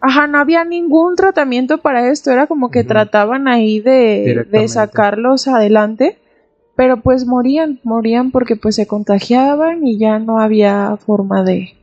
ajá 0.00 0.26
no 0.26 0.38
había 0.38 0.64
ningún 0.64 1.14
tratamiento 1.14 1.78
para 1.78 2.08
esto 2.08 2.30
era 2.30 2.46
como 2.46 2.70
que 2.70 2.84
trataban 2.84 3.48
ahí 3.48 3.80
de, 3.80 4.24
de 4.50 4.68
sacarlos 4.68 5.46
adelante 5.46 6.18
pero 6.74 6.98
pues 7.02 7.26
morían 7.26 7.80
morían 7.84 8.30
porque 8.30 8.56
pues 8.56 8.74
se 8.76 8.86
contagiaban 8.86 9.86
y 9.86 9.98
ya 9.98 10.18
no 10.18 10.38
había 10.40 10.96
forma 11.04 11.42
de 11.44 11.74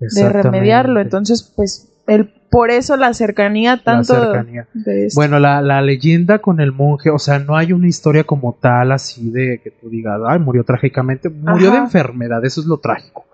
de 0.00 0.08
remediarlo. 0.32 1.00
Entonces, 1.00 1.42
pues, 1.56 1.89
el, 2.10 2.26
por 2.50 2.70
eso 2.70 2.96
la 2.96 3.14
cercanía 3.14 3.76
La 3.76 3.82
tanto 3.82 4.14
cercanía. 4.14 4.66
de 4.74 5.06
esto. 5.06 5.18
Bueno, 5.18 5.38
la, 5.38 5.62
la 5.62 5.80
leyenda 5.82 6.40
con 6.40 6.60
el 6.60 6.72
monje, 6.72 7.10
o 7.10 7.18
sea, 7.18 7.38
no 7.38 7.56
hay 7.56 7.72
una 7.72 7.88
historia 7.88 8.24
como 8.24 8.58
tal 8.60 8.92
así 8.92 9.30
de 9.30 9.60
que 9.62 9.70
tú 9.70 9.88
digas, 9.88 10.20
ay, 10.26 10.38
murió 10.40 10.64
trágicamente, 10.64 11.28
murió 11.30 11.70
de 11.70 11.78
enfermedad, 11.78 12.44
eso 12.44 12.60
es 12.60 12.66
lo 12.66 12.78
trágico. 12.78 13.24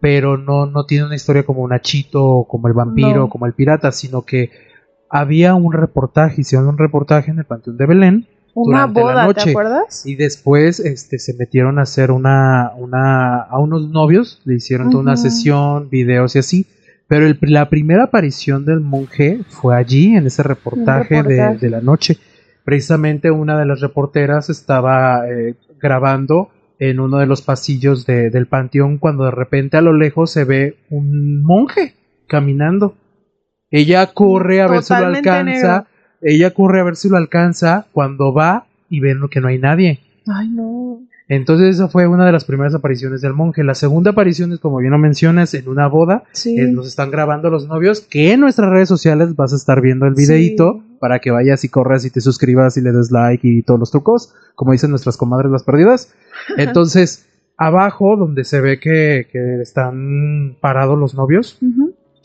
Pero 0.00 0.38
no, 0.38 0.66
no 0.66 0.86
tiene 0.86 1.04
una 1.06 1.14
historia 1.16 1.42
como 1.44 1.60
un 1.62 1.72
achito, 1.72 2.46
como 2.48 2.68
el 2.68 2.74
vampiro, 2.74 3.20
No. 3.22 3.28
como 3.28 3.46
el 3.46 3.52
pirata, 3.52 3.92
sino 3.92 4.22
que 4.22 4.50
había 5.10 5.54
un 5.54 5.72
reportaje, 5.72 6.40
hicieron 6.42 6.68
un 6.68 6.78
reportaje 6.78 7.30
en 7.30 7.38
el 7.38 7.44
Panteón 7.44 7.76
de 7.76 7.86
Belén 7.86 8.26
Una 8.54 8.80
la 8.80 8.86
boda, 8.86 9.26
noche. 9.26 9.44
¿te 9.44 9.50
acuerdas? 9.50 10.06
y 10.06 10.14
después 10.14 10.80
este, 10.80 11.18
se 11.18 11.34
metieron 11.34 11.78
a 11.78 11.82
hacer 11.82 12.10
una, 12.12 12.72
una, 12.76 13.40
a 13.40 13.58
unos 13.58 13.88
novios, 13.90 14.40
le 14.44 14.54
hicieron 14.54 14.90
toda 14.90 15.02
una 15.02 15.16
sesión, 15.16 15.88
videos 15.90 16.36
y 16.36 16.38
así. 16.38 16.66
Pero 17.10 17.26
el- 17.26 17.36
la 17.42 17.68
primera 17.68 18.04
aparición 18.04 18.64
del 18.64 18.78
monje 18.80 19.40
fue 19.48 19.76
allí, 19.76 20.14
en 20.14 20.26
ese 20.26 20.44
reportaje, 20.44 21.16
de- 21.16 21.22
reportaje. 21.22 21.58
De, 21.66 21.70
la 21.70 21.80
noche. 21.80 22.16
Precisamente 22.64 23.32
una 23.32 23.58
de 23.58 23.66
las 23.66 23.80
reporteras 23.80 24.48
estaba 24.48 25.28
eh, 25.28 25.54
grabando 25.82 26.50
en 26.78 27.00
uno 27.00 27.18
de 27.18 27.26
los 27.26 27.42
pasillos 27.42 28.06
de- 28.06 28.30
del 28.30 28.46
panteón 28.46 28.98
cuando 28.98 29.24
de 29.24 29.32
repente 29.32 29.76
a 29.76 29.80
lo 29.80 29.92
lejos 29.92 30.30
se 30.30 30.44
ve 30.44 30.76
un 30.88 31.42
monje 31.42 31.94
caminando. 32.28 32.94
Ella 33.72 34.06
corre 34.14 34.60
a 34.62 34.68
ver 34.68 34.82
si 34.84 34.94
lo 34.94 35.06
alcanza. 35.08 35.42
negro. 35.42 35.86
Ella 36.22 36.50
corre 36.54 36.80
a 36.80 36.84
ver 36.84 36.94
si 36.96 37.08
lo 37.08 37.16
alcanza. 37.16 37.86
Cuando 37.92 38.32
va 38.32 38.66
y 38.88 39.00
ven 39.00 39.18
que 39.30 39.40
no 39.40 39.48
hay 39.48 39.58
nadie. 39.58 39.98
Ay, 40.28 40.48
no. 40.48 41.00
Entonces 41.30 41.76
esa 41.76 41.86
fue 41.88 42.08
una 42.08 42.26
de 42.26 42.32
las 42.32 42.44
primeras 42.44 42.74
apariciones 42.74 43.20
del 43.20 43.34
monje. 43.34 43.62
La 43.62 43.76
segunda 43.76 44.10
aparición 44.10 44.52
es, 44.52 44.58
como 44.58 44.78
bien 44.78 44.90
lo 44.90 44.98
mencionas, 44.98 45.54
en 45.54 45.68
una 45.68 45.86
boda. 45.86 46.24
Sí. 46.32 46.58
Eh, 46.58 46.66
nos 46.72 46.88
están 46.88 47.12
grabando 47.12 47.50
los 47.50 47.68
novios, 47.68 48.00
que 48.00 48.32
en 48.32 48.40
nuestras 48.40 48.68
redes 48.68 48.88
sociales 48.88 49.36
vas 49.36 49.52
a 49.52 49.56
estar 49.56 49.80
viendo 49.80 50.06
el 50.06 50.16
Sí. 50.16 50.22
videíto 50.22 50.82
para 50.98 51.20
que 51.20 51.30
vayas 51.30 51.62
y 51.62 51.68
corras 51.68 52.04
y 52.04 52.10
te 52.10 52.20
suscribas 52.20 52.76
y 52.76 52.80
le 52.80 52.90
des 52.90 53.12
like 53.12 53.46
y 53.46 53.62
todos 53.62 53.78
los 53.78 53.92
trucos, 53.92 54.34
como 54.56 54.72
dicen 54.72 54.90
nuestras 54.90 55.16
comadres 55.16 55.52
las 55.52 55.62
perdidas. 55.62 56.12
Entonces, 56.58 57.26
abajo, 57.56 58.16
donde 58.16 58.42
se 58.44 58.60
ve 58.60 58.80
que, 58.80 59.28
que 59.30 59.62
están 59.62 60.56
parados 60.60 60.98
los 60.98 61.14
novios, 61.14 61.60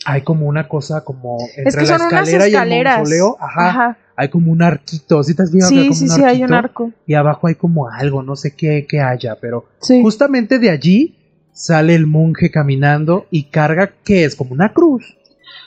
hay 0.05 0.23
como 0.23 0.47
una 0.47 0.67
cosa 0.67 1.03
como 1.03 1.37
entre 1.57 1.69
Es 1.69 1.75
que 1.75 1.81
la 1.81 1.87
son 1.99 2.07
unas 2.07 2.27
escalera 2.27 2.47
y 2.47 2.55
el 2.79 2.83
mausoleo, 2.83 3.37
ajá, 3.39 3.69
Ajá. 3.69 3.97
Hay 4.15 4.29
como 4.29 4.51
un 4.51 4.61
arquito, 4.63 5.23
¿sí 5.23 5.35
te 5.35 5.43
has 5.43 5.51
fijado 5.51 5.71
que 5.71 5.77
Sí, 5.81 5.87
como 5.87 5.95
sí, 5.95 6.03
un 6.05 6.09
sí, 6.11 6.23
hay 6.23 6.43
un 6.43 6.53
arco. 6.53 6.91
Y 7.05 7.13
abajo 7.15 7.47
hay 7.47 7.55
como 7.55 7.89
algo, 7.89 8.23
no 8.23 8.35
sé 8.35 8.55
qué, 8.55 8.85
qué 8.87 9.01
haya, 9.01 9.37
pero 9.41 9.65
Sí. 9.81 10.01
Justamente 10.01 10.59
de 10.59 10.69
allí 10.69 11.17
sale 11.51 11.95
el 11.95 12.05
monje 12.07 12.51
caminando 12.51 13.27
y 13.31 13.45
carga, 13.45 13.91
¿qué 14.03 14.25
es? 14.25 14.35
Como 14.35 14.53
una 14.53 14.73
cruz. 14.73 15.17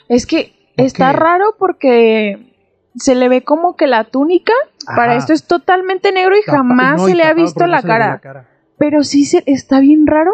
Es 0.07 0.25
que 0.25 0.53
está 0.77 1.11
raro 1.13 1.55
porque 1.57 2.45
se 2.95 3.15
le 3.15 3.29
ve 3.29 3.43
como 3.43 3.75
que 3.75 3.87
la 3.87 4.03
túnica 4.05 4.53
para 4.95 5.15
esto 5.15 5.33
es 5.33 5.43
totalmente 5.43 6.11
negro 6.11 6.35
y 6.35 6.41
Tapa- 6.45 6.57
jamás 6.57 6.97
no, 7.01 7.07
se 7.07 7.15
le 7.15 7.23
ha 7.23 7.33
visto 7.33 7.61
no 7.61 7.67
la 7.67 7.77
le 7.77 7.83
ve 7.83 7.87
cara. 8.19 8.47
Pero 8.77 9.03
sí 9.03 9.25
se, 9.25 9.43
está 9.45 9.79
bien 9.79 10.07
raro 10.07 10.31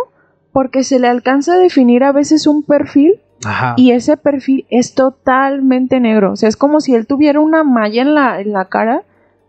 porque 0.51 0.83
se 0.83 0.99
le 0.99 1.07
alcanza 1.09 1.55
a 1.55 1.57
definir 1.57 2.03
a 2.03 2.11
veces 2.13 2.47
un 2.47 2.63
perfil 2.63 3.19
Ajá. 3.45 3.73
y 3.77 3.91
ese 3.91 4.17
perfil 4.17 4.65
es 4.69 4.93
totalmente 4.95 5.99
negro. 5.99 6.31
O 6.31 6.35
sea, 6.35 6.49
es 6.49 6.57
como 6.57 6.79
si 6.81 6.95
él 6.95 7.07
tuviera 7.07 7.39
una 7.39 7.63
malla 7.63 8.01
en 8.01 8.13
la, 8.15 8.39
en 8.41 8.53
la 8.53 8.65
cara, 8.65 9.03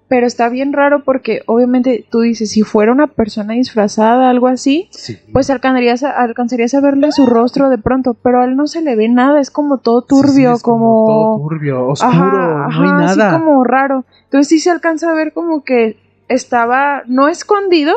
pero 0.09 0.27
está 0.27 0.49
bien 0.49 0.73
raro 0.73 1.03
porque 1.05 1.43
obviamente 1.47 2.07
tú 2.09 2.21
dices, 2.21 2.51
si 2.51 2.63
fuera 2.63 2.93
una 2.93 3.09
persona 3.09 3.55
disfrazada, 3.55 4.31
algo 4.31 4.47
así, 4.47 4.89
Sí. 4.93 5.17
pues 5.33 5.51
alcanzarías 5.51 6.05
a, 6.05 6.11
alcanzarías 6.13 6.75
a 6.75 6.81
verle 6.81 7.11
su 7.11 7.27
rostro 7.27 7.69
de 7.71 7.79
pronto, 7.79 8.15
pero 8.15 8.41
a 8.41 8.45
él 8.45 8.55
no 8.55 8.69
se 8.69 8.83
le 8.83 8.95
ve 8.95 9.09
nada, 9.09 9.41
es 9.41 9.51
como 9.51 9.79
todo 9.79 10.03
Sí, 10.03 10.07
sí, 10.15 10.23
turbio, 10.23 10.53
es 10.53 10.63
como... 10.63 11.05
todo 11.39 11.49
turbio, 11.49 11.89
oscuro, 11.89 12.13
Ajá, 12.13 12.69
no 12.79 12.83
hay 12.85 12.89
ajá, 13.03 13.05
así 13.07 13.19
nada. 13.19 13.33
como 13.41 13.65
raro. 13.65 14.05
Entonces 14.25 14.49
sí 14.49 14.61
se 14.61 14.71
alcanza 14.71 15.11
a 15.11 15.15
ver 15.15 15.33
como 15.33 15.65
que 15.65 15.97
estaba, 16.29 17.03
no 17.09 17.27
escondido, 17.29 17.95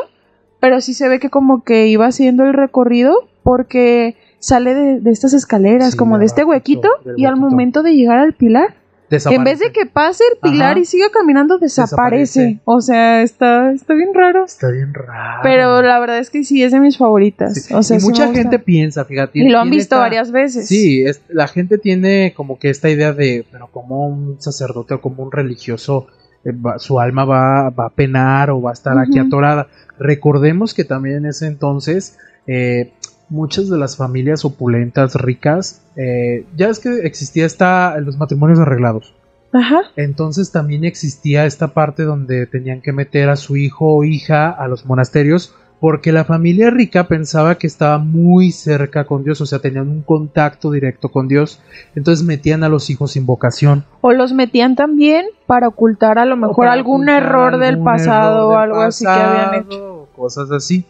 pero 0.58 0.80
sí 0.80 0.94
se 0.94 1.08
ve 1.08 1.20
que 1.20 1.30
como 1.30 1.62
que 1.62 1.86
iba 1.86 2.06
haciendo 2.06 2.44
el 2.44 2.54
recorrido 2.54 3.14
porque 3.44 4.16
sale 4.40 4.74
de, 4.74 5.00
de 5.00 5.10
estas 5.12 5.32
escaleras, 5.34 5.92
Sí, 5.92 5.96
como 5.96 6.18
de 6.18 6.24
este 6.26 6.42
huequito, 6.44 6.88
y 7.16 7.24
al 7.26 7.36
momento 7.36 7.82
de 7.84 7.94
llegar 7.94 8.18
al 8.18 8.32
pilar, 8.32 8.74
desaparece. 9.08 9.38
En 9.38 9.44
vez 9.44 9.58
de 9.58 9.72
que 9.72 9.86
pase 9.86 10.22
el 10.32 10.38
pilar 10.50 10.72
Ajá. 10.72 10.78
y 10.80 10.84
siga 10.84 11.06
caminando, 11.12 11.58
desaparece. 11.58 12.40
Desaparece. 12.40 12.60
O 12.64 12.80
sea, 12.80 13.22
está, 13.22 13.72
está 13.72 13.94
bien 13.94 14.10
raro. 14.14 14.44
Está 14.44 14.70
bien 14.70 14.94
raro. 14.94 15.40
Pero 15.42 15.82
la 15.82 15.98
verdad 16.00 16.18
es 16.18 16.30
que 16.30 16.44
sí 16.44 16.62
es 16.62 16.72
de 16.72 16.78
mis 16.80 16.96
favoritas. 16.96 17.54
Sí, 17.64 17.74
O 17.74 17.82
sea, 17.82 17.96
y 17.96 18.00
sí 18.00 18.06
mucha 18.06 18.32
gente 18.32 18.58
piensa, 18.58 19.04
fíjate. 19.04 19.40
Y 19.40 19.48
lo 19.48 19.58
han 19.58 19.68
visto 19.68 19.96
esta- 19.96 19.98
varias 19.98 20.30
veces. 20.32 20.68
Sí, 20.68 21.02
es- 21.04 21.22
la 21.28 21.48
gente 21.48 21.76
tiene 21.78 22.32
como 22.36 22.58
que 22.58 22.70
esta 22.70 22.88
idea 22.88 23.12
de, 23.12 23.44
pero 23.50 23.66
como 23.66 24.06
un 24.06 24.40
sacerdote 24.40 24.94
o 24.94 25.00
como 25.00 25.22
un 25.24 25.32
religioso, 25.32 26.06
eh, 26.44 26.52
va- 26.52 26.78
su 26.78 27.00
alma 27.00 27.24
va, 27.24 27.68
va 27.70 27.86
a 27.86 27.90
penar 27.90 28.50
o 28.50 28.62
va 28.62 28.70
a 28.70 28.74
estar 28.74 28.96
aquí 28.96 29.18
atorada. 29.18 29.66
Recordemos 29.98 30.72
que 30.72 30.84
también 30.84 31.16
en 31.16 31.26
ese 31.26 31.46
entonces 31.46 32.16
eh, 32.46 32.92
muchas 33.30 33.70
de 33.70 33.78
las 33.78 33.96
familias 33.96 34.44
opulentas, 34.44 35.14
ricas, 35.14 35.82
eh, 35.96 36.44
ya 36.56 36.68
es 36.68 36.80
que 36.80 37.06
existía 37.06 37.46
esta, 37.46 37.98
los 38.00 38.18
matrimonios 38.18 38.58
arreglados. 38.58 39.14
Ajá. 39.52 39.82
Entonces 39.96 40.52
también 40.52 40.84
existía 40.84 41.46
esta 41.46 41.68
parte 41.68 42.04
donde 42.04 42.46
tenían 42.46 42.82
que 42.82 42.92
meter 42.92 43.28
a 43.30 43.36
su 43.36 43.56
hijo 43.56 43.96
o 43.96 44.04
hija 44.04 44.50
a 44.50 44.68
los 44.68 44.86
monasterios 44.86 45.54
porque 45.80 46.12
la 46.12 46.24
familia 46.24 46.70
rica 46.70 47.08
pensaba 47.08 47.56
que 47.56 47.66
estaba 47.66 47.98
muy 47.98 48.52
cerca 48.52 49.06
con 49.06 49.24
Dios, 49.24 49.40
o 49.40 49.46
sea, 49.46 49.60
tenían 49.60 49.88
un 49.88 50.02
contacto 50.02 50.70
directo 50.70 51.08
con 51.08 51.26
Dios, 51.26 51.60
entonces 51.96 52.24
metían 52.24 52.62
a 52.62 52.68
los 52.68 52.90
hijos 52.90 53.12
sin 53.12 53.24
vocación. 53.24 53.84
O 54.02 54.12
los 54.12 54.34
metían 54.34 54.76
también 54.76 55.26
para 55.46 55.68
ocultar 55.68 56.18
a 56.18 56.26
lo 56.26 56.36
mejor 56.36 56.68
algún 56.68 57.08
error 57.08 57.58
del 57.58 57.82
pasado 57.82 58.50
o 58.50 58.56
algo 58.56 58.80
así 58.80 59.06
que 59.06 59.10
habían 59.10 59.64
hecho. 59.64 60.08
Cosas 60.14 60.50
así. 60.50 60.84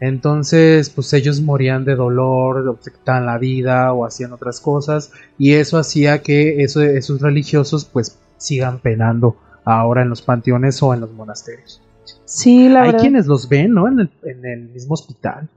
Entonces, 0.00 0.88
pues 0.90 1.12
ellos 1.12 1.40
morían 1.42 1.84
de 1.84 1.94
dolor, 1.94 2.66
obstaban 2.68 3.26
la 3.26 3.36
vida 3.38 3.92
o 3.92 4.06
hacían 4.06 4.32
otras 4.32 4.60
cosas, 4.60 5.12
y 5.38 5.52
eso 5.54 5.76
hacía 5.78 6.22
que 6.22 6.62
eso- 6.64 6.80
esos 6.82 7.20
religiosos 7.20 7.84
pues 7.84 8.18
sigan 8.38 8.78
penando 8.78 9.36
ahora 9.64 10.00
en 10.02 10.08
los 10.08 10.22
panteones 10.22 10.82
o 10.82 10.94
en 10.94 11.00
los 11.00 11.12
monasterios. 11.12 11.82
Sí, 12.24 12.68
la 12.68 12.80
Hay 12.82 12.86
verdad. 12.88 13.00
quienes 13.02 13.26
los 13.26 13.48
ven, 13.48 13.74
¿no? 13.74 13.86
En 13.88 14.00
el, 14.00 14.10
en 14.22 14.44
el 14.46 14.60
mismo 14.70 14.94
hospital. 14.94 15.48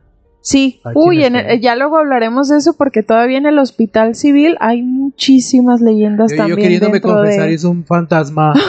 Sí, 0.42 0.82
Hay 0.84 0.92
uy, 0.96 1.24
en 1.24 1.38
el- 1.38 1.62
ya 1.62 1.76
luego 1.78 1.98
hablaremos 1.98 2.50
de 2.50 2.58
eso 2.58 2.74
porque 2.74 3.02
todavía 3.02 3.38
en 3.38 3.46
el 3.46 3.58
hospital 3.60 4.14
civil 4.16 4.58
hay 4.60 4.82
muchísimas 4.82 5.80
leyendas 5.80 6.32
Yo, 6.32 6.36
yo 6.36 6.42
también 6.42 6.60
queriéndome 6.60 6.94
dentro 7.00 7.14
confesar, 7.16 7.48
de... 7.48 7.54
es 7.54 7.64
un 7.64 7.86
fantasma. 7.86 8.54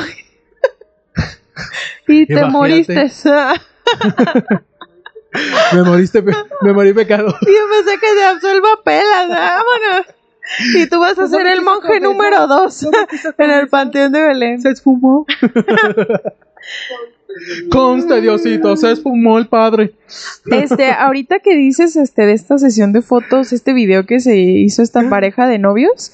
Y 2.07 2.27
te 2.27 2.33
Imagínate. 2.35 2.53
moriste. 2.53 3.11
me 5.73 5.83
moriste, 5.83 6.23
pe- 6.23 6.33
me 6.63 6.73
morí 6.73 6.93
pecado. 6.93 7.27
Yo 7.41 7.85
pensé 7.85 7.99
que 8.01 8.07
te 8.17 8.25
absuelva 8.25 8.69
pelas, 8.85 9.29
vámonos. 9.29 10.07
Y 10.77 10.87
tú 10.89 11.01
vas 11.01 11.13
a 11.13 11.15
Pues 11.23 11.31
ser 11.31 11.47
el 11.47 11.63
monje 11.63 12.01
número 12.01 12.47
dos 12.47 12.87
en 13.39 13.51
el 13.51 13.69
panteón 13.69 14.13
de 14.13 14.21
Belén. 14.21 14.61
Se 14.61 14.71
esfumó. 14.71 15.25
Conste, 17.71 18.21
Diosito, 18.21 18.77
se 18.77 18.93
esfumó 18.93 19.39
el 19.39 19.49
padre. 19.49 19.95
Este, 20.51 20.93
ahorita 20.93 21.41
que 21.41 21.57
dices 21.57 21.97
este 21.97 22.27
de 22.27 22.33
esta 22.33 22.59
sesión 22.59 22.93
de 22.93 23.03
fotos, 23.03 23.53
este 23.53 23.73
video 23.73 24.07
que 24.07 24.21
se 24.21 24.37
hizo 24.37 24.83
esta 24.83 25.09
pareja 25.09 25.47
de 25.49 25.59
novios, 25.59 26.13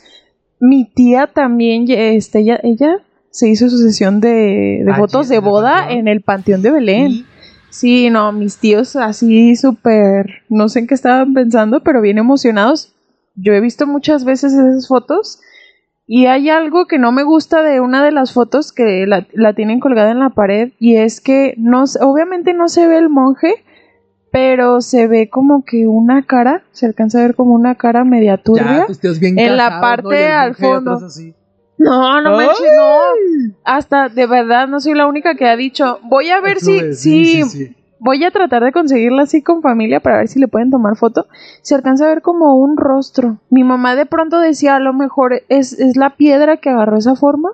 mi 0.61 0.87
tía 0.89 1.27
también, 1.27 1.85
este, 1.89 2.39
ella, 2.41 2.59
ella 2.63 2.97
se 3.31 3.49
hizo 3.49 3.69
su 3.69 3.79
sesión 3.79 4.21
de, 4.21 4.83
de 4.85 4.91
Allí 4.93 4.99
fotos 5.01 5.29
de 5.29 5.41
boda 5.41 5.91
en 5.91 6.09
el 6.09 6.23
panteón 6.23 6.63
de 6.63 6.71
Belén. 6.71 7.27
Sí, 7.71 8.11
no, 8.11 8.33
mis 8.33 8.59
tíos 8.59 8.97
así 8.97 9.57
súper, 9.57 10.43
no 10.49 10.69
sé 10.69 10.81
en 10.81 10.87
qué 10.87 10.95
estaban 10.95 11.33
pensando, 11.35 11.83
pero 11.83 12.01
bien 12.01 12.19
emocionados. 12.19 12.95
Yo 13.37 13.53
he 13.53 13.61
visto 13.61 13.87
muchas 13.87 14.25
veces 14.25 14.53
esas 14.53 14.89
fotos 14.89 15.41
y 16.07 16.27
hay 16.27 16.51
algo 16.51 16.87
que 16.87 16.99
no 16.99 17.13
me 17.13 17.23
gusta 17.23 17.63
de 17.63 17.81
una 17.81 18.05
de 18.05 18.11
las 18.11 18.33
fotos 18.33 18.73
que 18.73 19.07
la, 19.07 19.27
la 19.33 19.55
tienen 19.55 19.79
colgada 19.79 20.11
en 20.11 20.19
la 20.19 20.31
pared 20.31 20.73
y 20.81 20.97
es 20.97 21.21
que 21.21 21.55
no, 21.57 21.85
obviamente 22.01 22.53
no 22.53 22.69
se 22.69 22.89
ve 22.89 22.99
el 22.99 23.09
monje, 23.09 23.55
pero 24.33 24.81
se 24.81 25.07
ve 25.07 25.29
como 25.31 25.65
que 25.65 25.87
una 25.87 26.25
cara, 26.27 26.65
se 26.73 26.87
alcanza 26.87 27.19
a 27.19 27.23
ver 27.23 27.35
como 27.37 27.55
una 27.55 27.77
cara 27.77 28.05
media 28.05 28.37
turbia. 28.39 28.79
Ya, 28.79 28.87
tus 28.87 28.99
tíos 28.99 29.21
bien 29.21 29.39
En 29.39 29.57
la 29.57 29.81
parte 29.81 30.27
al 30.27 30.57
fondo. 30.57 30.95
así. 30.95 31.35
No, 31.81 32.21
no 32.21 32.37
manches, 32.37 32.73
no. 32.77 33.55
Hasta 33.65 34.11
de 34.11 34.27
verdad 34.27 34.69
no 34.69 34.81
soy 34.81 34.93
la 34.93 35.07
única 35.07 35.35
que 35.35 35.49
ha 35.49 35.57
dicho, 35.57 35.99
voy 36.03 36.29
a 36.29 36.39
ver 36.39 36.61
si, 36.61 36.79
Sube, 36.79 36.93
sí, 36.93 37.43
sí. 37.45 37.77
voy 37.99 38.23
a 38.23 38.31
tratar 38.31 38.63
de 38.63 38.71
conseguirla 38.71 39.23
así 39.23 39.41
con 39.41 39.63
familia 39.63 40.01
para 40.01 40.19
ver 40.19 40.29
si 40.29 40.39
le 40.39 40.47
pueden 40.47 40.71
tomar 40.71 40.97
foto. 40.97 41.27
Se 41.63 41.75
alcanza 41.75 42.05
a 42.05 42.09
ver 42.09 42.21
como 42.21 42.55
un 42.57 42.77
rostro. 42.77 43.39
Mi 43.49 43.65
mamá 43.65 43.97
de 43.97 44.05
pronto 44.05 44.41
decía, 44.41 44.77
a 44.77 44.81
lo 44.81 44.93
mejor 44.93 45.43
es, 45.49 45.73
es 45.73 45.97
la 45.97 46.17
piedra 46.17 46.59
que 46.59 46.69
agarró 46.69 46.99
esa 46.99 47.17
forma, 47.17 47.53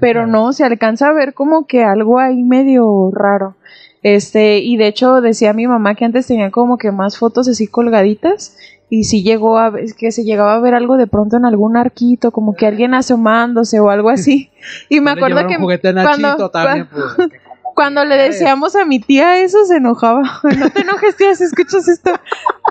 pero 0.00 0.28
no, 0.28 0.52
se 0.52 0.62
alcanza 0.62 1.08
a 1.08 1.12
ver 1.12 1.34
como 1.34 1.66
que 1.66 1.82
algo 1.82 2.20
ahí 2.20 2.44
medio 2.44 3.10
raro. 3.12 3.56
Este, 4.04 4.58
y 4.58 4.76
de 4.76 4.86
hecho 4.86 5.20
decía 5.20 5.52
mi 5.52 5.66
mamá 5.66 5.96
que 5.96 6.04
antes 6.04 6.28
tenía 6.28 6.52
como 6.52 6.78
que 6.78 6.92
más 6.92 7.18
fotos 7.18 7.48
así 7.48 7.66
colgaditas. 7.66 8.56
Y 8.96 9.02
si 9.04 9.24
llegó 9.24 9.58
a 9.58 9.70
ver, 9.70 9.86
que 9.98 10.12
se 10.12 10.22
llegaba 10.22 10.54
a 10.54 10.60
ver 10.60 10.72
algo 10.74 10.96
de 10.96 11.08
pronto 11.08 11.36
en 11.36 11.44
algún 11.44 11.76
arquito, 11.76 12.30
como 12.30 12.54
que 12.54 12.68
alguien 12.68 12.94
asomándose 12.94 13.80
o 13.80 13.90
algo 13.90 14.08
así. 14.08 14.50
Y 14.88 15.00
me 15.00 15.10
acuerdo 15.10 15.46
que 15.48 15.56
cuando- 16.04 16.50
también, 16.50 16.86
pues, 16.86 17.04
que 17.28 17.38
como 17.40 17.74
cuando 17.74 18.04
le 18.04 18.14
decíamos 18.16 18.76
a 18.76 18.84
mi 18.84 19.00
tía 19.00 19.40
eso, 19.40 19.64
se 19.64 19.78
enojaba. 19.78 20.22
No 20.58 20.70
te 20.70 20.82
enojes, 20.82 21.16
tía, 21.16 21.34
si 21.34 21.42
escuchas 21.42 21.88
esto. 21.88 22.12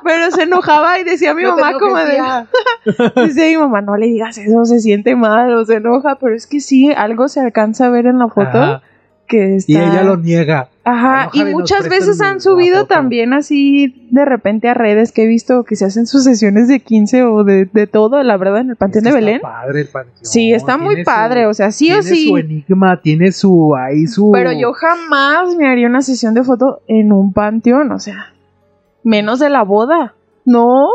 Pero 0.01 0.31
se 0.31 0.43
enojaba 0.43 0.97
y 0.99 1.03
decía 1.03 1.31
a 1.31 1.33
mi 1.33 1.43
No 1.43 1.57
mamá 1.57 1.73
como 1.77 1.97
enojes, 1.97 2.07
de... 2.07 2.13
tía. 3.13 3.23
Dice 3.25 3.49
mi 3.49 3.57
mamá, 3.57 3.81
no 3.81 3.97
le 3.97 4.05
digas 4.07 4.37
eso, 4.37 4.63
se 4.63 4.79
siente 4.79 5.17
mal 5.17 5.53
o 5.53 5.65
se 5.65 5.75
enoja. 5.75 6.15
Pero 6.21 6.33
es 6.35 6.47
que 6.47 6.61
sí, 6.61 6.89
algo 6.93 7.27
se 7.27 7.41
alcanza 7.41 7.87
a 7.87 7.89
ver 7.89 8.05
en 8.05 8.17
la 8.19 8.29
foto 8.29 8.57
Ajá. 8.57 8.81
que 9.27 9.57
está... 9.57 9.71
Y 9.73 9.75
ella 9.75 10.03
lo 10.03 10.15
niega. 10.15 10.69
Ajá, 10.85 11.29
y 11.31 11.45
muchas 11.45 11.87
veces 11.87 12.19
han 12.19 12.41
subido 12.41 12.87
también 12.87 13.33
así 13.33 14.07
de 14.11 14.25
repente 14.25 14.67
a 14.67 14.73
redes 14.73 15.13
que 15.13 15.23
he 15.23 15.27
visto 15.27 15.63
que 15.63 15.77
se 15.77 15.85
hacen 15.85 16.07
sus 16.07 16.25
sesiones 16.25 16.67
de 16.67 16.81
15 16.81 17.23
o 17.23 17.45
de, 17.45 17.69
de 17.71 17.87
todo, 17.87 18.21
la 18.21 18.35
verdad, 18.35 18.59
en 18.61 18.71
el 18.71 18.75
Panteón 18.75 19.05
de 19.05 19.13
Belén. 19.13 19.35
Está 19.35 19.49
padre 19.49 19.81
el 19.81 19.87
panteón. 19.87 20.25
Sí, 20.25 20.53
está 20.53 20.77
muy 20.77 20.95
tiene 20.95 21.05
padre, 21.05 21.47
o 21.47 21.53
sea, 21.53 21.71
sí 21.71 21.89
o 21.91 22.01
tiene 22.01 22.15
sí. 22.15 22.27
su 22.27 22.37
enigma, 22.37 22.99
tiene 23.01 23.31
su 23.31 23.73
ahí 23.75 24.07
su. 24.07 24.31
Pero 24.33 24.51
yo 24.51 24.73
jamás 24.73 25.55
me 25.55 25.67
haría 25.67 25.87
una 25.87 26.01
sesión 26.01 26.33
de 26.33 26.43
foto 26.43 26.81
en 26.87 27.13
un 27.13 27.31
panteón, 27.31 27.91
o 27.93 27.99
sea, 27.99 28.33
menos 29.05 29.39
de 29.39 29.49
la 29.49 29.63
boda. 29.63 30.15
No, 30.43 30.87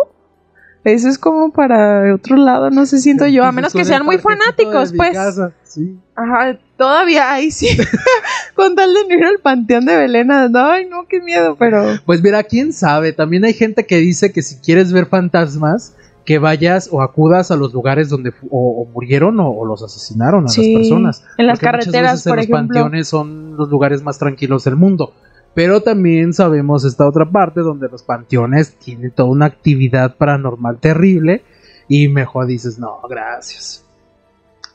eso 0.84 1.08
es 1.08 1.18
como 1.18 1.50
para 1.50 2.14
otro 2.14 2.36
lado, 2.36 2.70
no 2.70 2.84
sé, 2.84 2.98
siento 2.98 3.26
yo, 3.26 3.44
a 3.44 3.52
menos 3.52 3.72
que 3.72 3.86
sean 3.86 4.04
muy 4.04 4.18
fanáticos, 4.18 4.92
pues. 4.94 5.12
casa, 5.12 5.52
Sí. 5.62 5.98
Ajá, 6.14 6.58
todavía 6.78 7.30
ahí 7.32 7.50
sí. 7.50 7.68
Con 8.54 8.74
tal 8.74 8.94
de 8.94 9.00
no 9.08 9.14
ir 9.20 9.24
al 9.26 9.40
panteón 9.40 9.84
de 9.84 9.96
Belén, 9.96 10.30
ay 10.30 10.86
no, 10.88 11.06
qué 11.06 11.20
miedo, 11.20 11.56
pero... 11.58 11.84
Pues 12.06 12.22
mira, 12.22 12.42
quién 12.44 12.72
sabe. 12.72 13.12
También 13.12 13.44
hay 13.44 13.52
gente 13.52 13.84
que 13.84 13.98
dice 13.98 14.32
que 14.32 14.40
si 14.42 14.56
quieres 14.60 14.92
ver 14.92 15.06
fantasmas, 15.06 15.94
que 16.24 16.38
vayas 16.38 16.88
o 16.92 17.02
acudas 17.02 17.50
a 17.50 17.56
los 17.56 17.72
lugares 17.72 18.08
donde 18.10 18.32
o, 18.50 18.82
o 18.82 18.86
murieron 18.86 19.38
o, 19.40 19.50
o 19.50 19.64
los 19.66 19.82
asesinaron 19.82 20.44
a 20.44 20.48
Sí, 20.48 20.72
las 20.74 20.80
personas. 20.82 21.24
en 21.38 21.46
las 21.46 21.58
Porque 21.58 21.66
carreteras, 21.70 22.12
veces 22.12 22.26
en 22.26 22.30
por 22.30 22.36
los 22.38 22.44
ejemplo. 22.44 22.74
panteones 22.74 23.08
son 23.08 23.56
los 23.56 23.68
lugares 23.68 24.02
más 24.02 24.18
tranquilos 24.18 24.64
del 24.64 24.76
mundo. 24.76 25.12
Pero 25.54 25.80
también 25.82 26.32
sabemos 26.34 26.84
esta 26.84 27.08
otra 27.08 27.30
parte 27.30 27.60
donde 27.62 27.88
los 27.88 28.02
panteones 28.02 28.74
tienen 28.78 29.10
toda 29.10 29.28
una 29.30 29.46
actividad 29.46 30.16
paranormal 30.16 30.78
terrible 30.78 31.42
y 31.88 32.08
mejor 32.08 32.46
dices, 32.46 32.78
no, 32.78 33.00
gracias. 33.08 33.84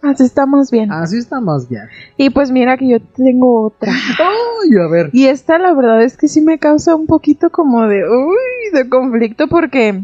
Así 0.03 0.23
estamos 0.23 0.69
bien. 0.69 0.91
Así 0.91 1.17
estamos 1.17 1.69
bien. 1.69 1.83
Y 2.17 2.29
pues 2.29 2.51
mira 2.51 2.77
que 2.77 2.89
yo 2.89 2.99
tengo 2.99 3.63
otra. 3.67 3.91
Ay, 4.19 4.77
a 4.77 4.87
ver. 4.89 5.09
Y 5.13 5.27
esta 5.27 5.57
la 5.57 5.73
verdad 5.73 6.03
es 6.03 6.17
que 6.17 6.27
sí 6.27 6.41
me 6.41 6.59
causa 6.59 6.93
un 6.95 7.07
poquito 7.07 7.49
como 7.49 7.87
de, 7.87 8.03
uy, 8.07 8.71
de 8.73 8.89
conflicto 8.89 9.47
porque 9.47 10.01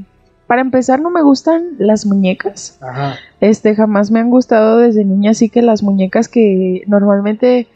para 0.47 0.61
empezar 0.61 1.01
no 1.01 1.11
me 1.11 1.21
gustan 1.21 1.75
las 1.77 2.05
muñecas. 2.05 2.77
Ajá. 2.81 3.17
Este, 3.41 3.75
jamás 3.75 4.09
me 4.09 4.19
han 4.19 4.29
gustado 4.29 4.77
desde 4.77 5.03
niña, 5.03 5.31
así 5.31 5.49
que 5.49 5.61
las 5.61 5.83
muñecas 5.83 6.27
que 6.27 6.83
normalmente 6.87 7.67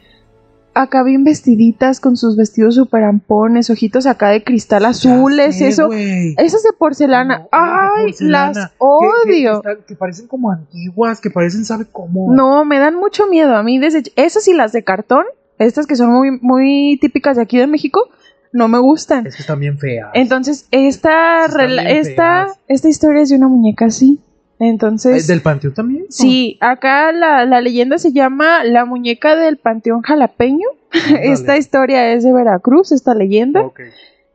acá 0.74 1.02
bien 1.02 1.24
vestiditas 1.24 2.00
con 2.00 2.16
sus 2.16 2.36
vestidos 2.36 2.74
super 2.74 3.04
ampones, 3.04 3.70
ojitos 3.70 4.06
acá 4.06 4.28
de 4.28 4.42
cristal 4.44 4.84
azules, 4.84 5.58
sé, 5.58 5.68
eso. 5.68 5.90
Esas 5.92 6.62
de 6.62 6.70
porcelana. 6.78 7.38
No, 7.38 7.42
de 7.44 7.48
Ay, 7.52 8.04
porcelana. 8.06 8.52
las 8.60 8.68
que- 8.70 8.74
odio. 8.78 9.62
Que, 9.62 9.78
que 9.88 9.94
parecen 9.96 10.26
como 10.26 10.50
antiguas, 10.50 11.20
que 11.20 11.30
parecen, 11.30 11.64
¿sabe 11.64 11.86
cómo? 11.90 12.34
No, 12.34 12.64
me 12.64 12.78
dan 12.78 12.96
mucho 12.96 13.26
miedo. 13.26 13.54
A 13.56 13.62
mí, 13.62 13.78
desde 13.78 14.02
esas 14.16 14.46
y 14.48 14.52
las 14.52 14.72
de 14.72 14.82
cartón, 14.84 15.24
estas 15.58 15.86
que 15.86 15.96
son 15.96 16.10
muy, 16.12 16.38
muy 16.40 16.98
típicas 17.00 17.36
de 17.36 17.42
aquí 17.42 17.58
de 17.58 17.66
México, 17.66 18.08
no 18.52 18.68
me 18.68 18.78
gustan. 18.78 19.26
Es 19.26 19.36
que 19.36 19.42
están 19.42 19.58
bien 19.60 19.78
feas. 19.78 20.10
Entonces, 20.14 20.66
esta, 20.70 21.46
esta, 21.88 22.46
esta 22.68 22.88
historia 22.88 23.22
es 23.22 23.28
de 23.30 23.36
una 23.36 23.48
muñeca 23.48 23.86
así. 23.86 24.20
Entonces, 24.58 25.26
¿Del 25.26 25.40
panteón 25.40 25.74
también? 25.74 26.06
sí, 26.10 26.58
acá 26.60 27.12
la, 27.12 27.44
la 27.44 27.60
leyenda 27.60 27.98
se 27.98 28.12
llama 28.12 28.64
La 28.64 28.84
muñeca 28.84 29.36
del 29.36 29.56
Panteón 29.56 30.02
Jalapeño. 30.02 30.68
Esta 31.22 31.56
historia 31.56 32.12
es 32.12 32.22
de 32.22 32.32
Veracruz, 32.32 32.92
esta 32.92 33.14
leyenda. 33.14 33.64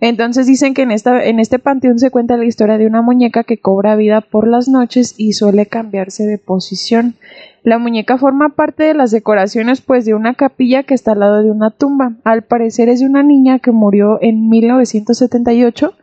Entonces 0.01 0.47
dicen 0.47 0.73
que 0.73 0.83
en, 0.83 0.91
esta, 0.91 1.25
en 1.25 1.39
este 1.39 1.59
panteón 1.59 1.99
se 1.99 2.09
cuenta 2.09 2.37
la 2.37 2.45
historia 2.45 2.77
de 2.77 2.87
una 2.87 3.01
muñeca 3.01 3.43
que 3.43 3.57
cobra 3.57 3.97
vida 3.97 4.21
por 4.21 4.47
las 4.47 4.69
noches 4.69 5.13
y 5.17 5.33
suele 5.33 5.65
cambiarse 5.65 6.25
de 6.25 6.37
posición. 6.37 7.15
La 7.63 7.79
muñeca 7.79 8.17
forma 8.17 8.49
parte 8.49 8.83
de 8.83 8.93
las 8.93 9.11
decoraciones 9.11 9.81
pues 9.81 10.05
de 10.05 10.13
una 10.13 10.35
capilla 10.35 10.83
que 10.83 10.93
está 10.93 11.11
al 11.11 11.19
lado 11.19 11.43
de 11.43 11.51
una 11.51 11.71
tumba. 11.71 12.13
Al 12.23 12.43
parecer 12.43 12.87
es 12.87 13.01
de 13.01 13.07
una 13.07 13.23
niña 13.23 13.59
que 13.59 13.71
murió 13.71 14.19
en 14.21 14.49
1978 14.49 15.93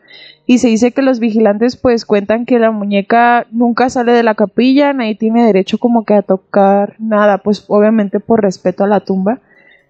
y 0.47 0.59
se 0.59 0.69
dice 0.69 0.93
que 0.93 1.03
los 1.03 1.19
vigilantes 1.19 1.77
pues 1.77 2.05
cuentan 2.05 2.47
que 2.47 2.59
la 2.59 2.71
muñeca 2.71 3.47
nunca 3.51 3.91
sale 3.91 4.13
de 4.13 4.23
la 4.23 4.35
capilla, 4.35 4.93
nadie 4.93 5.17
tiene 5.17 5.45
derecho 5.45 5.79
como 5.79 6.05
que 6.05 6.15
a 6.15 6.23
tocar 6.23 6.95
nada, 6.99 7.39
pues 7.39 7.65
obviamente 7.69 8.21
por 8.21 8.43
respeto 8.43 8.85
a 8.85 8.89
la 8.89 9.01
tumba 9.01 9.41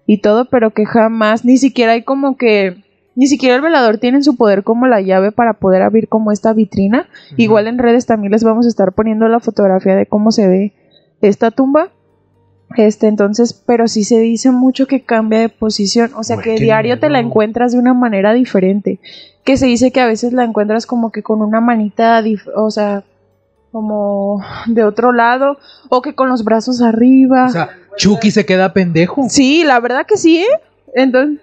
y 0.07 0.19
todo, 0.19 0.45
pero 0.45 0.71
que 0.71 0.85
jamás 0.85 1.45
ni 1.45 1.57
siquiera 1.57 1.91
hay 1.91 2.01
como 2.01 2.37
que 2.37 2.83
ni 3.15 3.27
siquiera 3.27 3.55
el 3.55 3.61
velador 3.61 3.97
tiene 3.97 4.17
en 4.17 4.23
su 4.23 4.35
poder 4.35 4.63
como 4.63 4.87
la 4.87 5.01
llave 5.01 5.31
para 5.31 5.53
poder 5.53 5.81
abrir 5.81 6.07
como 6.07 6.31
esta 6.31 6.53
vitrina. 6.53 7.07
Igual 7.35 7.67
en 7.67 7.79
redes 7.79 8.05
también 8.05 8.31
les 8.31 8.43
vamos 8.43 8.67
a 8.67 8.69
estar 8.69 8.93
poniendo 8.93 9.27
la 9.27 9.39
fotografía 9.39 9.95
de 9.95 10.05
cómo 10.05 10.31
se 10.31 10.47
ve 10.47 10.73
esta 11.21 11.49
tumba. 11.49 11.89
Este, 12.75 13.07
entonces, 13.07 13.53
pero 13.53 13.87
sí 13.87 14.03
se 14.03 14.19
dice 14.19 14.51
mucho 14.51 14.87
que 14.87 15.01
cambia 15.01 15.39
de 15.39 15.49
posición, 15.49 16.11
o 16.15 16.23
sea 16.23 16.35
Güey, 16.35 16.57
que 16.57 16.63
diario 16.63 16.99
te 16.99 17.09
la 17.09 17.19
encuentras 17.19 17.71
de 17.71 17.79
una 17.79 17.93
manera 17.93 18.33
diferente, 18.33 18.99
que 19.43 19.57
se 19.57 19.67
dice 19.67 19.91
que 19.91 20.01
a 20.01 20.05
veces 20.05 20.33
la 20.33 20.43
encuentras 20.43 20.85
como 20.85 21.11
que 21.11 21.23
con 21.23 21.41
una 21.41 21.61
manita, 21.61 22.21
o 22.55 22.69
sea, 22.69 23.03
como 23.71 24.43
de 24.67 24.83
otro 24.83 25.13
lado, 25.13 25.57
o 25.89 26.01
que 26.01 26.13
con 26.13 26.29
los 26.29 26.43
brazos 26.43 26.81
arriba. 26.81 27.45
O 27.45 27.49
sea, 27.49 27.69
Chucky 27.95 28.31
se 28.31 28.45
queda 28.45 28.73
pendejo. 28.73 29.27
Sí, 29.29 29.63
la 29.63 29.79
verdad 29.79 30.05
que 30.05 30.17
sí, 30.17 30.39
¿eh? 30.39 30.61
Entonces. 30.93 31.39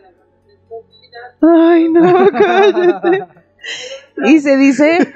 Ay, 1.41 1.89
no, 1.91 2.31
cállate. 2.33 3.25
Y 4.27 4.41
se 4.41 4.57
dice. 4.57 5.15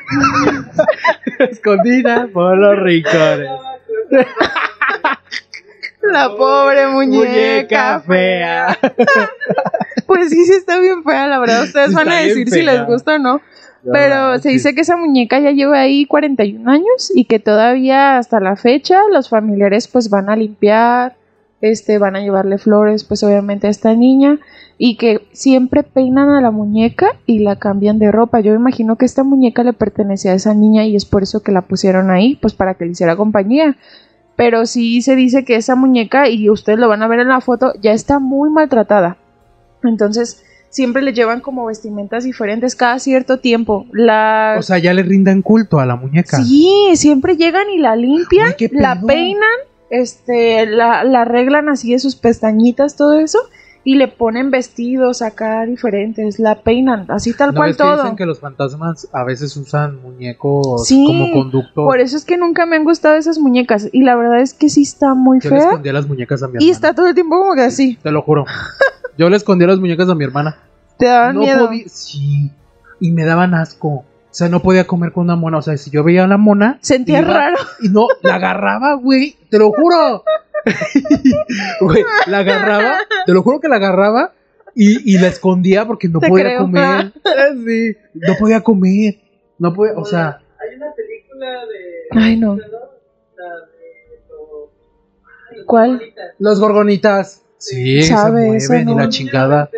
Escondida 1.39 2.29
por 2.33 2.57
los 2.57 2.79
rincones. 2.79 3.51
La 6.03 6.37
pobre 6.37 6.87
muñeca. 6.89 8.01
fea. 8.01 8.79
Pues 10.07 10.31
sí, 10.31 10.43
sí 10.47 10.53
está 10.53 10.81
bien 10.81 11.05
fea, 11.05 11.27
la 11.27 11.39
verdad. 11.39 11.65
Ustedes 11.65 11.93
van 11.93 12.09
a 12.09 12.21
decir 12.21 12.49
si 12.49 12.63
les 12.63 12.87
gusta 12.87 13.17
o 13.17 13.19
no. 13.19 13.43
Pero 13.93 14.39
se 14.39 14.49
dice 14.49 14.75
que 14.75 14.81
esa 14.81 14.97
muñeca 14.97 15.39
ya 15.39 15.51
lleva 15.51 15.81
ahí 15.81 16.07
41 16.07 16.71
años 16.71 17.13
y 17.15 17.27
que 17.27 17.39
todavía 17.39 18.17
hasta 18.17 18.41
la 18.41 18.57
fecha 18.57 19.03
los 19.13 19.29
familiares 19.29 19.87
pues 19.87 20.09
van 20.09 20.31
a 20.31 20.37
limpiar, 20.37 21.17
este, 21.61 21.99
van 21.99 22.17
a 22.17 22.21
llevarle 22.21 22.59
flores 22.59 23.05
pues 23.05 23.23
obviamente 23.23 23.67
a 23.67 23.71
esta 23.71 23.95
niña 23.95 24.39
y 24.79 24.97
que 24.97 25.27
siempre 25.33 25.83
peinan 25.83 26.31
a 26.31 26.41
la 26.41 26.51
muñeca 26.51 27.09
y 27.27 27.41
la 27.41 27.57
cambian 27.57 27.99
de 27.99 28.11
ropa. 28.13 28.41
Yo 28.41 28.53
me 28.53 28.59
imagino 28.59 28.97
que 28.97 29.05
esta 29.05 29.25
muñeca 29.25 29.63
le 29.63 29.73
pertenecía 29.73 30.33
a 30.33 30.37
esa 30.37 30.55
niña 30.55 30.85
y 30.85 30.97
es 30.97 31.05
por 31.05 31.23
eso 31.23 31.43
que 31.43 31.53
la 31.53 31.63
pusieron 31.63 32.11
ahí, 32.11 32.37
pues 32.37 32.55
para 32.55 32.75
que 32.75 32.85
le 32.85 32.93
hiciera 32.93 33.17
compañía. 33.17 33.77
Pero 34.39 34.66
sí 34.66 35.03
se 35.03 35.16
dice 35.16 35.45
que 35.45 35.57
esa 35.57 35.74
muñeca, 35.74 36.28
y 36.28 36.49
ustedes 36.49 36.78
lo 36.78 36.86
van 36.86 37.03
a 37.03 37.09
ver 37.09 37.18
en 37.18 37.26
la 37.26 37.41
foto, 37.41 37.72
ya 37.82 37.91
está 37.91 38.20
muy 38.20 38.51
maltratada. 38.51 39.16
Entonces, 39.82 40.45
siempre 40.70 41.03
le 41.03 41.12
llevan 41.12 41.41
como 41.41 41.66
vestimentas 41.66 42.22
diferentes 42.22 42.76
cada 42.76 43.01
cierto 43.01 43.41
tiempo. 43.41 43.86
La 43.91 44.55
O 44.57 44.62
sea, 44.62 44.78
ya 44.78 44.95
le 44.95 45.03
rindan 45.03 45.43
culto 45.43 45.80
a 45.80 45.86
la 45.86 45.97
muñeca. 45.97 46.36
Sí, 46.41 46.70
siempre 46.95 47.36
llegan 47.36 47.68
y 47.68 47.78
la 47.78 47.97
limpian, 47.97 48.55
Uy, 48.61 48.70
la 48.74 49.01
peinan, 49.01 49.59
este, 49.91 50.66
la, 50.66 51.03
la 51.03 51.22
arreglan 51.22 51.68
así 51.68 51.91
de 51.91 51.99
sus 51.99 52.14
pestañitas, 52.14 52.95
todo 52.95 53.18
eso, 53.18 53.41
y 53.91 53.95
le 53.95 54.07
ponen 54.09 54.51
vestidos 54.51 55.22
acá 55.22 55.64
diferentes, 55.64 56.39
la 56.39 56.57
peinan, 56.61 57.07
así 57.09 57.32
tal 57.32 57.51
¿No 57.53 57.55
cual 57.57 57.70
ves 57.70 57.76
que 57.78 57.82
todo. 57.82 57.97
dicen 58.03 58.16
que 58.16 58.26
los 58.26 58.39
fantasmas 58.39 59.09
a 59.14 59.24
veces 59.24 59.57
usan 59.57 60.03
muñecos 60.03 60.86
Sí, 60.86 61.07
como 61.07 61.32
conductor? 61.32 61.86
Por 61.86 61.99
eso 61.99 62.16
es 62.18 62.26
que 62.26 62.36
nunca 62.36 62.66
me 62.66 62.76
han 62.76 62.84
gustado 62.84 63.14
esas 63.16 63.39
muñecas, 63.39 63.89
y 63.93 64.03
la 64.03 64.14
verdad 64.14 64.41
es 64.41 64.53
que 64.53 64.68
sí 64.68 64.82
está 64.82 65.14
muy 65.14 65.41
Yo 65.41 65.49
le 65.51 65.57
fea, 65.57 65.66
escondía 65.68 65.93
las 65.95 66.07
muñecas 66.07 66.43
a 66.43 66.49
mi 66.49 66.53
y 66.53 66.57
hermana. 66.57 66.72
está 66.72 66.95
todo 66.95 67.07
el 67.07 67.14
tiempo 67.14 67.39
como 67.41 67.55
que 67.55 67.62
así, 67.62 67.97
Te 68.03 68.11
lo 68.11 68.20
juro. 68.22 68.45
Yo 69.16 69.30
le 69.30 69.36
escondía 69.39 69.68
las 69.68 69.78
muñecas 69.80 70.09
a 70.11 70.14
mi 70.14 70.24
hermana. 70.24 70.59
te 70.99 71.07
daban 71.07 71.34
no 71.36 71.41
miedo. 71.41 71.66
podía. 71.68 71.84
Sí. 71.89 72.53
Y 73.01 73.11
me 73.12 73.24
daban 73.24 73.55
asco. 73.55 73.89
O 73.89 74.05
sea, 74.39 74.49
no 74.51 74.61
podía 74.61 74.86
comer 74.86 75.12
con 75.12 75.24
una 75.24 75.34
mona. 75.36 75.59
O 75.59 75.62
sea, 75.62 75.76
si 75.78 75.91
yo 75.91 76.05
veía 76.05 76.24
a 76.24 76.26
la 76.28 76.36
mona. 76.36 76.78
Sentía 76.82 77.20
iba- 77.22 77.32
raro. 77.32 77.57
Y 77.80 77.89
no, 77.89 78.07
la 78.22 78.34
agarraba, 78.34 78.95
güey. 78.95 79.36
Te 79.51 79.59
lo 79.59 79.72
juro. 79.72 80.22
Güey, 81.81 82.05
la 82.27 82.39
agarraba. 82.39 82.99
Te 83.27 83.33
lo 83.33 83.43
juro 83.43 83.61
que 83.61 83.69
la 83.69 83.77
agarraba. 83.77 84.33
Y, 84.75 85.15
y 85.15 85.19
la 85.19 85.29
escondía 85.29 85.87
porque 85.87 86.09
no 86.09 86.21
Te 86.21 86.29
podía 86.29 86.45
creo. 86.45 86.61
comer. 86.61 87.13
Sí. 87.67 87.97
No 88.15 88.35
podía 88.39 88.61
comer. 88.63 89.19
No 89.59 89.75
podía, 89.75 89.95
o 89.97 90.05
sea. 90.05 90.41
Hay 90.61 90.77
una 90.77 90.93
película 90.95 91.47
de. 91.67 92.21
Ay, 92.21 92.37
no. 92.37 92.57
Los 92.57 92.69
¿Cuál? 95.67 96.01
Los 96.39 96.61
gorgonitas. 96.61 97.43
Sí, 97.59 98.03
Sabe, 98.03 98.61
se 98.61 98.69
mueven 98.69 98.89
eso 98.89 98.93
y 98.93 98.95
la 98.97 99.09
chingada. 99.09 99.71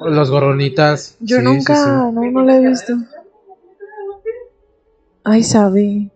Los 0.00 0.30
gorgonitas. 0.30 1.16
Yo 1.20 1.38
sí, 1.38 1.42
nunca, 1.44 1.76
sí, 1.76 1.82
sí. 1.84 1.90
no, 1.90 2.10
no 2.12 2.42
la 2.42 2.56
he 2.56 2.66
visto. 2.66 2.94
Ay, 5.24 5.42
sabe. 5.42 6.10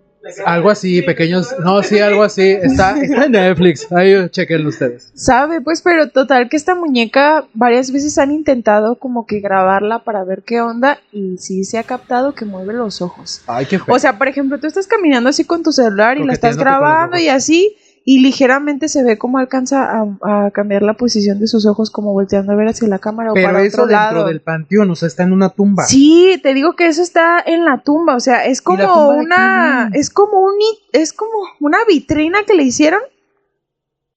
Algo 0.44 0.70
así, 0.70 1.00
pequeños. 1.02 1.54
No, 1.64 1.82
sí, 1.82 1.98
algo 1.98 2.22
así. 2.22 2.42
Está, 2.50 3.00
está 3.00 3.24
en 3.24 3.32
Netflix. 3.32 3.90
Ahí 3.90 4.28
chequenlo 4.28 4.68
ustedes. 4.68 5.10
Sabe, 5.14 5.60
pues, 5.60 5.80
pero 5.82 6.10
total 6.10 6.48
que 6.48 6.56
esta 6.56 6.74
muñeca 6.74 7.46
varias 7.54 7.90
veces 7.90 8.18
han 8.18 8.30
intentado 8.30 8.96
como 8.96 9.26
que 9.26 9.40
grabarla 9.40 10.00
para 10.00 10.22
ver 10.24 10.42
qué 10.42 10.60
onda 10.60 10.98
y 11.12 11.38
sí 11.38 11.64
se 11.64 11.78
ha 11.78 11.84
captado 11.84 12.34
que 12.34 12.44
mueve 12.44 12.74
los 12.74 13.00
ojos. 13.00 13.42
Ay, 13.46 13.66
qué 13.66 13.78
feo. 13.78 13.94
O 13.94 13.98
sea, 13.98 14.18
por 14.18 14.28
ejemplo, 14.28 14.58
tú 14.60 14.66
estás 14.66 14.86
caminando 14.86 15.30
así 15.30 15.44
con 15.44 15.62
tu 15.62 15.72
celular 15.72 16.18
y 16.18 16.24
la 16.24 16.32
estás 16.32 16.56
grabando 16.56 17.18
y 17.18 17.28
así 17.28 17.76
y 18.04 18.20
ligeramente 18.20 18.88
se 18.88 19.02
ve 19.04 19.18
cómo 19.18 19.38
alcanza 19.38 20.00
a, 20.22 20.46
a 20.46 20.50
cambiar 20.52 20.82
la 20.82 20.94
posición 20.94 21.38
de 21.38 21.46
sus 21.46 21.66
ojos 21.66 21.90
como 21.90 22.12
volteando 22.12 22.52
a 22.52 22.56
ver 22.56 22.68
hacia 22.68 22.88
la 22.88 22.98
cámara 22.98 23.30
o 23.32 23.34
Pero 23.34 23.48
para 23.48 23.62
eso 23.62 23.82
otro 23.82 23.86
dentro 23.86 24.14
lado. 24.14 24.26
del 24.28 24.40
panteón, 24.40 24.90
o 24.90 24.94
sea, 24.96 25.06
está 25.08 25.22
en 25.22 25.32
una 25.32 25.50
tumba. 25.50 25.84
Sí, 25.84 26.40
te 26.42 26.54
digo 26.54 26.74
que 26.76 26.86
eso 26.86 27.02
está 27.02 27.40
en 27.44 27.64
la 27.64 27.82
tumba, 27.82 28.16
o 28.16 28.20
sea, 28.20 28.44
es 28.46 28.62
¿Y 28.66 28.76
la 28.76 28.86
como 28.86 29.08
una, 29.10 29.90
es 29.92 30.10
como 30.10 30.40
un, 30.40 30.54
es 30.92 31.12
como 31.12 31.32
una 31.60 31.78
vitrina 31.86 32.38
que 32.46 32.54
le 32.54 32.62
hicieron. 32.64 33.00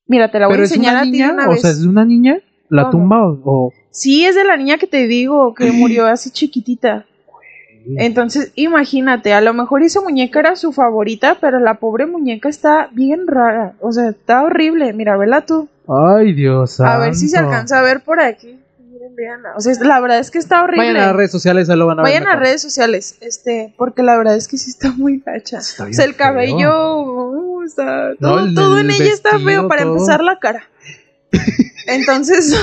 Mira, 0.08 0.32
te 0.32 0.40
la 0.40 0.48
voy 0.48 0.54
Pero 0.56 0.64
a 0.64 0.66
enseñar 0.66 0.98
a 0.98 1.04
ti 1.04 1.12
niña, 1.12 1.32
una 1.34 1.48
o 1.48 1.52
vez. 1.52 1.62
sea, 1.62 1.72
es 1.72 1.82
de 1.82 1.88
una 1.88 2.06
niña 2.06 2.40
la 2.70 2.84
¿Cómo? 2.84 2.92
tumba 2.92 3.26
o, 3.28 3.42
o- 3.46 3.74
Sí, 3.92 4.26
es 4.26 4.34
de 4.36 4.44
la 4.44 4.58
niña 4.58 4.78
que 4.78 4.88
te 4.88 5.08
digo, 5.08 5.54
que 5.54 5.72
murió 5.74 6.06
así 6.08 6.30
chiquitita. 6.32 7.06
Entonces, 7.98 8.52
imagínate, 8.56 9.34
a 9.34 9.42
lo 9.42 9.54
mejor 9.54 9.84
esa 9.84 10.02
muñeca 10.02 10.40
era 10.40 10.56
su 10.56 10.72
favorita, 10.72 11.38
pero 11.42 11.60
la 11.60 11.76
pobre 11.76 12.06
muñeca 12.06 12.48
está 12.50 12.88
bien 12.92 13.28
rara. 13.28 13.74
O 13.82 13.92
sea, 13.92 14.10
está 14.10 14.44
horrible. 14.44 14.94
Mira, 14.94 15.18
vela 15.18 15.46
tú. 15.46 15.68
Ay, 15.88 16.34
Dios 16.34 16.80
A 16.80 16.98
ver 16.98 17.14
si 17.16 17.28
se 17.28 17.38
alcanza 17.38 17.80
a 17.80 17.82
ver 17.82 18.02
por 18.02 18.20
aquí. 18.22 18.58
Miren, 18.90 19.16
véanla. 19.16 19.54
O 19.58 19.60
sea, 19.60 19.74
la 19.84 20.00
verdad 20.00 20.20
es 20.20 20.32
que 20.32 20.38
está 20.40 20.64
horrible. 20.64 20.88
Vayan 20.88 20.98
a 21.04 21.08
las 21.08 21.16
redes 21.18 21.32
sociales, 21.32 21.70
ahí 21.70 21.78
lo 21.78 21.86
van 21.88 22.00
a 22.00 22.04
ver. 22.04 22.12
Vayan 22.14 22.28
a 22.28 22.36
redes 22.38 22.62
sociales, 22.62 23.18
este, 23.20 23.74
porque 23.78 24.02
la 24.02 24.16
verdad 24.18 24.36
es 24.38 24.48
que 24.48 24.58
sí 24.58 24.70
está 24.70 24.92
muy 24.92 25.22
gacha. 25.26 25.58
Está 25.58 25.86
O 25.86 25.94
sea, 25.94 26.06
el 26.06 26.16
cabello, 26.16 27.02
uh, 27.02 27.64
está, 27.64 28.12
No, 28.20 28.30
todo, 28.30 28.40
el- 28.46 28.56
todo 28.56 28.80
en 28.80 28.90
el 28.92 29.02
ella 29.02 29.14
está 29.14 29.38
feo, 29.40 29.68
para 29.68 29.84
todo. 29.84 29.94
empezar 29.96 30.24
la 30.24 30.40
cara. 30.40 30.64
Entonces, 31.88 32.56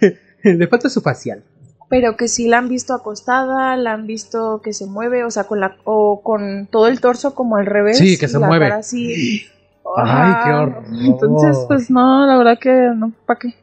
Le 0.42 0.66
falta 0.68 0.88
su 0.90 1.00
facial. 1.00 1.42
Pero 1.88 2.16
que 2.16 2.28
sí 2.28 2.48
la 2.48 2.58
han 2.58 2.68
visto 2.68 2.94
acostada, 2.94 3.76
la 3.76 3.92
han 3.92 4.06
visto 4.06 4.60
que 4.62 4.72
se 4.72 4.86
mueve, 4.86 5.24
o 5.24 5.30
sea, 5.30 5.44
con 5.44 5.60
la 5.60 5.76
o 5.84 6.22
con 6.22 6.66
todo 6.70 6.88
el 6.88 7.00
torso 7.00 7.34
como 7.34 7.56
al 7.56 7.66
revés. 7.66 7.98
Sí, 7.98 8.18
que 8.18 8.26
y 8.26 8.28
se 8.28 8.38
la 8.38 8.46
mueve. 8.46 8.66
cara 8.68 8.80
así. 8.80 9.44
Ay, 9.96 10.32
qué 10.44 10.50
horror. 10.50 10.84
Entonces, 11.04 11.58
pues 11.68 11.90
no, 11.90 12.26
la 12.26 12.36
verdad 12.38 12.58
que 12.58 12.90
no, 12.96 13.12
¿para 13.26 13.38
qué? 13.38 13.54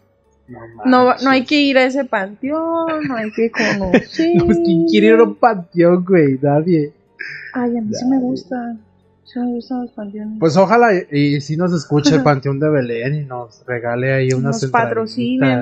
No, 0.47 0.59
No, 0.85 1.15
no 1.23 1.29
hay 1.29 1.45
que 1.45 1.59
ir 1.61 1.77
a 1.77 1.83
ese 1.85 2.05
panteón, 2.05 3.07
no 3.07 3.15
hay 3.15 3.31
que 3.31 3.49
conocer. 3.79 4.43
Pues 4.45 4.59
quién 4.63 4.85
quiere 4.85 5.07
ir 5.07 5.13
a 5.15 5.23
un 5.23 5.35
panteón, 5.35 6.05
güey, 6.05 6.37
nadie. 6.41 6.93
Ay, 7.53 7.77
a 7.77 7.81
mí 7.81 7.93
sí 7.93 8.05
me 8.05 8.19
gusta. 8.19 8.75
Pues 10.39 10.57
ojalá 10.57 10.93
y, 10.93 11.05
y 11.35 11.41
si 11.41 11.55
nos 11.57 11.73
escuche 11.73 12.15
el 12.15 12.23
Panteón 12.23 12.59
de 12.59 12.69
Belén 12.69 13.15
y 13.15 13.25
nos 13.25 13.63
regale 13.65 14.13
ahí 14.13 14.33
unas 14.33 14.61
Nos 14.61 14.71
patrocinen. 14.71 15.59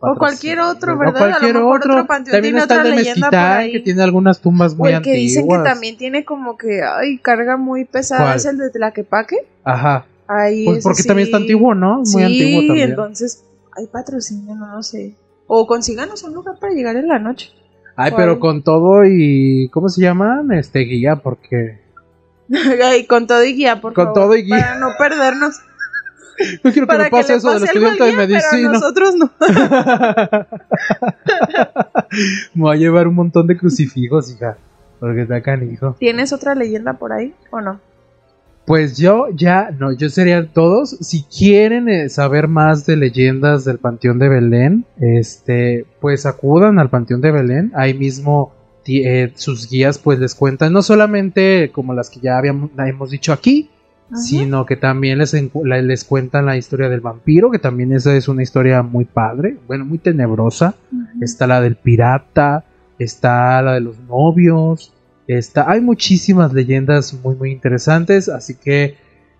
O 0.00 0.14
cualquier 0.16 0.60
otro, 0.60 0.94
O 0.94 0.98
¿verdad? 0.98 1.16
A 1.22 1.26
lo 1.26 1.30
cualquier 1.30 1.54
mejor 1.54 1.76
otro. 1.80 1.92
otro 1.94 2.06
panteón 2.06 2.32
También 2.34 2.54
tiene 2.54 2.58
está 2.62 2.74
el 2.74 2.80
otra 2.80 2.90
de 2.90 2.96
leyenda 2.96 3.26
por 3.30 3.32
Mezquitán, 3.38 3.58
ahí. 3.58 3.72
que 3.72 3.80
tiene 3.80 4.02
algunas 4.02 4.40
tumbas 4.40 4.72
o 4.72 4.76
muy 4.76 4.88
el 4.92 5.02
que 5.02 5.10
antiguas. 5.10 5.20
dicen 5.22 5.48
que 5.48 5.58
también 5.70 5.96
tiene 5.96 6.24
como 6.24 6.56
que, 6.56 6.80
ay, 6.82 7.18
carga 7.18 7.56
muy 7.56 7.84
pesada, 7.84 8.22
¿Cuál? 8.24 8.36
es 8.36 8.44
el 8.46 8.58
de 8.58 8.70
Tlaquepaque. 8.70 9.36
Ajá. 9.64 10.06
Ahí 10.26 10.64
Pues 10.64 10.82
porque 10.82 11.02
sí. 11.02 11.08
también 11.08 11.26
está 11.28 11.36
antiguo, 11.38 11.74
¿no? 11.74 11.96
Muy 11.98 12.06
sí, 12.06 12.22
antiguo 12.22 12.66
también. 12.66 12.90
entonces 12.90 13.44
hay 13.76 13.86
patrocinio, 13.86 14.54
no 14.54 14.82
sé. 14.82 15.14
O 15.46 15.66
consíganos 15.66 16.22
un 16.24 16.32
lugar 16.34 16.56
para 16.58 16.72
llegar 16.72 16.96
en 16.96 17.08
la 17.08 17.18
noche. 17.18 17.50
Ay, 17.96 18.10
¿Cuál? 18.10 18.22
pero 18.22 18.40
con 18.40 18.62
todo 18.62 19.04
y. 19.04 19.68
¿Cómo 19.68 19.88
se 19.88 20.00
llaman? 20.00 20.50
Este 20.52 20.80
guía, 20.80 21.16
porque. 21.16 21.83
Ay, 22.84 23.06
con 23.06 23.26
todo 23.26 23.44
y 23.44 23.54
guía, 23.54 23.80
por 23.80 23.94
Con 23.94 24.06
favor, 24.06 24.20
todo 24.22 24.36
y 24.36 24.42
guía. 24.42 24.58
Para 24.58 24.78
no 24.78 24.88
perdernos. 24.98 25.60
No 26.64 26.72
quiero 26.72 26.86
que 26.86 26.86
para 26.86 26.98
me 27.04 27.04
que 27.04 27.10
pase 27.10 27.34
eso 27.34 27.50
del 27.52 27.60
pase 27.60 27.70
al 27.78 27.84
estudiante 27.84 28.04
de 28.04 28.26
guía, 28.26 28.40
pero 28.40 28.52
medicina. 28.52 28.72
nosotros 28.72 29.14
no. 29.14 29.30
Me 32.54 32.62
voy 32.62 32.76
a 32.76 32.78
llevar 32.78 33.08
un 33.08 33.14
montón 33.14 33.46
de 33.46 33.56
crucifijos, 33.56 34.32
hija. 34.32 34.56
Porque 35.00 35.22
está 35.22 35.42
canijo. 35.42 35.96
¿Tienes 35.98 36.32
otra 36.32 36.54
leyenda 36.54 36.94
por 36.94 37.12
ahí 37.12 37.34
o 37.50 37.60
no? 37.60 37.80
Pues 38.66 38.96
yo 38.96 39.26
ya, 39.34 39.70
no, 39.78 39.92
yo 39.92 40.08
serían 40.08 40.48
todos. 40.48 40.90
Si 41.00 41.24
quieren 41.24 41.88
eh, 41.88 42.08
saber 42.08 42.48
más 42.48 42.86
de 42.86 42.96
leyendas 42.96 43.64
del 43.64 43.78
Panteón 43.78 44.18
de 44.18 44.28
Belén, 44.28 44.86
este, 44.98 45.86
pues 46.00 46.24
acudan 46.24 46.78
al 46.78 46.88
Panteón 46.88 47.20
de 47.20 47.30
Belén. 47.30 47.72
Ahí 47.74 47.92
mismo 47.94 48.54
eh, 48.86 49.32
sus 49.34 49.68
guías 49.68 49.98
pues 49.98 50.18
les 50.18 50.34
cuentan, 50.34 50.72
no 50.72 50.82
solamente 50.82 51.70
como 51.72 51.94
las 51.94 52.10
que 52.10 52.20
ya 52.20 52.38
habíamos, 52.38 52.70
la 52.76 52.88
hemos 52.88 53.10
dicho 53.10 53.32
aquí, 53.32 53.70
Ajá. 54.06 54.16
sino 54.16 54.66
que 54.66 54.76
también 54.76 55.18
les, 55.18 55.34
les 55.34 56.04
cuentan 56.04 56.46
la 56.46 56.56
historia 56.56 56.88
del 56.88 57.00
vampiro, 57.00 57.50
que 57.50 57.58
también 57.58 57.92
esa 57.92 58.14
es 58.14 58.28
una 58.28 58.42
historia 58.42 58.82
muy 58.82 59.04
padre, 59.04 59.56
bueno, 59.66 59.84
muy 59.84 59.98
tenebrosa. 59.98 60.74
Está 61.20 61.46
la 61.46 61.60
del 61.60 61.76
pirata, 61.76 62.64
está 62.98 63.62
la 63.62 63.74
de 63.74 63.80
los 63.80 63.98
novios, 64.00 64.92
está, 65.26 65.70
hay 65.70 65.80
muchísimas 65.80 66.52
leyendas 66.52 67.14
muy 67.22 67.34
muy 67.34 67.50
interesantes, 67.52 68.28
así 68.28 68.54
que 68.54 68.96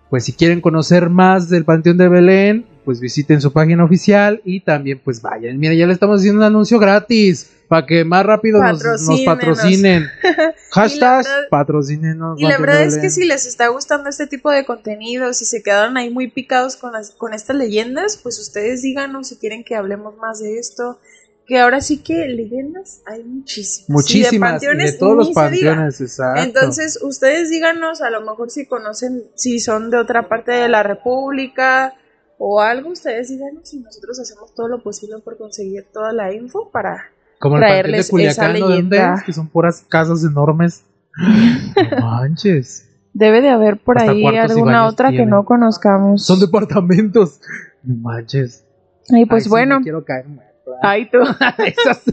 pues 0.09 0.23
si 0.23 0.33
quieren 0.33 0.61
conocer 0.61 1.09
más 1.09 1.49
del 1.49 1.65
Panteón 1.65 1.97
de 1.97 2.07
Belén, 2.07 2.65
pues 2.85 2.99
visiten 2.99 3.41
su 3.41 3.51
página 3.51 3.83
oficial 3.83 4.41
y 4.45 4.59
también 4.61 5.01
pues 5.03 5.21
vayan. 5.21 5.57
Mira, 5.57 5.73
ya 5.73 5.87
le 5.87 5.93
estamos 5.93 6.19
haciendo 6.19 6.39
un 6.39 6.45
anuncio 6.45 6.79
gratis 6.79 7.51
para 7.67 7.85
que 7.85 8.03
más 8.05 8.25
rápido 8.25 8.61
nos, 8.61 8.83
nos 8.83 9.21
patrocinen. 9.21 10.05
Hashtag 10.71 11.23
verdad- 11.23 11.49
patrocínenos. 11.49 12.39
Y 12.39 12.43
la 12.43 12.55
de 12.55 12.61
verdad 12.61 12.81
es 12.83 12.97
que 12.97 13.09
si 13.09 13.25
les 13.25 13.45
está 13.45 13.67
gustando 13.67 14.09
este 14.09 14.27
tipo 14.27 14.51
de 14.51 14.65
contenido, 14.65 15.33
si 15.33 15.45
se 15.45 15.63
quedaron 15.63 15.97
ahí 15.97 16.09
muy 16.09 16.29
picados 16.29 16.75
con, 16.75 16.93
las- 16.93 17.11
con 17.11 17.33
estas 17.33 17.55
leyendas, 17.55 18.17
pues 18.17 18.39
ustedes 18.39 18.81
díganos 18.81 19.27
si 19.29 19.37
quieren 19.37 19.63
que 19.63 19.75
hablemos 19.75 20.17
más 20.17 20.39
de 20.39 20.57
esto. 20.57 20.99
Que 21.47 21.59
ahora 21.59 21.79
sí 21.79 21.99
que 21.99 22.27
leyendas 22.27 23.01
hay 23.05 23.23
muchísimas. 23.23 23.89
Muchísimas, 23.89 24.23
Y 24.23 24.25
y 24.25 24.29
de 24.29 24.31
de, 24.31 24.39
panteones 24.39 24.97
todos 24.97 25.15
los 25.15 25.29
panteones, 25.29 26.01
exacto. 26.01 26.41
Entonces, 26.41 26.99
ustedes 27.03 27.51
díganos, 27.51 28.01
a 28.01 28.09
lo 28.09 28.21
mejor 28.21 28.49
si 28.49 28.65
conocen, 28.65 29.25
si 29.35 29.59
son 29.59 29.91
de 29.91 29.97
otra 29.97 30.27
parte 30.27 30.51
de 30.53 30.67
la 30.69 30.81
República 30.81 31.93
o 32.39 32.61
algo, 32.61 32.89
ustedes 32.89 33.29
díganos 33.29 33.71
y 33.75 33.79
nosotros 33.79 34.19
hacemos 34.19 34.55
todo 34.55 34.67
lo 34.67 34.81
posible 34.81 35.19
por 35.23 35.37
conseguir 35.37 35.85
toda 35.93 36.11
la 36.13 36.33
info 36.33 36.71
para... 36.71 37.11
Como 37.39 37.57
el 37.57 37.63
Panteón 37.63 37.91
de 37.91 38.07
Culiacán, 38.07 38.47
¿no? 38.47 38.53
¿De 38.53 38.59
dónde 38.59 38.75
leyenda. 38.75 39.13
es? 39.15 39.23
Que 39.23 39.33
son 39.33 39.47
puras 39.47 39.83
casas 39.87 40.23
enormes. 40.23 40.83
No 41.17 41.99
manches. 42.01 42.89
Debe 43.13 43.41
de 43.41 43.49
haber 43.49 43.77
por 43.77 43.97
Hasta 43.97 44.11
ahí 44.11 44.25
alguna 44.25 44.85
otra 44.87 45.11
que 45.11 45.25
no 45.25 45.45
conozcamos. 45.45 46.25
Son 46.25 46.39
departamentos. 46.39 47.39
No 47.83 47.95
manches. 48.09 48.65
Y 49.09 49.25
pues 49.25 49.43
Ay, 49.43 49.45
sí, 49.45 49.49
bueno, 49.49 49.77
me 49.79 49.83
quiero 49.83 50.03
caer 50.03 50.27
muerto. 50.27 50.71
ay 50.81 51.09
tú. 51.09 51.19
Esas. 51.63 52.03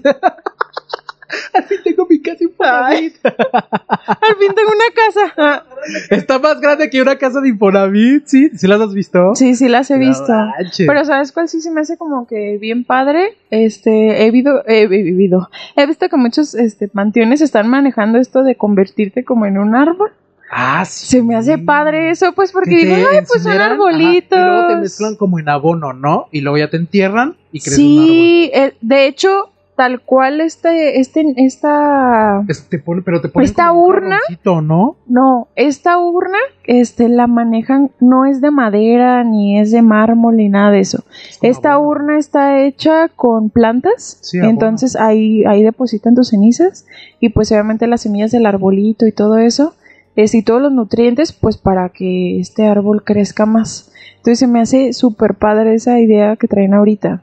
Así 1.55 1.74
tengo 1.85 2.07
mi 2.09 2.20
casa 2.20 2.39
Infonavit. 2.45 3.14
Al 3.24 4.37
fin 4.39 4.53
tengo 4.55 4.70
una 4.70 4.95
casa. 4.95 5.64
Está 6.11 6.39
más 6.39 6.61
grande 6.61 6.91
que 6.91 7.01
una 7.03 7.16
casa 7.16 7.41
de 7.41 7.49
Infonavit, 7.51 8.26
¿sí? 8.26 8.51
¿Sí 8.57 8.66
las 8.66 8.80
has 8.80 8.95
visto? 8.95 9.35
Sí, 9.35 9.55
sí 9.55 9.68
las 9.68 9.91
he 9.91 9.95
No 9.99 10.01
visto. 10.07 10.33
manches. 10.33 10.87
Pero 10.87 11.05
¿sabes 11.05 11.33
cuál 11.33 11.49
sí 11.49 11.61
se 11.61 11.70
me 11.70 11.80
hace 11.80 11.97
como 11.97 12.26
que 12.26 12.59
bien 12.61 12.85
padre? 12.85 13.37
Este, 13.51 14.24
he 14.26 14.30
vivido, 14.30 14.62
he 14.66 14.87
vivido. 14.87 15.49
He 15.76 15.87
visto 15.87 16.09
que 16.09 16.16
muchos 16.16 16.55
este, 16.55 16.89
panteones 16.89 17.41
están 17.41 17.68
manejando 17.68 18.18
esto 18.18 18.43
de 18.43 18.57
convertirte 18.57 19.24
como 19.24 19.47
en 19.47 19.59
un 19.59 19.74
árbol. 19.74 20.11
Ah, 20.55 20.85
sí. 20.85 21.07
Se 21.07 21.22
me 21.22 21.35
hace 21.35 21.57
padre 21.57 22.11
eso, 22.11 22.33
pues 22.35 22.53
porque 22.53 22.70
Que 22.76 22.85
digo, 22.85 23.09
ay, 23.11 23.20
pues 23.26 23.43
son 23.43 23.53
ajá, 23.53 23.66
arbolitos. 23.70 24.39
y 24.39 24.43
luego 24.43 24.68
te 24.68 24.76
mezclan 24.76 25.16
como 25.16 25.39
en 25.39 25.49
abono, 25.49 25.95
¿no? 25.95 26.28
Y 26.30 26.43
luego 26.43 26.59
ya 26.59 26.68
te 26.68 26.76
entierran 26.76 27.37
y 27.53 27.61
crees 27.61 27.78
un 27.78 27.85
Sí, 27.85 28.51
eh, 28.53 28.74
de 28.83 29.07
hecho, 29.07 29.49
tal 29.76 30.00
cual 30.02 30.40
este, 30.40 31.00
este, 31.00 31.24
esta, 31.36 32.36
árbol. 32.36 32.46
Es- 32.48 32.68
te 32.68 32.78
pone- 32.78 33.02
pero 33.02 33.20
te 33.20 33.28
ponen 33.28 33.48
Esta 33.48 33.72
urna- 33.72 34.18
¿no? 34.62 34.96
no, 35.06 35.48
esta 35.56 35.98
urna, 35.98 36.38
este, 36.64 37.08
la 37.08 37.26
manejan, 37.26 37.90
no 38.00 38.26
es 38.26 38.40
de 38.40 38.50
madera, 38.50 39.24
ni 39.24 39.58
es 39.58 39.70
de 39.72 39.82
mármol, 39.82 40.36
ni 40.36 40.48
nada 40.48 40.70
de 40.70 40.80
eso. 40.80 41.04
Es 41.08 41.38
Esta 41.42 41.72
abono. 41.74 41.88
urna 41.90 42.18
está 42.18 42.60
hecha 42.60 43.08
con 43.08 43.50
plantas, 43.50 44.18
Sí, 44.20 44.38
entonces 44.38 44.94
ahí, 44.96 45.44
ahí 45.46 45.62
depositan 45.62 46.14
tus 46.14 46.28
cenizas 46.28 46.86
y 47.20 47.30
pues 47.30 47.50
obviamente 47.52 47.86
las 47.86 48.02
semillas 48.02 48.30
del 48.30 48.46
arbolito 48.46 49.06
y 49.06 49.12
todo 49.12 49.38
eso, 49.38 49.74
es, 50.16 50.34
y 50.34 50.42
todos 50.42 50.60
los 50.60 50.72
nutrientes 50.72 51.32
pues 51.32 51.56
para 51.56 51.88
que 51.88 52.38
este 52.38 52.66
árbol 52.66 53.02
crezca 53.04 53.46
más. 53.46 53.90
Entonces 54.16 54.38
se 54.40 54.46
me 54.46 54.60
hace 54.60 54.92
súper 54.92 55.34
padre 55.34 55.74
esa 55.74 55.98
idea 55.98 56.36
que 56.36 56.46
traen 56.46 56.74
ahorita. 56.74 57.22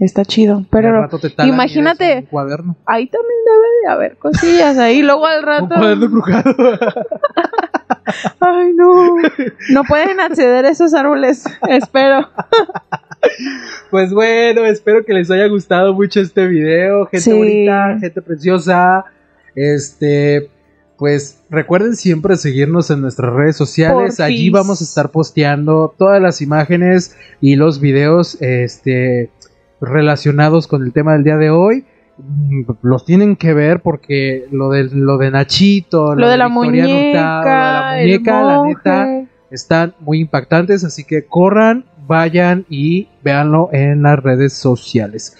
Está 0.00 0.24
chido, 0.24 0.64
pero 0.70 1.08
imagínate- 1.44 2.18
Un 2.20 2.26
cuaderno. 2.26 2.76
ahí 2.86 3.08
también 3.08 3.38
debe 3.44 3.66
de 3.82 3.88
haber 3.92 4.16
cosillas 4.16 4.78
ahí, 4.78 5.02
luego 5.02 5.26
al 5.26 5.40
Un 5.40 5.46
rato... 5.46 5.74
cuaderno 5.74 6.04
embrujado. 6.06 6.54
Ay, 8.40 8.72
no. 8.74 9.16
No 9.70 9.84
pueden 9.84 10.20
acceder 10.20 10.64
a 10.64 10.70
esos 10.70 10.94
árboles, 10.94 11.44
espero. 11.68 12.28
Pues 13.90 14.12
bueno, 14.12 14.64
espero 14.64 15.04
que 15.04 15.12
les 15.12 15.30
haya 15.30 15.46
gustado 15.48 15.92
mucho 15.94 16.20
este 16.20 16.46
video, 16.46 17.06
gente 17.06 17.20
Sí. 17.24 17.32
bonita, 17.32 17.96
gente 18.00 18.22
preciosa. 18.22 19.04
Este, 19.54 20.48
pues 20.96 21.42
recuerden 21.50 21.96
siempre 21.96 22.36
seguirnos 22.36 22.90
en 22.90 23.00
nuestras 23.00 23.32
redes 23.32 23.56
sociales. 23.56 24.20
Allí 24.20 24.50
vamos 24.50 24.80
a 24.80 24.84
estar 24.84 25.10
posteando 25.10 25.94
todas 25.98 26.22
las 26.22 26.40
imágenes 26.40 27.16
y 27.40 27.56
los 27.56 27.80
videos 27.80 28.40
este 28.40 29.30
relacionados 29.80 30.66
con 30.66 30.82
el 30.82 30.92
tema 30.92 31.12
del 31.12 31.24
día 31.24 31.36
de 31.36 31.50
hoy. 31.50 31.84
Mm, 32.18 32.62
Los 32.82 33.04
tienen 33.04 33.36
que 33.36 33.54
ver 33.54 33.80
porque 33.80 34.46
lo 34.50 34.70
de 34.70 34.84
lo 34.92 35.18
de 35.18 35.30
Nachito, 35.30 36.14
Lo 36.14 36.28
de 36.28 36.36
la 36.36 36.48
muñeca, 36.48 36.88
Hurtado, 36.88 37.42
lo 37.42 37.48
de 37.48 37.56
la 37.56 37.92
muñeca, 38.02 38.42
la 38.42 38.62
neta 38.66 39.28
están 39.50 39.94
muy 40.00 40.20
impactantes, 40.20 40.84
así 40.84 41.04
que 41.04 41.24
corran, 41.26 41.84
vayan 42.06 42.64
y 42.68 43.08
véanlo 43.22 43.70
en 43.72 44.02
las 44.02 44.18
redes 44.18 44.52
sociales. 44.52 45.36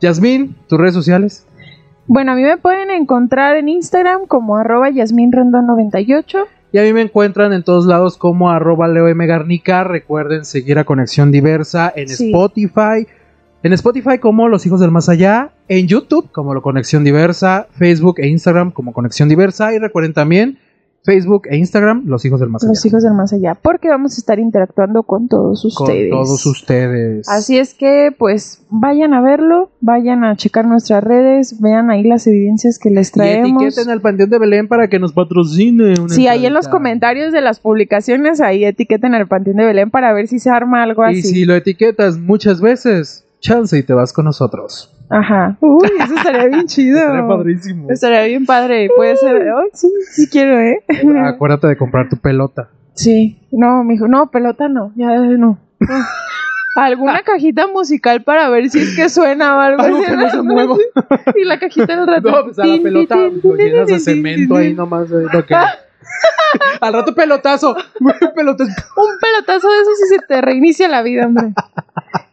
Yasmín, 0.00 0.56
tus 0.68 0.78
redes 0.78 0.94
sociales. 0.94 1.46
Bueno, 2.06 2.32
a 2.32 2.34
mí 2.34 2.42
me 2.42 2.56
pueden 2.56 2.90
encontrar 2.90 3.56
en 3.56 3.68
Instagram 3.68 4.26
como 4.26 4.56
arroba 4.56 4.90
yasminrendon98. 4.90 6.44
Y 6.72 6.78
a 6.78 6.82
mí 6.82 6.92
me 6.92 7.02
encuentran 7.02 7.52
en 7.52 7.62
todos 7.62 7.84
lados 7.86 8.16
como 8.16 8.50
arroba 8.50 8.88
Leo 8.88 9.06
M. 9.08 9.26
Garnica. 9.26 9.84
Recuerden 9.84 10.44
seguir 10.44 10.78
a 10.78 10.84
Conexión 10.84 11.30
Diversa 11.30 11.92
en 11.94 12.08
Sí. 12.08 12.26
Spotify. 12.32 13.06
En 13.62 13.72
Spotify 13.72 14.18
como 14.18 14.48
Los 14.48 14.66
Hijos 14.66 14.80
del 14.80 14.90
Más 14.90 15.08
Allá. 15.08 15.52
En 15.68 15.86
YouTube 15.86 16.30
como 16.32 16.52
lo 16.54 16.62
Conexión 16.62 17.04
Diversa. 17.04 17.68
Facebook 17.72 18.16
e 18.18 18.26
Instagram 18.28 18.72
como 18.72 18.92
Conexión 18.92 19.28
Diversa. 19.28 19.72
Y 19.72 19.78
recuerden 19.78 20.12
también 20.14 20.58
Facebook 21.04 21.42
e 21.48 21.56
Instagram 21.56 22.04
Los 22.06 22.24
Hijos 22.24 22.40
del 22.40 22.48
Más 22.48 22.62
Allá. 22.62 22.70
Los 22.70 22.86
hijos 22.86 23.02
del 23.02 23.12
más 23.14 23.32
allá, 23.32 23.54
porque 23.60 23.88
vamos 23.88 24.14
a 24.14 24.18
estar 24.18 24.38
interactuando 24.38 25.02
con 25.02 25.26
todos 25.28 25.62
Con 25.76 25.86
ustedes. 25.88 26.10
todos 26.10 26.46
ustedes. 26.46 27.28
Así 27.28 27.58
es 27.58 27.74
que, 27.74 28.14
pues, 28.16 28.62
vayan 28.70 29.12
a 29.14 29.20
verlo, 29.20 29.70
vayan 29.80 30.22
a 30.24 30.36
checar 30.36 30.64
nuestras 30.66 31.02
redes, 31.02 31.60
vean 31.60 31.90
ahí 31.90 32.04
las 32.04 32.26
evidencias 32.28 32.78
que 32.78 32.90
les 32.90 33.08
Y 33.08 33.12
traemos. 33.12 33.62
etiqueten 33.64 33.90
al 33.92 34.00
Panteón 34.00 34.30
de 34.30 34.38
Belén 34.38 34.68
para 34.68 34.86
que 34.88 35.00
nos 35.00 35.12
patrocine. 35.12 35.94
una 36.00 36.08
Sí, 36.14 36.28
ahí 36.28 36.46
en 36.46 36.54
los 36.54 36.68
comentarios 36.68 37.32
de 37.32 37.40
las 37.40 37.58
publicaciones, 37.58 38.40
ahí 38.40 38.64
etiqueten 38.64 39.14
al 39.16 39.26
Panteón 39.26 39.56
de 39.56 39.64
Belén 39.66 39.90
para 39.90 40.12
ver 40.12 40.28
si 40.28 40.38
se 40.38 40.50
arma 40.50 40.84
algo 40.84 41.04
Y 41.08 41.18
así. 41.18 41.22
si 41.22 41.44
lo 41.44 41.56
etiquetas 41.56 42.16
muchas 42.18 42.60
veces, 42.60 43.21
chance 43.42 43.76
y 43.76 43.82
te 43.82 43.92
vas 43.92 44.12
con 44.14 44.24
nosotros. 44.24 44.90
Ajá. 45.10 45.58
Uy, 45.60 45.88
eso 46.00 46.14
estaría 46.14 46.46
bien 46.46 46.66
chido. 46.66 46.98
Estaría 46.98 47.26
padrísimo. 47.28 47.90
Estaría 47.90 48.22
bien 48.24 48.46
padre. 48.46 48.88
Puede 48.96 49.16
ser. 49.16 49.36
Ay, 49.42 49.68
sí, 49.74 49.88
sí 50.12 50.28
quiero, 50.30 50.58
¿eh? 50.58 50.82
Acuérdate 51.26 51.66
de 51.66 51.76
comprar 51.76 52.08
tu 52.08 52.16
pelota. 52.16 52.70
Sí. 52.94 53.38
No, 53.50 53.84
mijo. 53.84 54.08
No, 54.08 54.30
pelota 54.30 54.68
no. 54.68 54.92
Ya 54.96 55.08
no. 55.18 55.36
No. 55.38 55.58
Alguna 56.74 57.20
cajita 57.22 57.66
musical 57.66 58.22
para 58.22 58.48
ver 58.48 58.70
si 58.70 58.78
es 58.78 58.96
que 58.96 59.10
suena 59.10 59.58
o 59.58 59.60
algo, 59.60 59.82
Algo 59.82 60.00
que 60.02 60.16
no 60.16 60.30
se 60.30 60.40
mueva. 60.40 60.74
Y 61.36 61.44
la 61.44 61.58
cajita 61.58 61.96
del 61.96 62.06
rato. 62.06 62.30
No, 62.30 62.44
pues 62.44 62.58
a 62.58 62.64
la 62.64 62.82
pelota 62.82 63.16
lo 63.16 63.56
llenas 63.56 63.88
de 63.88 64.00
cemento 64.00 64.56
ahí 64.56 64.72
nomás. 64.72 65.10
eh, 65.10 65.26
lo 65.30 65.44
que- 65.44 65.54
Al 66.80 66.92
rato 66.92 67.14
pelotazo. 67.14 67.74
pelotazo. 68.34 68.72
Un 68.96 69.18
pelotazo 69.20 69.68
de 69.70 69.80
esos 69.80 70.00
y 70.04 70.08
se 70.08 70.18
te 70.26 70.40
reinicia 70.40 70.88
la 70.88 71.02
vida, 71.02 71.26
hombre. 71.26 71.52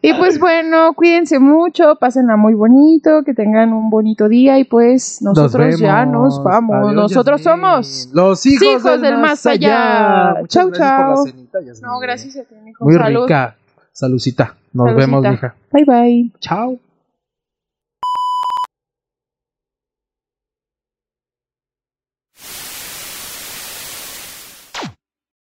Y 0.02 0.14
pues 0.14 0.38
bueno, 0.38 0.94
cuídense 0.94 1.38
mucho, 1.38 1.96
pásenla 1.96 2.36
muy 2.36 2.54
bonito, 2.54 3.22
que 3.24 3.34
tengan 3.34 3.72
un 3.72 3.90
bonito 3.90 4.28
día 4.28 4.58
y 4.58 4.64
pues 4.64 5.20
nosotros 5.20 5.78
ya 5.78 6.06
nos 6.06 6.42
vamos. 6.42 6.76
Adiós, 6.76 6.94
nosotros 6.94 7.42
somos 7.42 8.08
los 8.12 8.46
hijos, 8.46 8.66
hijos 8.66 9.00
del, 9.02 9.18
más 9.18 9.44
allá. 9.44 10.42
Chau, 10.48 10.70
chau. 10.72 11.26
cenita. 11.26 11.58
No, 11.82 11.98
gracias 11.98 12.36
a 12.36 12.44
ti, 12.44 12.54
mijo. 12.64 12.84
Muy 12.84 12.94
Salud. 12.94 13.22
rica. 13.24 13.56
Salucita. 13.92 14.56
Nos 14.72 14.94
vemos, 14.94 15.24
hija. 15.24 15.54
Bye 15.72 15.84
bye. 15.84 16.30
Chao. 16.40 16.78